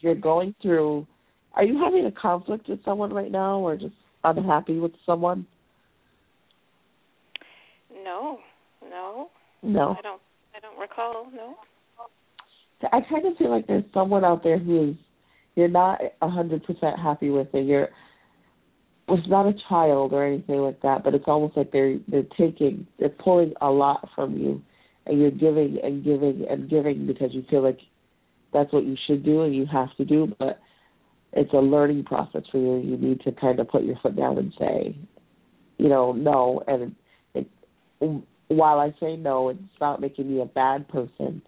you're 0.00 0.14
going 0.14 0.54
through. 0.60 1.06
Are 1.54 1.64
you 1.64 1.78
having 1.82 2.06
a 2.06 2.12
conflict 2.12 2.68
with 2.68 2.84
someone 2.84 3.12
right 3.12 3.30
now, 3.30 3.58
or 3.58 3.76
just 3.76 3.94
unhappy 4.24 4.78
with 4.78 4.92
someone? 5.04 5.46
No, 8.04 8.38
no, 8.90 9.30
No. 9.62 9.96
I 9.98 10.02
don't. 10.02 10.20
I 10.54 10.60
don't 10.60 10.78
recall. 10.78 11.26
No. 11.34 11.56
I 12.92 13.00
kind 13.10 13.26
of 13.26 13.36
feel 13.36 13.50
like 13.50 13.66
there's 13.66 13.84
someone 13.92 14.24
out 14.24 14.42
there 14.42 14.58
who 14.58 14.90
is 14.90 14.96
you're 15.54 15.68
not 15.68 16.00
a 16.22 16.28
hundred 16.28 16.64
percent 16.64 16.98
happy 16.98 17.30
with, 17.30 17.48
and 17.52 17.68
you're. 17.68 17.88
It's 19.08 19.28
not 19.28 19.46
a 19.46 19.54
child 19.68 20.12
or 20.12 20.24
anything 20.24 20.58
like 20.58 20.82
that, 20.82 21.02
but 21.02 21.14
it's 21.14 21.24
almost 21.26 21.56
like 21.56 21.72
they're 21.72 21.98
they're 22.08 22.22
taking, 22.38 22.86
they're 22.98 23.08
pulling 23.08 23.54
a 23.60 23.68
lot 23.68 24.08
from 24.14 24.36
you, 24.36 24.62
and 25.06 25.20
you're 25.20 25.30
giving 25.30 25.78
and 25.82 26.04
giving 26.04 26.46
and 26.48 26.70
giving 26.70 27.06
because 27.06 27.30
you 27.32 27.44
feel 27.50 27.62
like 27.62 27.78
that's 28.52 28.72
what 28.72 28.84
you 28.84 28.96
should 29.06 29.24
do 29.24 29.42
and 29.42 29.54
you 29.54 29.66
have 29.66 29.94
to 29.96 30.04
do, 30.04 30.34
but 30.38 30.60
it's 31.32 31.52
a 31.52 31.58
learning 31.58 32.04
process 32.04 32.42
for 32.50 32.58
you. 32.58 32.88
You 32.88 32.96
need 32.96 33.20
to 33.22 33.32
kind 33.32 33.60
of 33.60 33.68
put 33.68 33.84
your 33.84 33.96
foot 34.02 34.16
down 34.16 34.38
and 34.38 34.52
say, 34.58 34.96
you 35.78 35.88
know, 35.88 36.12
no. 36.12 36.62
And 36.66 36.94
it, 37.34 37.46
while 38.50 38.78
I 38.78 38.94
say 39.00 39.16
no, 39.16 39.48
it's 39.48 39.60
not 39.80 40.00
making 40.00 40.30
me 40.32 40.40
a 40.42 40.46
bad 40.46 40.88
person 40.88 41.42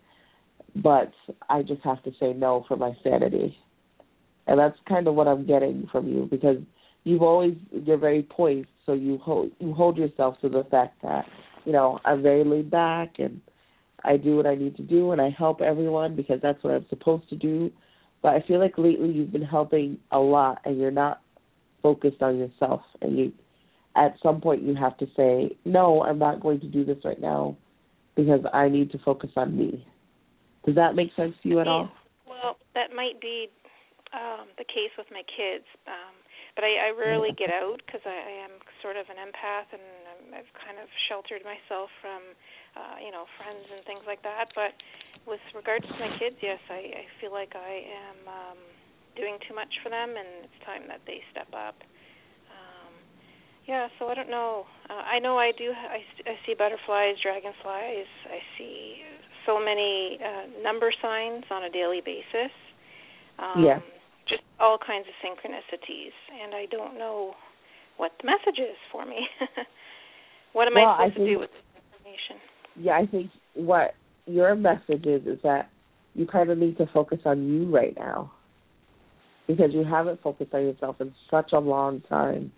but 0.75 1.13
I 1.49 1.63
just 1.63 1.83
have 1.83 2.03
to 2.05 2.13
say 2.19 2.33
no 2.33 2.65
for 2.67 2.77
my 2.77 2.93
sanity. 3.03 3.57
And 4.47 4.59
that's 4.59 4.77
kind 4.89 5.07
of 5.07 5.15
what 5.15 5.29
I'm 5.29 5.47
getting 5.47 5.89
from 5.93 6.09
you 6.09 6.27
because 6.31 6.57
you've 7.05 7.23
always 7.23 7.57
you're 7.71 7.99
very 7.99 8.23
poised, 8.23 8.69
so 8.87 8.93
you 8.93 9.19
hold 9.19 9.53
you 9.61 9.73
hold 9.73 9.97
yourself 9.97 10.41
to 10.41 10.49
the 10.49 10.65
fact 10.71 11.01
that 11.03 11.27
you 11.65 11.73
know 11.73 12.01
I'm 12.05 12.23
very 12.23 12.45
laid 12.45 12.71
back 12.71 13.15
and 13.19 13.41
I 14.05 14.17
do 14.17 14.37
what 14.37 14.47
I 14.47 14.57
need 14.57 14.77
to 14.77 14.83
do 14.83 15.13
and 15.13 15.21
I 15.21 15.31
help 15.31 15.61
everyone 15.61 16.17
because 16.17 16.41
that's 16.43 16.63
what 16.65 16.75
I'm 16.75 16.87
supposed 16.89 17.29
to 17.31 17.37
do. 17.37 17.71
But 18.21 18.35
I 18.35 18.45
feel 18.47 18.59
like 18.59 18.79
lately 18.79 19.11
you've 19.11 19.33
been 19.33 19.43
helping 19.43 19.99
a 20.11 20.19
lot 20.19 20.61
and 20.65 20.79
you're 20.79 20.91
not 20.91 21.21
focused 21.83 22.23
on 22.23 22.39
yourself 22.39 22.83
and 23.01 23.19
you 23.19 23.33
at 23.97 24.15
some 24.23 24.41
point 24.41 24.63
you 24.63 24.75
have 24.75 24.97
to 24.99 25.07
say 25.17 25.57
no, 25.65 26.03
I'm 26.03 26.19
not 26.19 26.41
going 26.41 26.61
to 26.61 26.67
do 26.67 26.85
this 26.85 26.99
right 27.05 27.21
now 27.21 27.57
because 28.17 28.41
I 28.53 28.69
need 28.69 28.91
to 28.93 28.99
focus 28.99 29.31
on 29.37 29.57
me. 29.57 29.87
Does 30.65 30.77
that 30.77 30.95
make 30.95 31.11
sense 31.17 31.35
to 31.43 31.49
you 31.49 31.61
at 31.61 31.69
all? 31.69 31.91
Well, 32.27 32.57
that 32.75 32.95
might 32.95 33.21
be 33.21 33.49
um 34.13 34.49
the 34.59 34.65
case 34.65 34.93
with 34.97 35.07
my 35.11 35.23
kids. 35.37 35.65
Um 35.87 36.23
but 36.55 36.69
I, 36.69 36.89
I 36.89 36.91
rarely 36.93 37.33
get 37.33 37.49
out 37.49 37.81
because 37.81 38.05
I, 38.05 38.13
I 38.13 38.35
am 38.45 38.61
sort 38.85 39.01
of 39.01 39.09
an 39.09 39.17
empath 39.17 39.73
and 39.73 39.85
I'm, 40.05 40.23
I've 40.37 40.53
kind 40.61 40.77
of 40.77 40.85
sheltered 41.09 41.41
myself 41.49 41.89
from, 42.05 42.21
uh, 42.77 43.01
you 43.01 43.09
know, 43.09 43.25
friends 43.41 43.65
and 43.73 43.81
things 43.89 44.05
like 44.05 44.21
that. 44.21 44.53
But 44.53 44.77
with 45.25 45.41
regards 45.57 45.89
to 45.89 45.97
my 45.97 46.13
kids, 46.21 46.37
yes, 46.45 46.61
I, 46.69 46.93
I 46.93 47.05
feel 47.25 47.33
like 47.33 47.57
I 47.57 47.89
am 47.89 48.19
um, 48.29 48.61
doing 49.17 49.41
too 49.49 49.57
much 49.57 49.73
for 49.81 49.89
them, 49.89 50.13
and 50.13 50.45
it's 50.45 50.61
time 50.69 50.85
that 50.93 51.01
they 51.09 51.25
step 51.33 51.49
up. 51.57 51.81
Yeah, 53.67 53.89
so 53.99 54.09
I 54.09 54.15
don't 54.15 54.31
know. 54.31 54.65
Uh, 54.91 54.95
I 54.95 55.19
know 55.19 55.39
I 55.39 55.53
do. 55.57 55.71
I, 55.71 56.03
I 56.29 56.35
see 56.45 56.55
butterflies, 56.55 57.17
dragonflies. 57.23 58.11
I 58.27 58.39
see 58.59 58.97
so 59.47 59.59
many 59.59 60.19
uh, 60.19 60.63
number 60.63 60.93
signs 61.01 61.45
on 61.51 61.65
a 61.65 61.71
daily 61.71 62.01
basis. 62.05 62.53
Um, 63.39 63.65
Yeah. 63.65 63.79
Just 64.29 64.43
all 64.61 64.79
kinds 64.79 65.07
of 65.09 65.15
synchronicities, 65.19 66.15
and 66.43 66.55
I 66.55 66.67
don't 66.71 66.97
know 66.97 67.35
what 67.97 68.13
the 68.21 68.27
message 68.27 68.61
is 68.61 68.77
for 68.93 69.05
me. 69.05 69.27
what 70.53 70.69
am 70.69 70.75
Well, 70.75 70.87
I 70.87 71.05
I 71.05 71.09
supposed 71.09 71.27
to 71.27 71.35
do 71.35 71.39
with 71.41 71.51
this 71.51 71.83
information? 71.93 72.37
Yeah, 72.77 72.93
I 72.99 73.07
think 73.07 73.31
what 73.55 73.95
your 74.27 74.55
message 74.55 75.07
is 75.07 75.27
is 75.27 75.39
that 75.43 75.71
you 76.15 76.25
kind 76.27 76.51
of 76.51 76.59
need 76.59 76.79
to 76.79 76.87
focus 76.95 77.19
on 77.25 77.49
you 77.49 77.69
right 77.75 77.95
now 77.99 78.31
because 79.49 79.71
you 79.73 79.85
haven't 79.85 80.23
focused 80.23 80.55
on 80.55 80.63
yourself 80.63 81.01
in 81.01 81.13
such 81.29 81.51
a 81.53 81.59
long 81.59 82.01
time. 82.09 82.53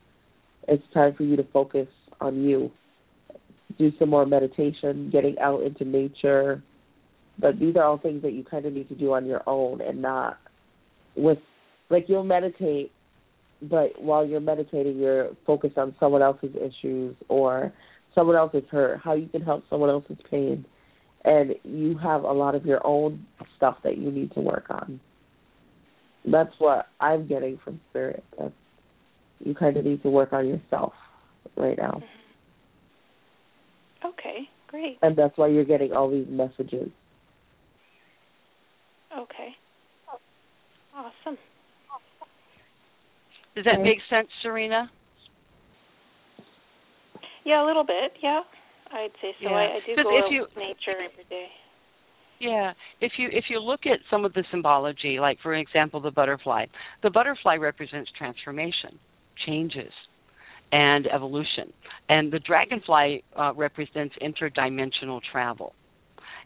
It's 0.69 0.83
time 0.93 1.15
for 1.15 1.23
you 1.25 1.37
to 1.37 1.45
focus 1.53 1.89
on 2.21 2.43
you. 2.43 2.71
Do 3.79 3.91
some 3.99 4.11
more 4.11 4.27
meditation, 4.27 5.11
getting 5.11 5.39
out 5.39 5.62
into 5.62 5.85
nature. 5.85 6.62
But 7.39 7.59
these 7.59 7.77
are 7.77 7.85
all 7.85 7.99
things 7.99 8.23
that 8.23 8.33
you 8.33 8.45
kind 8.45 8.65
of 8.67 8.73
need 8.73 8.89
to 8.89 8.95
do 8.95 9.12
on 9.12 9.27
your 9.27 9.43
own 9.47 9.81
and 9.81 10.01
not 10.01 10.39
with 11.17 11.39
like 11.91 12.07
you'll 12.09 12.25
meditate 12.25 12.91
but 13.62 14.01
while 14.01 14.27
you're 14.27 14.41
meditating 14.41 14.99
you're 14.99 15.31
focused 15.47 15.79
on 15.79 15.95
someone 15.99 16.23
else's 16.23 16.55
issues 16.57 17.17
or 17.29 17.73
someone 18.15 18.37
else's 18.37 18.65
hurt, 18.71 19.01
how 19.03 19.15
you 19.15 19.27
can 19.29 19.43
help 19.43 19.65
someone 19.69 19.91
else's 19.91 20.19
pain. 20.31 20.65
And 21.25 21.55
you 21.65 21.97
have 21.99 22.23
a 22.23 22.33
lot 22.33 22.55
of 22.55 22.67
your 22.67 22.87
own 22.87 23.27
stuff 23.57 23.77
that 23.83 23.97
you 23.97 24.11
need 24.11 24.33
to 24.35 24.41
work 24.41 24.67
on. 24.71 25.01
That's 26.31 26.53
what 26.59 26.87
I'm 27.01 27.27
getting 27.27 27.59
from 27.65 27.81
spirit. 27.91 28.25
That's 28.39 28.53
you 29.45 29.55
kind 29.55 29.76
of 29.76 29.84
need 29.84 30.03
to 30.03 30.11
work 30.11 30.32
on 30.32 30.49
yourself 30.49 30.92
right 31.57 31.78
now. 31.78 32.03
Mm-hmm. 32.03 34.09
Okay, 34.09 34.49
great. 34.68 34.99
And 35.03 35.16
that's 35.16 35.36
why 35.38 35.47
you're 35.49 35.64
getting 35.64 35.92
all 35.92 36.11
these 36.11 36.26
messages. 36.28 36.90
Okay. 39.16 39.51
Awesome. 40.97 41.38
Does 43.55 43.64
that 43.64 43.80
make 43.82 43.99
sense, 44.11 44.28
Serena? 44.42 44.90
Yeah, 47.45 47.64
a 47.64 47.66
little 47.66 47.84
bit. 47.84 48.12
Yeah, 48.22 48.40
I'd 48.92 49.09
say 49.22 49.32
so. 49.40 49.49
Yeah. 49.49 49.57
I, 49.57 49.62
I 49.62 49.78
do 49.86 49.95
'Cause 49.97 50.05
go 50.05 50.18
if 50.18 50.24
out 50.24 50.30
you- 50.32 50.42
with 50.42 50.57
nature 50.57 51.01
every 51.01 51.24
day. 51.30 51.47
Yeah, 52.40 52.72
if 53.01 53.12
you 53.16 53.28
if 53.32 53.45
you 53.49 53.61
look 53.61 53.86
at 53.86 54.01
some 54.11 54.24
of 54.24 54.32
the 54.34 54.45
symbology, 54.51 55.18
like 55.20 55.38
for 55.40 55.55
example 55.55 56.01
the 56.01 56.11
butterfly, 56.11 56.66
the 57.03 57.11
butterfly 57.11 57.55
represents 57.57 58.11
transformation, 58.18 58.99
changes, 59.47 59.93
and 60.72 61.07
evolution, 61.07 61.72
and 62.09 62.32
the 62.32 62.39
dragonfly 62.39 63.22
uh, 63.37 63.53
represents 63.55 64.14
interdimensional 64.22 65.20
travel. 65.30 65.74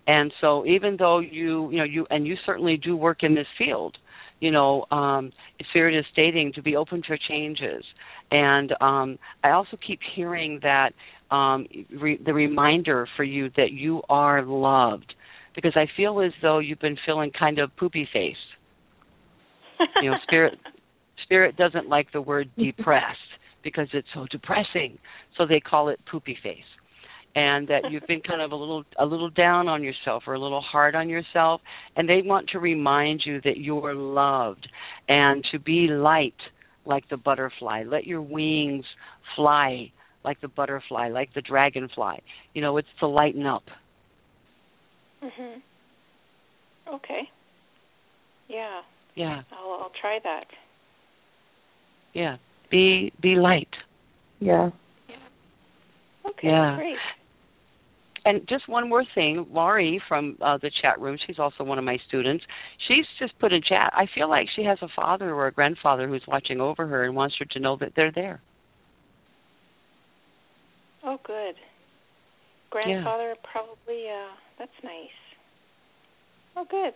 And 0.06 0.32
so 0.40 0.64
even 0.66 0.96
though 0.98 1.18
you 1.18 1.70
you 1.70 1.78
know 1.78 1.84
you 1.84 2.06
and 2.10 2.26
you 2.26 2.36
certainly 2.46 2.76
do 2.76 2.96
work 2.96 3.18
in 3.22 3.34
this 3.34 3.46
field, 3.58 3.96
you 4.40 4.50
know, 4.50 4.86
um, 4.90 5.32
Spirit 5.70 5.98
is 5.98 6.04
stating 6.12 6.52
to 6.54 6.62
be 6.62 6.76
open 6.76 7.02
to 7.08 7.16
changes. 7.28 7.84
And 8.30 8.72
um, 8.80 9.18
I 9.42 9.50
also 9.50 9.76
keep 9.84 10.00
hearing 10.14 10.60
that 10.62 10.92
um, 11.34 11.66
re- 12.00 12.20
the 12.24 12.32
reminder 12.32 13.08
for 13.16 13.24
you 13.24 13.50
that 13.56 13.72
you 13.72 14.02
are 14.08 14.42
loved, 14.42 15.14
because 15.54 15.72
I 15.76 15.86
feel 15.96 16.20
as 16.20 16.32
though 16.42 16.58
you've 16.58 16.80
been 16.80 16.98
feeling 17.04 17.32
kind 17.36 17.58
of 17.58 17.74
poopy 17.76 18.08
faced. 18.12 18.38
you 20.02 20.10
know, 20.10 20.16
Spirit 20.22 20.54
Spirit 21.28 21.56
doesn't 21.56 21.88
like 21.88 22.10
the 22.12 22.20
word 22.20 22.50
depressed 22.58 23.18
because 23.62 23.88
it's 23.92 24.08
so 24.14 24.26
depressing, 24.30 24.98
so 25.36 25.46
they 25.46 25.60
call 25.60 25.88
it 25.88 26.00
poopy 26.10 26.36
face. 26.42 26.58
And 27.34 27.68
that 27.68 27.90
you've 27.90 28.06
been 28.08 28.22
kind 28.22 28.40
of 28.40 28.50
a 28.50 28.56
little 28.56 28.84
a 28.98 29.04
little 29.04 29.30
down 29.30 29.68
on 29.68 29.84
yourself 29.84 30.24
or 30.26 30.34
a 30.34 30.40
little 30.40 30.62
hard 30.62 30.94
on 30.94 31.08
yourself. 31.08 31.60
And 31.94 32.08
they 32.08 32.22
want 32.24 32.48
to 32.50 32.58
remind 32.58 33.22
you 33.24 33.40
that 33.42 33.58
you're 33.58 33.94
loved 33.94 34.66
and 35.08 35.44
to 35.52 35.58
be 35.58 35.88
light 35.88 36.34
like 36.84 37.08
the 37.10 37.16
butterfly. 37.16 37.84
Let 37.86 38.06
your 38.06 38.22
wings 38.22 38.86
fly 39.36 39.92
like 40.24 40.40
the 40.40 40.48
butterfly 40.48 41.10
like 41.10 41.32
the 41.34 41.42
dragonfly. 41.42 42.22
You 42.54 42.62
know 42.62 42.76
it's 42.78 42.88
to 43.00 43.06
lighten 43.06 43.46
up. 43.46 43.64
Mhm 45.22 45.62
okay. 46.94 47.28
Yeah. 48.48 48.80
Yeah. 49.14 49.42
I'll 49.52 49.72
i'll 49.72 49.92
try 50.00 50.18
that 50.22 50.44
yeah 52.14 52.36
be 52.70 53.12
be 53.20 53.36
light 53.36 53.68
yeah 54.40 54.70
Okay, 56.38 56.48
yeah. 56.48 56.76
great. 56.76 56.96
And 58.24 58.46
just 58.48 58.68
one 58.68 58.88
more 58.88 59.04
thing, 59.14 59.46
Laurie 59.50 60.02
from 60.06 60.36
uh, 60.42 60.58
the 60.60 60.70
chat 60.82 61.00
room, 61.00 61.16
she's 61.26 61.38
also 61.38 61.64
one 61.64 61.78
of 61.78 61.84
my 61.84 61.98
students. 62.08 62.44
She's 62.86 63.06
just 63.18 63.38
put 63.38 63.52
in 63.52 63.62
chat. 63.66 63.92
I 63.94 64.06
feel 64.14 64.28
like 64.28 64.46
she 64.54 64.64
has 64.64 64.78
a 64.82 64.88
father 64.94 65.32
or 65.32 65.46
a 65.46 65.52
grandfather 65.52 66.06
who's 66.08 66.22
watching 66.28 66.60
over 66.60 66.86
her 66.86 67.04
and 67.04 67.16
wants 67.16 67.36
her 67.38 67.46
to 67.52 67.58
know 67.58 67.76
that 67.80 67.92
they're 67.96 68.12
there. 68.12 68.42
Oh, 71.04 71.18
good. 71.24 71.54
Grandfather, 72.70 73.34
probably. 73.50 74.08
Uh, 74.10 74.34
that's 74.58 74.70
nice. 74.84 75.18
Oh, 76.56 76.66
good. 76.68 76.92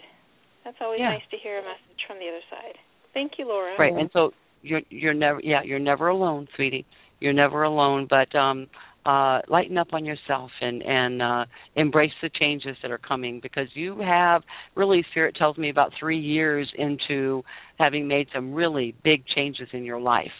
That's 0.64 0.76
always 0.82 1.00
Yeah. 1.00 1.10
nice 1.10 1.22
to 1.30 1.38
hear 1.38 1.58
a 1.58 1.62
message 1.62 2.04
from 2.06 2.18
the 2.18 2.28
other 2.28 2.42
side. 2.50 2.76
Thank 3.14 3.38
you, 3.38 3.46
Laura. 3.46 3.74
Right. 3.78 3.94
And 3.94 4.10
so 4.12 4.34
you're 4.62 4.82
you're 4.90 5.14
never 5.14 5.40
yeah, 5.42 5.62
you're 5.64 5.78
never 5.78 6.08
alone, 6.08 6.48
sweetie. 6.56 6.86
You're 7.20 7.32
never 7.32 7.62
alone, 7.62 8.08
but 8.08 8.34
um 8.36 8.68
uh 9.04 9.40
lighten 9.48 9.78
up 9.78 9.88
on 9.92 10.04
yourself 10.04 10.50
and 10.60 10.82
and 10.82 11.20
uh 11.22 11.44
embrace 11.74 12.12
the 12.22 12.30
changes 12.40 12.76
that 12.82 12.90
are 12.90 12.98
coming 12.98 13.40
because 13.42 13.66
you 13.74 13.98
have 14.00 14.42
really 14.76 15.04
spirit 15.10 15.34
tells 15.36 15.58
me 15.58 15.70
about 15.70 15.90
3 15.98 16.18
years 16.18 16.72
into 16.78 17.42
having 17.78 18.06
made 18.06 18.28
some 18.32 18.54
really 18.54 18.94
big 19.02 19.24
changes 19.26 19.68
in 19.72 19.84
your 19.84 20.00
life. 20.00 20.32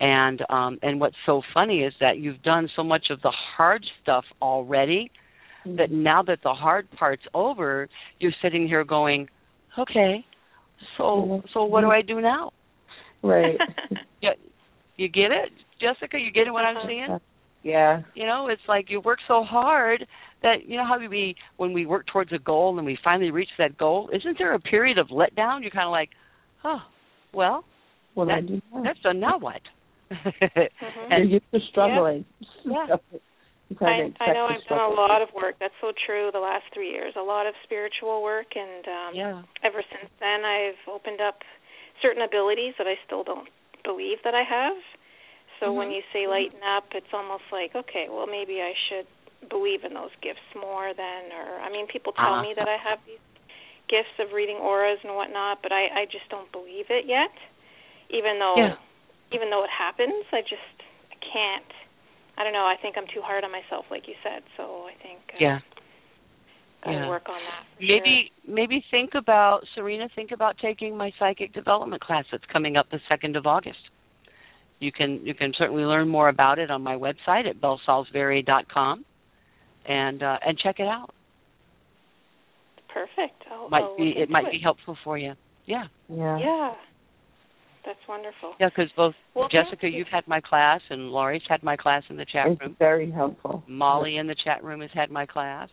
And 0.00 0.40
um 0.48 0.78
and 0.82 1.00
what's 1.00 1.16
so 1.26 1.42
funny 1.52 1.80
is 1.82 1.92
that 2.00 2.18
you've 2.18 2.42
done 2.42 2.68
so 2.74 2.82
much 2.82 3.06
of 3.10 3.20
the 3.22 3.32
hard 3.56 3.84
stuff 4.02 4.24
already 4.40 5.10
that 5.64 5.90
now 5.90 6.22
that 6.22 6.38
the 6.42 6.52
hard 6.52 6.90
part's 6.98 7.22
over, 7.34 7.88
you're 8.18 8.32
sitting 8.42 8.66
here 8.66 8.84
going, 8.84 9.28
"Okay, 9.78 10.24
so 10.96 11.42
so 11.52 11.64
what 11.64 11.82
do 11.82 11.90
I 11.90 12.02
do 12.02 12.20
now?" 12.20 12.52
Right. 13.22 13.56
Yeah, 14.22 14.34
you 14.96 15.08
get 15.08 15.32
it, 15.32 15.50
Jessica? 15.80 16.16
You 16.16 16.30
get 16.30 16.46
it 16.46 16.52
what 16.52 16.64
I'm 16.64 16.76
saying? 16.86 17.18
Yeah. 17.64 18.02
You 18.14 18.24
know, 18.24 18.46
it's 18.46 18.62
like 18.68 18.86
you 18.88 19.00
work 19.00 19.18
so 19.26 19.42
hard 19.42 20.06
that 20.42 20.68
you 20.68 20.76
know 20.76 20.84
how 20.84 20.96
we 20.98 21.34
when 21.56 21.72
we 21.72 21.86
work 21.86 22.06
towards 22.06 22.32
a 22.32 22.38
goal 22.38 22.76
and 22.78 22.86
we 22.86 22.96
finally 23.02 23.32
reach 23.32 23.48
that 23.58 23.76
goal, 23.76 24.10
isn't 24.14 24.38
there 24.38 24.54
a 24.54 24.60
period 24.60 24.98
of 24.98 25.08
letdown? 25.08 25.62
You're 25.62 25.70
kind 25.72 25.86
of 25.86 25.90
like, 25.90 26.10
oh, 26.64 26.78
well, 27.34 27.64
What 28.14 28.26
do 28.26 28.30
I 28.30 28.40
that, 28.42 28.46
do 28.46 28.62
now? 28.72 28.82
that's 28.84 29.00
done. 29.00 29.18
Now 29.18 29.38
what? 29.40 29.60
And 31.10 31.28
you're 31.30 31.40
used 31.40 31.50
to 31.52 31.58
struggling. 31.70 32.24
Yeah. 32.64 32.86
You 33.68 33.78
kind 33.78 34.14
I, 34.20 34.24
I 34.24 34.32
know 34.34 34.44
I've 34.52 34.68
done 34.68 34.84
a 34.84 34.94
lot 34.94 35.22
of 35.22 35.28
work. 35.34 35.54
That's 35.58 35.72
so 35.80 35.92
true. 36.04 36.28
The 36.30 36.38
last 36.38 36.64
three 36.74 36.90
years, 36.90 37.14
a 37.16 37.22
lot 37.22 37.46
of 37.46 37.54
spiritual 37.64 38.22
work, 38.22 38.48
and 38.54 38.84
um, 38.86 39.10
Yeah. 39.14 39.42
ever 39.64 39.80
since 39.88 40.12
then, 40.20 40.44
I've 40.44 40.76
opened 40.92 41.22
up 41.22 41.38
certain 42.02 42.22
abilities 42.22 42.74
that 42.76 42.86
I 42.86 42.98
still 43.06 43.24
don't 43.24 43.48
believe 43.84 44.18
that 44.24 44.34
I 44.34 44.42
have. 44.42 44.76
So 45.60 45.72
when 45.72 45.88
mm-hmm. 45.88 46.02
you 46.02 46.02
say 46.12 46.26
mm-hmm. 46.26 46.34
lighten 46.34 46.62
up, 46.66 46.90
it's 46.92 47.14
almost 47.14 47.46
like 47.54 47.74
okay, 47.74 48.10
well 48.10 48.26
maybe 48.26 48.60
I 48.60 48.74
should 48.90 49.06
believe 49.48 49.82
in 49.82 49.94
those 49.94 50.14
gifts 50.22 50.46
more 50.54 50.94
than, 50.94 51.30
or 51.34 51.58
I 51.62 51.70
mean, 51.70 51.86
people 51.86 52.12
tell 52.12 52.38
uh-huh. 52.38 52.42
me 52.42 52.54
that 52.54 52.68
I 52.68 52.78
have 52.78 52.98
these 53.06 53.22
gifts 53.90 54.14
of 54.22 54.34
reading 54.34 54.56
auras 54.56 54.98
and 55.02 55.14
whatnot, 55.14 55.62
but 55.62 55.72
I 55.72 56.02
I 56.02 56.04
just 56.10 56.26
don't 56.30 56.50
believe 56.50 56.90
it 56.90 57.06
yet. 57.06 57.32
Even 58.10 58.38
though 58.38 58.58
Yeah. 58.58 58.76
even 59.32 59.50
though 59.50 59.64
it 59.64 59.70
happens, 59.70 60.26
I 60.32 60.42
just 60.42 60.74
I 61.10 61.16
can't. 61.22 61.72
I 62.36 62.44
don't 62.44 62.54
know. 62.54 62.66
I 62.66 62.76
think 62.80 62.96
I'm 62.96 63.06
too 63.06 63.20
hard 63.20 63.44
on 63.44 63.52
myself, 63.52 63.84
like 63.90 64.08
you 64.08 64.14
said. 64.22 64.42
So 64.56 64.88
I 64.88 64.94
think 65.02 65.20
uh, 65.34 65.38
Yeah. 65.38 65.58
Gotta 66.82 66.96
Yeah. 66.96 67.08
work 67.08 67.28
on 67.28 67.38
that. 67.40 67.64
For 67.76 67.82
Maybe 67.84 68.32
maybe 68.46 68.84
think 68.90 69.14
about 69.14 69.64
Serena. 69.74 70.08
Think 70.14 70.30
about 70.32 70.58
taking 70.58 70.96
my 70.96 71.12
psychic 71.18 71.52
development 71.52 72.02
class 72.02 72.24
that's 72.30 72.44
coming 72.46 72.76
up 72.76 72.88
the 72.90 73.00
second 73.08 73.36
of 73.36 73.46
August. 73.46 73.78
You 74.80 74.90
can 74.92 75.24
you 75.24 75.34
can 75.34 75.52
certainly 75.56 75.84
learn 75.84 76.08
more 76.08 76.28
about 76.28 76.58
it 76.58 76.70
on 76.70 76.82
my 76.82 76.96
website 76.96 77.46
at 77.48 77.60
bellsalisbury.com 77.60 79.04
and 79.86 80.22
uh, 80.22 80.38
and 80.44 80.58
check 80.58 80.80
it 80.80 80.86
out. 80.88 81.10
Perfect. 82.92 83.42
I'll, 83.50 83.68
Might 83.70 83.82
I'll 83.82 83.96
be 83.96 84.10
it 84.10 84.22
into 84.22 84.32
might 84.32 84.50
be 84.50 84.58
helpful 84.62 84.96
for 85.04 85.16
you. 85.16 85.34
Yeah. 85.66 85.84
Yeah. 86.08 86.38
Yeah. 86.38 86.74
That's 87.84 87.98
wonderful. 88.08 88.54
Yeah, 88.60 88.68
because 88.68 88.90
both 88.96 89.14
Well, 89.34 89.48
Jessica, 89.48 89.88
you. 89.88 89.98
you've 89.98 90.08
had 90.08 90.28
my 90.28 90.40
class, 90.40 90.80
and 90.90 91.10
Laurie's 91.10 91.42
had 91.48 91.64
my 91.64 91.76
class 91.76 92.04
in 92.10 92.16
the 92.16 92.24
chat 92.24 92.46
It's 92.46 92.60
room. 92.60 92.76
very 92.78 93.10
helpful. 93.10 93.64
Molly 93.66 94.18
in 94.18 94.28
the 94.28 94.36
chat 94.44 94.62
room 94.62 94.82
has 94.82 94.90
had 94.94 95.10
my 95.10 95.26
class. 95.26 95.68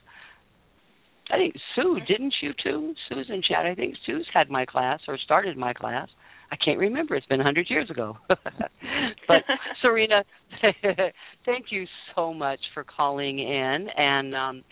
I 1.32 1.38
think 1.38 1.55
Sue, 1.75 1.99
didn't 2.07 2.34
you 2.41 2.53
too? 2.63 2.93
Sue's 3.07 3.27
in 3.30 3.41
chat. 3.41 3.65
I 3.65 3.75
think 3.75 3.95
Sue's 4.05 4.27
had 4.34 4.49
my 4.49 4.65
class 4.65 4.99
or 5.07 5.17
started 5.17 5.57
my 5.57 5.73
class. 5.73 6.07
I 6.51 6.55
can't 6.55 6.80
remember. 6.80 7.15
It's 7.15 7.27
been 7.27 7.41
a 7.41 7.43
hundred 7.43 7.69
years 7.69 7.89
ago. 7.89 8.17
but 8.27 9.43
Serena, 9.82 10.23
thank 11.45 11.65
you 11.69 11.86
so 12.15 12.34
much 12.34 12.59
for 12.73 12.84
calling 12.84 13.39
in, 13.39 13.88
and 13.95 14.36
um, 14.36 14.63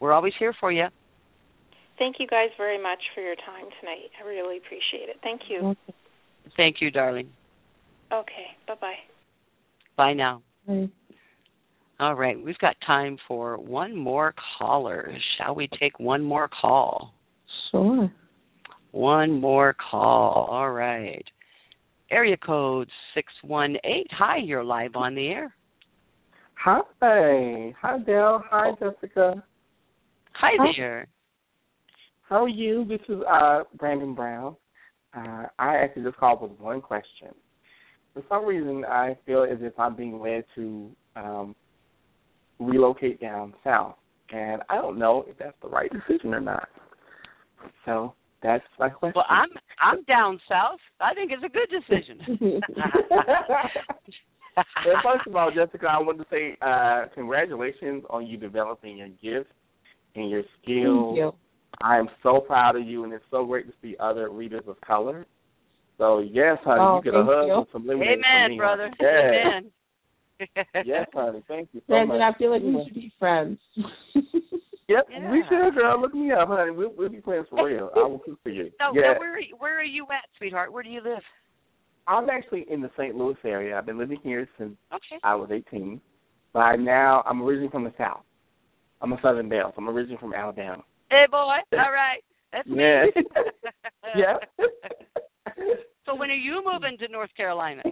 we're 0.00 0.12
always 0.12 0.34
here 0.38 0.54
for 0.60 0.70
you. 0.70 0.86
Thank 1.98 2.16
you 2.18 2.26
guys 2.26 2.48
very 2.56 2.82
much 2.82 2.98
for 3.14 3.22
your 3.22 3.36
time 3.36 3.66
tonight. 3.80 4.10
I 4.22 4.26
really 4.26 4.58
appreciate 4.58 5.08
it. 5.08 5.16
Thank 5.22 5.42
you. 5.48 5.74
Thank 6.56 6.76
you, 6.80 6.90
darling. 6.90 7.30
Okay. 8.12 8.46
Bye 8.66 8.74
bye. 8.80 8.94
Bye 9.96 10.12
now. 10.12 10.42
Right. 10.66 10.90
All 12.02 12.16
right, 12.16 12.36
we've 12.44 12.58
got 12.58 12.74
time 12.84 13.16
for 13.28 13.56
one 13.58 13.96
more 13.96 14.34
caller. 14.58 15.16
Shall 15.38 15.54
we 15.54 15.68
take 15.78 16.00
one 16.00 16.20
more 16.20 16.48
call? 16.48 17.14
Sure. 17.70 18.12
One 18.90 19.40
more 19.40 19.76
call. 19.88 20.48
All 20.50 20.72
right. 20.72 21.24
Area 22.10 22.36
code 22.36 22.88
618. 23.14 24.06
Hi, 24.18 24.38
you're 24.38 24.64
live 24.64 24.96
on 24.96 25.14
the 25.14 25.28
air. 25.28 25.54
Hi. 26.54 26.80
Hi, 27.00 27.98
Dale. 28.04 28.42
Hi, 28.50 28.72
Jessica. 28.80 29.40
Hi 30.32 30.50
Hi. 30.58 30.72
there. 30.76 31.06
How 32.28 32.42
are 32.42 32.48
you? 32.48 32.84
This 32.84 32.98
is 33.08 33.22
uh, 33.30 33.60
Brandon 33.78 34.16
Brown. 34.16 34.56
Uh, 35.16 35.44
I 35.56 35.76
actually 35.76 36.02
just 36.02 36.16
called 36.16 36.42
with 36.42 36.58
one 36.58 36.80
question. 36.80 37.28
For 38.12 38.24
some 38.28 38.44
reason, 38.44 38.84
I 38.86 39.16
feel 39.24 39.44
as 39.44 39.58
if 39.60 39.78
I'm 39.78 39.94
being 39.94 40.18
led 40.18 40.42
to 40.56 40.90
um, 41.14 41.54
relocate 42.66 43.20
down 43.20 43.54
south, 43.64 43.96
and 44.32 44.62
I 44.68 44.76
don't 44.76 44.98
know 44.98 45.24
if 45.28 45.38
that's 45.38 45.56
the 45.62 45.68
right 45.68 45.90
decision 45.92 46.34
or 46.34 46.40
not. 46.40 46.68
So 47.84 48.14
that's 48.42 48.64
my 48.78 48.88
question. 48.88 49.14
Well, 49.16 49.26
I'm 49.28 49.48
I'm 49.80 50.02
down 50.04 50.40
south. 50.48 50.80
I 51.00 51.14
think 51.14 51.32
it's 51.32 51.44
a 51.44 51.48
good 51.48 51.68
decision. 51.70 52.60
well, 54.56 54.96
first 55.02 55.26
of 55.26 55.36
all, 55.36 55.50
Jessica, 55.50 55.86
I 55.88 55.98
want 55.98 56.18
to 56.18 56.26
say 56.30 56.56
uh, 56.60 57.06
congratulations 57.14 58.04
on 58.10 58.26
you 58.26 58.36
developing 58.36 58.96
your 58.98 59.08
gifts 59.08 59.52
and 60.14 60.30
your 60.30 60.42
skills. 60.62 61.16
Thank 61.16 61.18
you. 61.18 61.32
I 61.80 61.98
am 61.98 62.08
so 62.22 62.40
proud 62.40 62.76
of 62.76 62.86
you, 62.86 63.04
and 63.04 63.12
it's 63.12 63.24
so 63.30 63.44
great 63.46 63.66
to 63.66 63.72
see 63.80 63.96
other 63.98 64.28
readers 64.30 64.64
of 64.68 64.80
color. 64.82 65.26
So 65.98 66.18
yes, 66.20 66.58
honey, 66.64 66.80
Oh, 66.80 66.96
you 66.96 67.02
get 67.02 67.14
a 67.14 67.18
thank 67.18 67.28
hug 67.30 67.46
you. 67.46 67.54
and 67.58 67.66
some 67.72 67.86
lemonade 67.86 68.18
from 68.18 68.24
Amen, 68.24 68.50
me, 68.50 68.56
brother. 68.56 68.90
Yes. 69.00 69.10
Amen. 69.46 69.70
Yes, 70.84 71.06
honey. 71.14 71.42
Thank 71.48 71.68
you 71.72 71.80
so 71.80 71.84
Brandon, 71.88 72.18
much. 72.18 72.34
I 72.34 72.38
feel 72.38 72.50
like 72.50 72.62
we 72.62 72.84
should 72.84 72.94
be 72.94 73.12
friends. 73.18 73.58
Yep, 74.88 75.06
Yeah. 75.10 75.30
we 75.30 75.42
should, 75.48 75.74
girl. 75.74 76.00
Look 76.00 76.12
me 76.12 76.32
up, 76.32 76.48
honey. 76.48 76.72
We'll, 76.72 76.92
we'll 76.96 77.08
be 77.08 77.20
friends 77.20 77.46
for 77.48 77.64
real. 77.66 77.90
I 77.96 78.00
will 78.00 78.18
cook 78.18 78.38
for 78.42 78.50
you. 78.50 78.64
So, 78.78 78.94
yeah. 78.94 79.12
now 79.12 79.20
where 79.20 79.34
are 79.34 79.40
you, 79.40 79.56
where 79.58 79.78
are 79.78 79.84
you 79.84 80.04
at, 80.04 80.28
sweetheart? 80.36 80.72
Where 80.72 80.82
do 80.82 80.90
you 80.90 81.00
live? 81.02 81.22
I'm 82.08 82.28
actually 82.28 82.66
in 82.68 82.82
the 82.82 82.90
St. 82.98 83.14
Louis 83.14 83.36
area. 83.44 83.78
I've 83.78 83.86
been 83.86 83.96
living 83.98 84.18
here 84.22 84.46
since 84.58 84.76
Okay. 84.92 85.20
I 85.22 85.34
was 85.34 85.50
18. 85.50 86.00
By 86.52 86.76
now, 86.76 87.22
I'm 87.26 87.40
originally 87.42 87.70
from 87.70 87.84
the 87.84 87.92
South. 87.96 88.22
I'm 89.00 89.12
a 89.12 89.18
Southern 89.22 89.48
Belle, 89.48 89.72
so 89.74 89.80
I'm 89.80 89.88
originally 89.88 90.18
from 90.18 90.34
Alabama. 90.34 90.82
Hey, 91.10 91.24
boy. 91.30 91.36
All 91.36 91.58
right. 91.72 92.22
That's 92.52 92.68
me. 92.68 92.82
Yeah. 92.82 93.04
yeah. 94.16 94.36
when 96.22 96.30
are 96.30 96.34
you 96.34 96.62
moving 96.64 96.96
to 96.98 97.08
North 97.08 97.34
Carolina? 97.36 97.82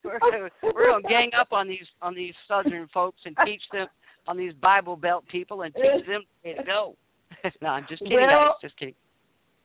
we're 0.04 0.18
gonna, 0.20 0.48
we're 0.62 0.90
gonna 0.90 1.08
gang 1.08 1.30
up 1.38 1.52
on 1.52 1.68
these 1.68 1.86
on 2.02 2.14
these 2.14 2.34
Southern 2.46 2.88
folks 2.94 3.18
and 3.24 3.36
teach 3.44 3.62
them 3.72 3.86
on 4.26 4.36
these 4.36 4.52
Bible 4.62 4.96
Belt 4.96 5.24
people 5.30 5.62
and 5.62 5.74
teach 5.74 6.06
them 6.06 6.22
where 6.42 6.54
to 6.56 6.62
go. 6.64 6.96
no, 7.62 7.68
I'm 7.68 7.86
just 7.88 8.00
kidding, 8.02 8.16
Well, 8.18 8.28
guys. 8.28 8.54
Just 8.62 8.78
kidding. 8.78 8.94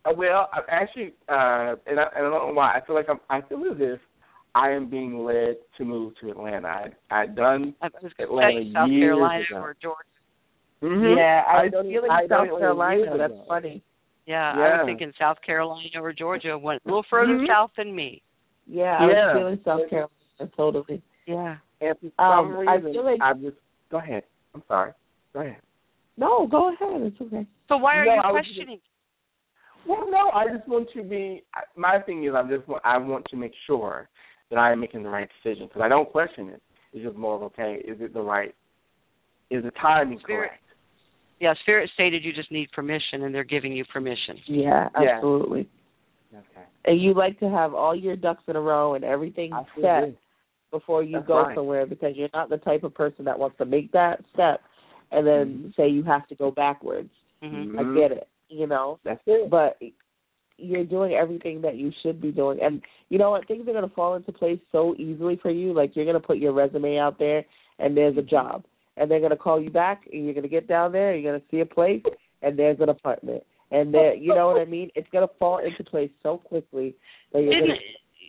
Uh, 0.05 0.11
well, 0.17 0.49
I 0.53 0.59
actually, 0.69 1.13
uh, 1.29 1.75
and 1.87 1.99
I, 1.99 2.03
and 2.15 2.17
I 2.17 2.29
don't 2.29 2.31
know 2.31 2.51
why. 2.53 2.73
I 2.77 2.85
feel 2.85 2.95
like 2.95 3.07
I'm. 3.09 3.19
I 3.29 3.41
feel 3.47 3.59
as 3.71 3.77
if 3.79 3.99
I 4.55 4.69
am 4.71 4.89
being 4.89 5.23
led 5.23 5.55
to 5.77 5.85
move 5.85 6.13
to 6.21 6.29
Atlanta. 6.29 6.67
I 6.67 6.87
I 7.11 7.25
done 7.27 7.73
I 7.81 7.87
was 8.01 8.11
Atlanta 8.19 8.61
say 8.63 8.71
South 8.73 8.89
years 8.89 9.07
Carolina 9.15 9.43
ago. 9.49 9.57
or 9.57 9.75
Georgia. 9.81 9.97
Mhm. 10.83 11.15
Yeah, 11.17 11.43
I, 11.47 11.57
I 11.59 11.63
was 11.63 11.71
done- 11.71 11.85
feeling 11.87 12.11
I 12.11 12.27
South 12.27 12.47
Carolina. 12.59 13.17
That's 13.17 13.33
ago. 13.33 13.45
funny. 13.47 13.81
Yeah, 14.25 14.51
I 14.53 14.57
was 14.57 14.81
thinking 14.85 15.11
South 15.19 15.37
Carolina 15.45 15.89
or 16.01 16.13
Georgia, 16.13 16.57
went 16.57 16.81
a 16.85 16.87
little 16.87 17.05
further 17.09 17.33
Mhm. 17.33 17.47
south 17.47 17.71
than 17.77 17.93
me. 17.95 18.21
Yeah, 18.67 18.97
I 18.99 19.07
Yeah. 19.09 19.27
was 19.33 19.37
feeling 19.37 19.59
South 19.65 19.89
Carolina 19.89 20.09
totally. 20.55 21.01
Yeah. 21.25 21.57
And 21.81 21.97
for 21.99 22.05
Um, 22.21 22.53
some 22.57 22.67
I 22.67 22.75
reason, 22.75 22.93
feel 22.93 23.03
like- 23.05 23.21
I 23.21 23.33
just 23.33 23.57
go 23.89 23.97
ahead. 23.97 24.23
I'm 24.55 24.63
sorry. 24.67 24.91
Go 25.33 25.39
ahead. 25.41 25.61
No, 26.17 26.45
go 26.47 26.69
ahead. 26.73 27.01
It's 27.01 27.19
okay. 27.21 27.45
So 27.67 27.77
why 27.77 27.97
are 27.97 28.05
No, 28.05 28.13
you 28.13 28.19
I 28.21 28.31
was 28.31 28.43
questioning? 28.45 28.79
Well, 29.85 30.09
no, 30.09 30.29
I 30.31 30.47
just 30.47 30.67
want 30.67 30.89
to 30.93 31.03
be. 31.03 31.43
My 31.75 31.99
thing 31.99 32.23
is, 32.23 32.33
I 32.35 32.43
just 32.47 32.67
want. 32.67 32.81
I 32.85 32.97
want 32.97 33.25
to 33.31 33.35
make 33.35 33.53
sure 33.67 34.07
that 34.49 34.57
I 34.59 34.71
am 34.71 34.79
making 34.79 35.03
the 35.03 35.09
right 35.09 35.27
decision 35.43 35.67
because 35.67 35.81
I 35.81 35.89
don't 35.89 36.09
question 36.09 36.49
it. 36.49 36.61
It's 36.93 37.03
just 37.03 37.17
more 37.17 37.35
of 37.35 37.43
okay. 37.43 37.81
Is 37.85 37.99
it 37.99 38.13
the 38.13 38.21
right? 38.21 38.53
Is 39.49 39.63
the 39.63 39.71
timing 39.71 40.19
Spirit- 40.19 40.49
correct? 40.49 40.59
Yeah, 41.39 41.53
Spirit 41.63 41.89
stated 41.93 42.23
you 42.23 42.31
just 42.31 42.51
need 42.51 42.71
permission, 42.71 43.23
and 43.23 43.35
they're 43.35 43.43
giving 43.43 43.73
you 43.73 43.83
permission. 43.85 44.37
Yeah, 44.45 44.89
Yeah. 45.01 45.15
absolutely. 45.15 45.67
Okay. 46.33 46.65
And 46.85 47.01
you 47.01 47.13
like 47.13 47.39
to 47.39 47.49
have 47.49 47.73
all 47.73 47.95
your 47.95 48.15
ducks 48.15 48.43
in 48.47 48.55
a 48.55 48.61
row 48.61 48.93
and 48.93 49.03
everything 49.03 49.51
I 49.53 49.63
set 49.81 50.05
do. 50.05 50.17
Before 50.73 51.03
you 51.03 51.13
That's 51.13 51.27
go 51.27 51.43
right. 51.43 51.55
somewhere 51.55 51.85
because 51.85 52.13
you're 52.17 52.29
not 52.33 52.49
the 52.49 52.57
type 52.57 52.83
of 52.83 52.93
person 52.93 53.23
that 53.25 53.39
wants 53.39 53.57
to 53.59 53.65
make 53.65 53.91
that 53.93 54.21
step 54.33 54.59
and 55.11 55.25
then 55.25 55.47
Mm-hmm. 55.47 55.69
say 55.77 55.87
you 55.87 56.03
have 56.03 56.27
to 56.27 56.35
go 56.35 56.51
backwards. 56.51 57.11
hmm 57.41 57.77
I 57.79 57.83
get 57.83 58.11
it, 58.11 58.27
you 58.49 58.67
know. 58.67 58.99
That's 59.05 59.21
it. 59.27 59.49
But 59.49 59.77
you're 60.57 60.83
doing 60.85 61.13
everything 61.13 61.61
that 61.61 61.75
you 61.77 61.91
should 62.01 62.21
be 62.21 62.31
doing. 62.31 62.59
And 62.61 62.81
you 63.09 63.17
know 63.17 63.31
what? 63.31 63.47
Things 63.47 63.67
are 63.67 63.73
going 63.73 63.87
to 63.87 63.95
fall 63.95 64.15
into 64.15 64.31
place 64.31 64.59
so 64.71 64.95
easily 64.97 65.39
for 65.41 65.51
you. 65.51 65.73
Like 65.73 65.95
you're 65.95 66.05
going 66.05 66.19
to 66.19 66.27
put 66.27 66.37
your 66.37 66.53
resume 66.53 66.97
out 66.97 67.19
there 67.19 67.45
and 67.79 67.95
there's 67.95 68.17
a 68.17 68.21
Mm-hmm. 68.21 68.29
job. 68.29 68.65
And 68.97 69.09
they're 69.09 69.19
going 69.19 69.31
to 69.31 69.37
call 69.37 69.61
you 69.61 69.69
back 69.69 70.03
and 70.11 70.25
you're 70.25 70.33
going 70.33 70.43
to 70.43 70.49
get 70.49 70.67
down 70.67 70.91
there, 70.91 71.15
you're 71.15 71.31
going 71.31 71.41
to 71.41 71.47
see 71.49 71.61
a 71.61 71.65
place 71.65 72.03
and 72.41 72.57
there's 72.57 72.79
an 72.79 72.89
apartment. 72.89 73.43
And 73.71 73.91
there, 73.93 74.13
you 74.13 74.35
know 74.35 74.47
what 74.47 74.61
I 74.61 74.65
mean? 74.65 74.89
It's 74.95 75.09
going 75.11 75.27
to 75.27 75.33
fall 75.39 75.57
into 75.57 75.83
place 75.83 76.11
so 76.21 76.37
quickly 76.37 76.95
that 77.31 77.41
you're 77.41 77.55
going 77.55 77.75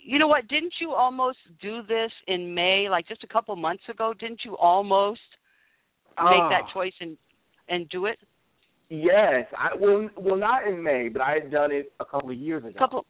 you 0.05 0.19
know 0.19 0.27
what? 0.29 0.47
Didn't 0.49 0.75
you 0.81 0.93
almost 0.93 1.39
do 1.63 1.83
this 1.83 2.13
in 2.27 2.55
May, 2.55 2.89
like 2.91 3.09
just 3.09 3.25
a 3.25 3.27
couple 3.27 3.57
months 3.57 3.83
ago? 3.89 4.13
Didn't 4.19 4.41
you 4.45 4.57
almost 4.59 5.21
make 6.19 6.43
Ah. 6.43 6.49
that 6.51 6.69
choice 6.73 6.95
and 7.01 7.17
and 7.69 7.89
do 7.89 8.07
it? 8.07 8.19
Yes. 8.91 9.47
I 9.57 9.75
well, 9.75 10.09
well, 10.17 10.37
not 10.37 10.67
in 10.67 10.83
May, 10.83 11.09
but 11.09 11.23
I 11.23 11.33
had 11.35 11.51
done 11.51 11.73
it 11.73 11.93
a 11.99 12.05
couple 12.05 12.31
of 12.31 12.37
years 12.37 12.63
ago. 12.65 12.75
A 12.77 12.79
couple. 12.79 13.07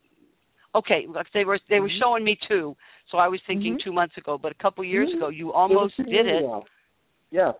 Okay, 0.75 1.07
like 1.09 1.27
they 1.33 1.45
were 1.45 1.59
they 1.69 1.81
were 1.81 1.89
Mhm. 1.89 1.99
showing 1.99 2.25
me 2.25 2.37
two, 2.49 2.77
so 3.11 3.19
I 3.19 3.29
was 3.29 3.41
thinking 3.47 3.77
Mhm. 3.77 3.83
two 3.85 3.93
months 3.93 4.17
ago. 4.17 4.39
But 4.39 4.53
a 4.53 4.57
couple 4.57 4.85
years 4.85 5.11
Mhm. 5.11 5.17
ago, 5.17 5.29
you 5.29 5.53
almost 5.53 5.97
two 5.97 6.05
did 6.05 6.27
it. 6.27 6.37
ago. 6.39 6.65
Yeah. 7.31 7.53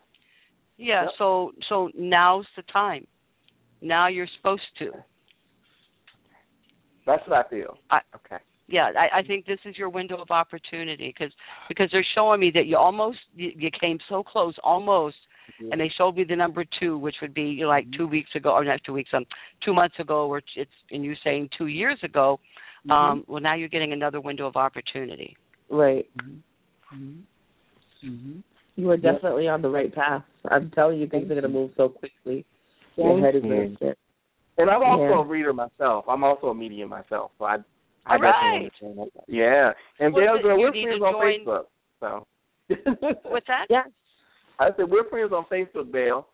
Yeah. 0.77 1.03
Yep. 1.03 1.13
So 1.17 1.53
so 1.67 1.91
now's 1.93 2.47
the 2.55 2.63
time. 2.63 3.05
Now 3.81 4.07
you're 4.07 4.27
supposed 4.27 4.75
to. 4.79 5.03
That's 7.05 7.25
what 7.27 7.45
I 7.45 7.49
feel. 7.49 7.77
I- 7.89 8.01
okay. 8.15 8.39
Yeah 8.67 8.91
i 8.97 9.19
i 9.19 9.23
think 9.23 9.45
this 9.45 9.59
is 9.65 9.77
your 9.77 9.89
window 9.89 10.21
of 10.21 10.31
opportunity 10.31 11.13
because 11.17 11.33
because 11.69 11.89
they're 11.91 12.05
showing 12.15 12.39
me 12.39 12.51
that 12.53 12.65
you 12.65 12.77
almost 12.77 13.19
you, 13.35 13.51
you 13.55 13.69
came 13.79 13.97
so 14.09 14.23
close 14.23 14.55
almost 14.63 15.15
and 15.71 15.79
they 15.79 15.91
showed 15.97 16.15
me 16.15 16.23
the 16.23 16.35
number 16.35 16.65
two 16.79 16.97
which 16.97 17.15
would 17.21 17.33
be 17.33 17.43
you 17.43 17.63
know, 17.63 17.69
like 17.69 17.85
two 17.97 18.07
weeks 18.07 18.29
ago 18.35 18.51
or 18.51 18.65
not 18.65 18.79
two 18.85 18.93
weeks 18.93 19.09
um 19.13 19.25
two 19.63 19.73
months 19.73 19.95
ago 19.99 20.27
or 20.27 20.41
it's 20.55 20.71
and 20.91 21.03
you 21.03 21.15
saying 21.23 21.49
two 21.57 21.67
years 21.67 21.99
ago 22.03 22.39
Mhm. 22.85 22.91
um 22.91 23.23
well 23.27 23.41
now 23.41 23.55
you're 23.55 23.69
getting 23.69 23.93
another 23.93 24.21
window 24.21 24.45
of 24.45 24.55
opportunity 24.55 25.35
right. 25.69 26.07
Mm-hmm. 26.19 27.21
Mm-hmm. 28.05 28.39
You 28.75 28.91
are 28.91 28.97
definitely 28.97 29.47
on 29.47 29.61
the 29.61 29.69
right 29.69 29.93
path. 29.93 30.23
I'm 30.49 30.69
telling 30.71 30.99
you, 30.99 31.07
things 31.07 31.25
are 31.25 31.35
going 31.35 31.43
to 31.43 31.49
move 31.49 31.71
so 31.77 31.89
quickly. 31.89 32.45
Your 32.97 33.13
Thank 33.13 33.25
head 33.25 33.35
is 33.35 33.43
you. 33.43 33.49
going. 33.49 33.95
And 34.57 34.69
I'm 34.69 34.83
also 34.83 35.01
Yeah. 35.03 35.21
a 35.21 35.23
reader 35.25 35.53
myself. 35.53 36.05
I'm 36.07 36.23
also 36.23 36.47
a 36.47 36.55
medium 36.55 36.89
myself, 36.89 37.31
so 37.37 37.45
I 37.45 37.57
I 38.05 38.13
All 38.13 38.19
definitely 38.19 38.49
right. 38.49 38.55
understand 38.57 38.97
that. 38.99 39.23
Yeah. 39.27 39.71
And 39.99 40.13
Well, 40.13 40.23
Dale, 40.25 40.33
then 40.35 40.41
girl, 40.43 40.59
we're 40.59 40.71
friends 40.71 40.99
to 40.99 41.05
on 41.05 41.13
join- 41.13 41.45
Facebook. 41.45 41.65
So 41.99 42.27
what's 43.29 43.47
that 43.47 43.65
Yes. 43.69 43.89
I 44.59 44.69
said 44.77 44.89
we're 44.89 45.09
friends 45.09 45.31
on 45.33 45.45
Facebook, 45.51 45.91
Dale. 45.91 46.27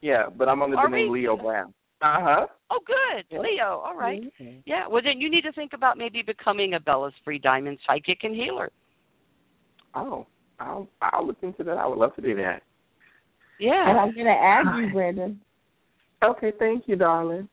Yeah, 0.00 0.24
but 0.34 0.48
I'm 0.48 0.62
under 0.62 0.76
Are 0.78 0.88
the 0.90 0.96
name 0.96 1.10
we? 1.10 1.20
Leo 1.20 1.36
Brown. 1.36 1.74
Uh 2.02 2.16
huh. 2.20 2.46
oh 2.70 2.78
good 2.86 3.24
Yeah. 3.30 3.40
leo 3.40 3.82
all 3.84 3.94
right. 3.94 4.22
yeah 4.64 4.88
well 4.88 5.02
then 5.04 5.20
you 5.20 5.30
need 5.30 5.42
to 5.42 5.52
think 5.52 5.72
about 5.74 5.98
maybe 5.98 6.22
becoming 6.22 6.72
a 6.72 6.80
bella's 6.80 7.12
free 7.22 7.38
diamond 7.38 7.76
psychic 7.86 8.20
and 8.22 8.34
healer 8.34 8.70
Oh, 9.94 10.26
I'll 10.58 10.88
I'll 11.02 11.26
look 11.26 11.36
into 11.42 11.62
that. 11.64 11.76
I 11.76 11.86
would 11.86 11.98
love 11.98 12.14
to 12.16 12.22
do 12.22 12.34
that. 12.36 12.62
yeah 13.58 13.90
And 13.90 13.98
I'm 13.98 14.14
going 14.14 14.24
to 14.26 14.32
add 14.32 14.64
you, 14.80 14.90
Brandon. 14.94 15.38
Okay, 16.24 16.52
thank 16.58 16.84
you, 16.88 16.96
darling. 16.96 17.48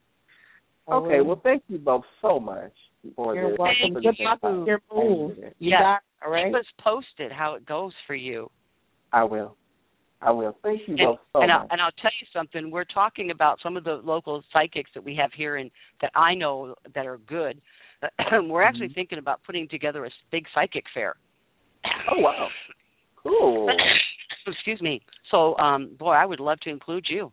Okay, 0.90 1.20
well, 1.20 1.40
thank 1.44 1.62
you 1.68 1.76
both 1.76 2.04
so 2.22 2.40
much 2.40 2.72
for 3.16 3.34
You're 3.34 3.50
this. 3.50 3.58
welcome. 3.58 3.94
for 3.94 4.00
Good 4.00 4.16
luck 4.20 4.38
with 4.42 4.66
your 4.66 4.80
move. 4.92 5.36
You 5.58 5.70
Yeah. 5.70 5.80
got 5.80 6.00
all 6.24 6.32
right? 6.32 6.46
keep 6.46 6.54
us 6.56 6.66
posted 6.80 7.30
how 7.32 7.54
it 7.54 7.64
goes 7.66 7.92
for 8.06 8.14
you 8.14 8.50
I 9.12 9.24
will. 9.24 9.56
I 10.20 10.30
will. 10.32 10.56
Thank 10.62 10.80
you 10.88 10.96
and, 10.98 10.98
both 10.98 11.18
so 11.32 11.42
and, 11.42 11.52
I'll, 11.52 11.66
and 11.70 11.80
I'll 11.80 11.92
tell 12.02 12.10
you 12.20 12.26
something. 12.32 12.70
We're 12.70 12.84
talking 12.84 13.30
about 13.30 13.58
some 13.62 13.76
of 13.76 13.84
the 13.84 14.00
local 14.04 14.42
psychics 14.52 14.90
that 14.94 15.04
we 15.04 15.14
have 15.14 15.30
here 15.32 15.56
and 15.56 15.70
that 16.02 16.10
I 16.16 16.34
know 16.34 16.74
that 16.94 17.06
are 17.06 17.18
good. 17.18 17.60
We're 18.32 18.62
actually 18.62 18.86
Mm-hmm. 18.88 18.94
thinking 18.94 19.18
about 19.18 19.40
putting 19.46 19.68
together 19.68 20.04
a 20.04 20.10
big 20.32 20.44
psychic 20.54 20.84
fair. 20.92 21.14
Oh 22.10 22.20
wow. 22.20 22.48
Cool. 23.22 23.68
Excuse 24.46 24.80
me. 24.80 25.02
So, 25.30 25.56
um, 25.58 25.96
boy, 25.98 26.12
I 26.12 26.24
would 26.24 26.40
love 26.40 26.58
to 26.60 26.70
include 26.70 27.04
you. 27.10 27.30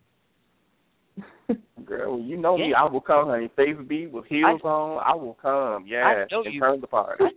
Girl, 1.86 2.20
you 2.20 2.38
know 2.38 2.58
me. 2.58 2.74
I 2.74 2.84
will 2.86 3.02
come, 3.02 3.28
honey. 3.28 3.50
Face 3.56 3.76
beat 3.88 4.12
with 4.12 4.26
heels 4.26 4.62
on. 4.64 5.02
I 5.06 5.16
will 5.16 5.38
come. 5.40 5.86
Yeah. 5.88 6.26
know 6.32 6.44
and 6.44 6.54
you- 6.54 6.60
turn 6.60 6.82
the 6.82 6.88
party. 6.88 7.24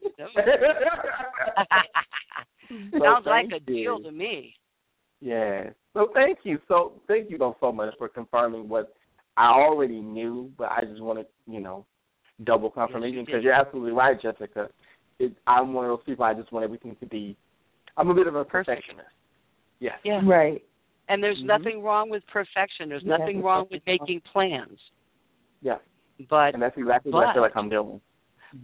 So 2.93 2.99
Sounds 3.03 3.25
like 3.25 3.47
a 3.57 3.61
deal 3.61 3.97
you. 3.97 4.03
to 4.03 4.13
me. 4.13 4.55
Yeah. 5.21 5.71
So 5.95 6.09
thank 6.13 6.41
you. 6.43 6.59
So 6.69 7.01
thank 7.09 7.31
you 7.31 7.39
both 7.39 7.57
so 7.61 7.73
much 7.73 7.95
for 7.97 8.09
confirming 8.09 8.69
what 8.69 8.95
I 9.39 9.47
already 9.47 10.01
knew, 10.01 10.53
but 10.59 10.71
I 10.71 10.83
just 10.83 11.01
wanted, 11.01 11.27
you 11.47 11.61
know, 11.61 11.87
double 12.45 12.71
confirmation 12.71 13.19
did. 13.21 13.27
because 13.27 13.43
you're 13.43 13.55
absolutely 13.55 13.93
right, 13.93 14.21
Jessica. 14.21 14.69
It, 15.19 15.33
I'm 15.47 15.73
one 15.73 15.87
of 15.87 15.91
those 15.91 16.05
people. 16.05 16.25
I 16.25 16.35
just 16.35 16.53
want 16.53 16.65
everything 16.65 16.95
to 17.01 17.07
be. 17.07 17.37
I'm 17.97 18.11
a 18.11 18.15
bit 18.15 18.27
of 18.27 18.35
a 18.37 18.45
perfectionist. 18.45 19.09
Yes. 19.81 19.95
Yeah. 20.05 20.21
Right. 20.25 20.63
And 21.09 21.23
there's 21.23 21.39
Mhm. 21.43 21.47
nothing 21.47 21.83
wrong 21.83 22.11
with 22.11 22.27
perfection. 22.27 22.89
There's 22.89 23.03
Yeah. 23.03 23.17
nothing 23.17 23.43
wrong 23.43 23.67
with 23.71 23.85
making 23.87 24.21
plans. 24.23 24.79
Yeah. 25.63 25.79
But 26.29 26.55
And 26.55 26.63
that's 26.63 26.77
exactly 26.77 27.13
what 27.13 27.27
I 27.29 27.33
feel 27.33 27.43
like 27.43 27.57
I'm 27.57 27.69
doing. 27.69 28.01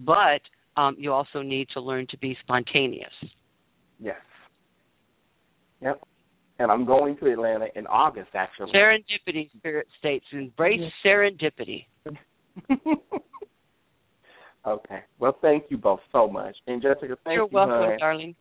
but 0.01 0.43
um, 0.77 0.97
you 0.99 1.13
also 1.13 1.41
need 1.43 1.69
to 1.71 1.81
learn 1.81 2.07
to 2.09 2.17
be 2.19 2.35
spontaneous. 2.43 3.13
Yes. 4.01 4.21
Yep. 5.81 6.03
And 6.59 6.71
I'm 6.71 6.85
going 6.85 7.17
to 7.19 7.31
Atlanta 7.33 7.69
in 7.77 7.87
August, 7.87 8.31
actually. 8.35 8.73
Serendipity, 8.73 9.51
Spirit 9.57 9.89
States. 9.99 10.25
Embrace 10.33 10.93
serendipity. 11.05 11.87
okay. 14.67 15.03
Well, 15.19 15.33
thank 15.41 15.65
you 15.71 15.77
both 15.77 16.01
so 16.13 16.29
much. 16.29 16.57
And 16.67 16.81
Jessica, 16.83 17.17
thank 17.25 17.37
You're 17.37 17.45
you, 17.45 17.49
welcome, 17.53 17.77
honey. 17.85 17.97
darling. 17.99 18.37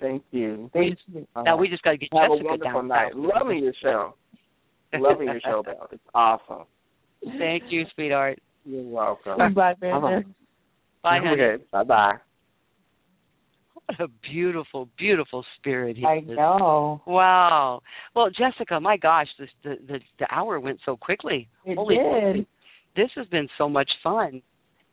Thank 0.00 0.22
you. 0.30 0.70
We 0.74 0.80
Thank 0.80 0.90
just- 0.98 1.08
you. 1.08 1.26
Now 1.42 1.56
we 1.56 1.68
just 1.68 1.82
got 1.82 1.92
to 1.92 1.96
get 1.98 2.08
Have 2.12 2.30
a 2.30 2.34
Jessica 2.34 2.48
wonderful 2.48 2.72
down. 2.80 2.88
night. 2.88 3.12
south. 3.12 3.32
Loving 3.36 3.64
your 3.64 3.72
show. 3.82 4.14
Loving 4.94 5.26
your 5.28 5.40
show, 5.40 5.62
Belle. 5.62 5.88
It's 5.92 6.02
awesome. 6.14 6.64
Thank 7.38 7.64
you, 7.70 7.84
sweetheart. 7.94 8.38
You're 8.64 8.82
welcome. 8.82 9.36
Bye, 9.54 9.72
Uh-huh. 9.72 9.74
Brandon. 9.78 10.34
Bye, 11.02 11.18
honey. 11.22 11.42
Okay. 11.42 11.64
Bye 11.70 11.84
bye. 11.84 12.14
What 13.86 14.00
a 14.00 14.08
beautiful, 14.08 14.88
beautiful 14.98 15.44
spirit 15.56 15.96
he 15.96 16.04
I 16.04 16.16
is. 16.18 16.24
know. 16.26 17.00
Wow. 17.06 17.82
Well, 18.14 18.30
Jessica, 18.30 18.80
my 18.80 18.96
gosh, 18.96 19.28
this, 19.38 19.48
the 19.62 19.76
the 19.86 20.00
the 20.18 20.26
hour 20.34 20.58
went 20.58 20.80
so 20.84 20.96
quickly. 20.96 21.48
It 21.64 21.76
Holy 21.76 21.96
did. 21.96 22.02
moly. 22.02 22.46
This 22.96 23.10
has 23.14 23.26
been 23.28 23.48
so 23.58 23.68
much 23.68 23.88
fun. 24.02 24.42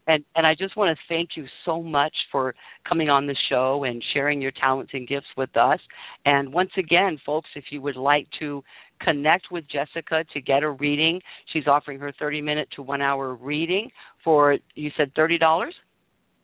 And 0.08 0.24
and 0.36 0.45
I 0.45 0.54
just 0.56 0.76
want 0.76 0.97
to 0.97 1.14
thank 1.14 1.32
you 1.36 1.45
so 1.66 1.82
much 1.82 2.14
for 2.32 2.54
coming 2.88 3.10
on 3.10 3.28
the 3.28 3.36
show 3.49 3.84
and 3.86 4.04
sharing 4.14 4.41
your 4.41 4.51
talents 4.51 4.91
and 4.93 5.08
gifts 5.08 5.28
with 5.38 5.56
us. 5.56 5.80
And 6.26 6.54
once 6.54 6.72
again, 6.78 7.20
folks, 7.26 7.49
if 7.56 7.66
you 7.72 7.82
would 7.82 7.95
like 7.95 8.28
to 8.39 8.64
connect 9.01 9.47
with 9.51 9.66
Jessica 9.70 10.24
to 10.34 10.41
get 10.41 10.64
a 10.64 10.72
reading, 10.72 11.22
she's 11.51 11.68
offering 11.68 11.99
her 11.99 12.14
30 12.20 12.41
minute 12.41 12.68
to 12.76 12.82
1 12.82 13.01
hour 13.01 13.36
reading 13.36 13.89
for 14.24 14.58
you 14.76 14.91
said 14.97 15.14
$30? 15.16 15.39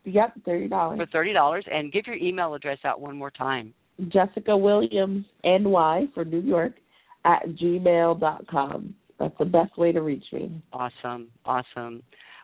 Yep, 0.05 0.33
thirty 0.45 0.67
dollars. 0.67 0.97
For 0.97 1.05
thirty 1.07 1.33
dollars, 1.33 1.65
and 1.71 1.91
give 1.91 2.07
your 2.07 2.15
email 2.15 2.53
address 2.53 2.79
out 2.85 3.01
one 3.01 3.17
more 3.17 3.31
time. 3.31 3.73
Jessica 4.07 4.55
Williams 4.55 5.25
NY 5.43 6.07
for 6.13 6.23
New 6.23 6.39
York 6.39 6.73
at 7.25 7.45
gmail 7.49 8.19
dot 8.19 8.47
com. 8.47 8.95
That's 9.19 9.37
the 9.37 9.45
best 9.45 9.77
way 9.77 9.91
to 9.91 10.01
reach 10.01 10.23
me. 10.31 10.61
Awesome, 10.71 11.27
awesome. 11.45 12.01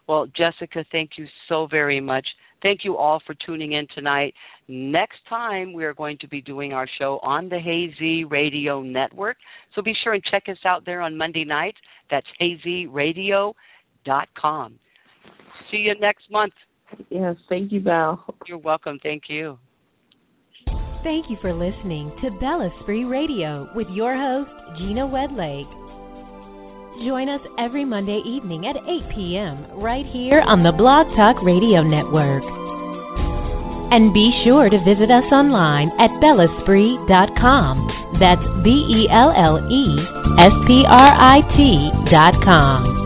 Well, 0.07 0.27
Jessica, 0.27 0.85
thank 0.91 1.11
you 1.17 1.25
so 1.49 1.67
very 1.69 1.99
much. 1.99 2.27
Thank 2.61 2.81
you 2.83 2.97
all 2.97 3.21
for 3.25 3.35
tuning 3.45 3.73
in 3.73 3.87
tonight. 3.93 4.33
Next 4.67 5.17
time, 5.29 5.73
we 5.73 5.85
are 5.85 5.93
going 5.93 6.17
to 6.19 6.27
be 6.27 6.41
doing 6.41 6.73
our 6.73 6.87
show 6.99 7.19
on 7.21 7.49
the 7.49 7.59
Hazy 7.59 8.23
Radio 8.23 8.81
Network. 8.81 9.37
So 9.75 9.81
be 9.81 9.93
sure 10.03 10.13
and 10.13 10.23
check 10.31 10.43
us 10.47 10.57
out 10.65 10.85
there 10.85 11.01
on 11.01 11.17
Monday 11.17 11.45
night. 11.45 11.75
That's 12.09 12.25
hazyradio.com. 12.41 14.79
See 15.71 15.77
you 15.77 15.95
next 15.99 16.31
month. 16.31 16.53
Yes, 17.09 17.35
thank 17.49 17.71
you, 17.71 17.81
Val. 17.81 18.23
You're 18.47 18.57
welcome. 18.57 18.99
Thank 19.03 19.23
you. 19.27 19.59
Thank 21.03 21.29
you 21.29 21.37
for 21.41 21.53
listening 21.53 22.11
to 22.23 22.31
Bella 22.39 22.69
Spree 22.81 23.03
Radio 23.03 23.69
with 23.75 23.87
your 23.91 24.17
host, 24.17 24.49
Gina 24.79 25.01
Wedlake. 25.01 25.84
Join 27.03 27.27
us 27.27 27.41
every 27.59 27.83
Monday 27.83 28.21
evening 28.23 28.65
at 28.65 28.77
8 28.77 29.11
p.m. 29.13 29.67
right 29.83 30.05
here 30.15 30.39
on 30.39 30.63
the 30.63 30.71
Blog 30.71 31.11
Talk 31.19 31.43
Radio 31.43 31.83
Network. 31.83 32.39
And 33.91 34.15
be 34.15 34.31
sure 34.47 34.69
to 34.71 34.79
visit 34.79 35.11
us 35.11 35.27
online 35.27 35.91
at 35.99 36.07
bellesprit.com. 36.23 38.15
That's 38.23 38.47
B 38.63 38.71
E 38.71 39.11
L 39.11 39.35
L 39.35 39.59
E 39.67 39.85
S 40.39 40.55
P 40.71 40.87
R 40.87 41.11
I 41.19 41.43
T.com. 41.59 43.05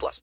plus. 0.00 0.18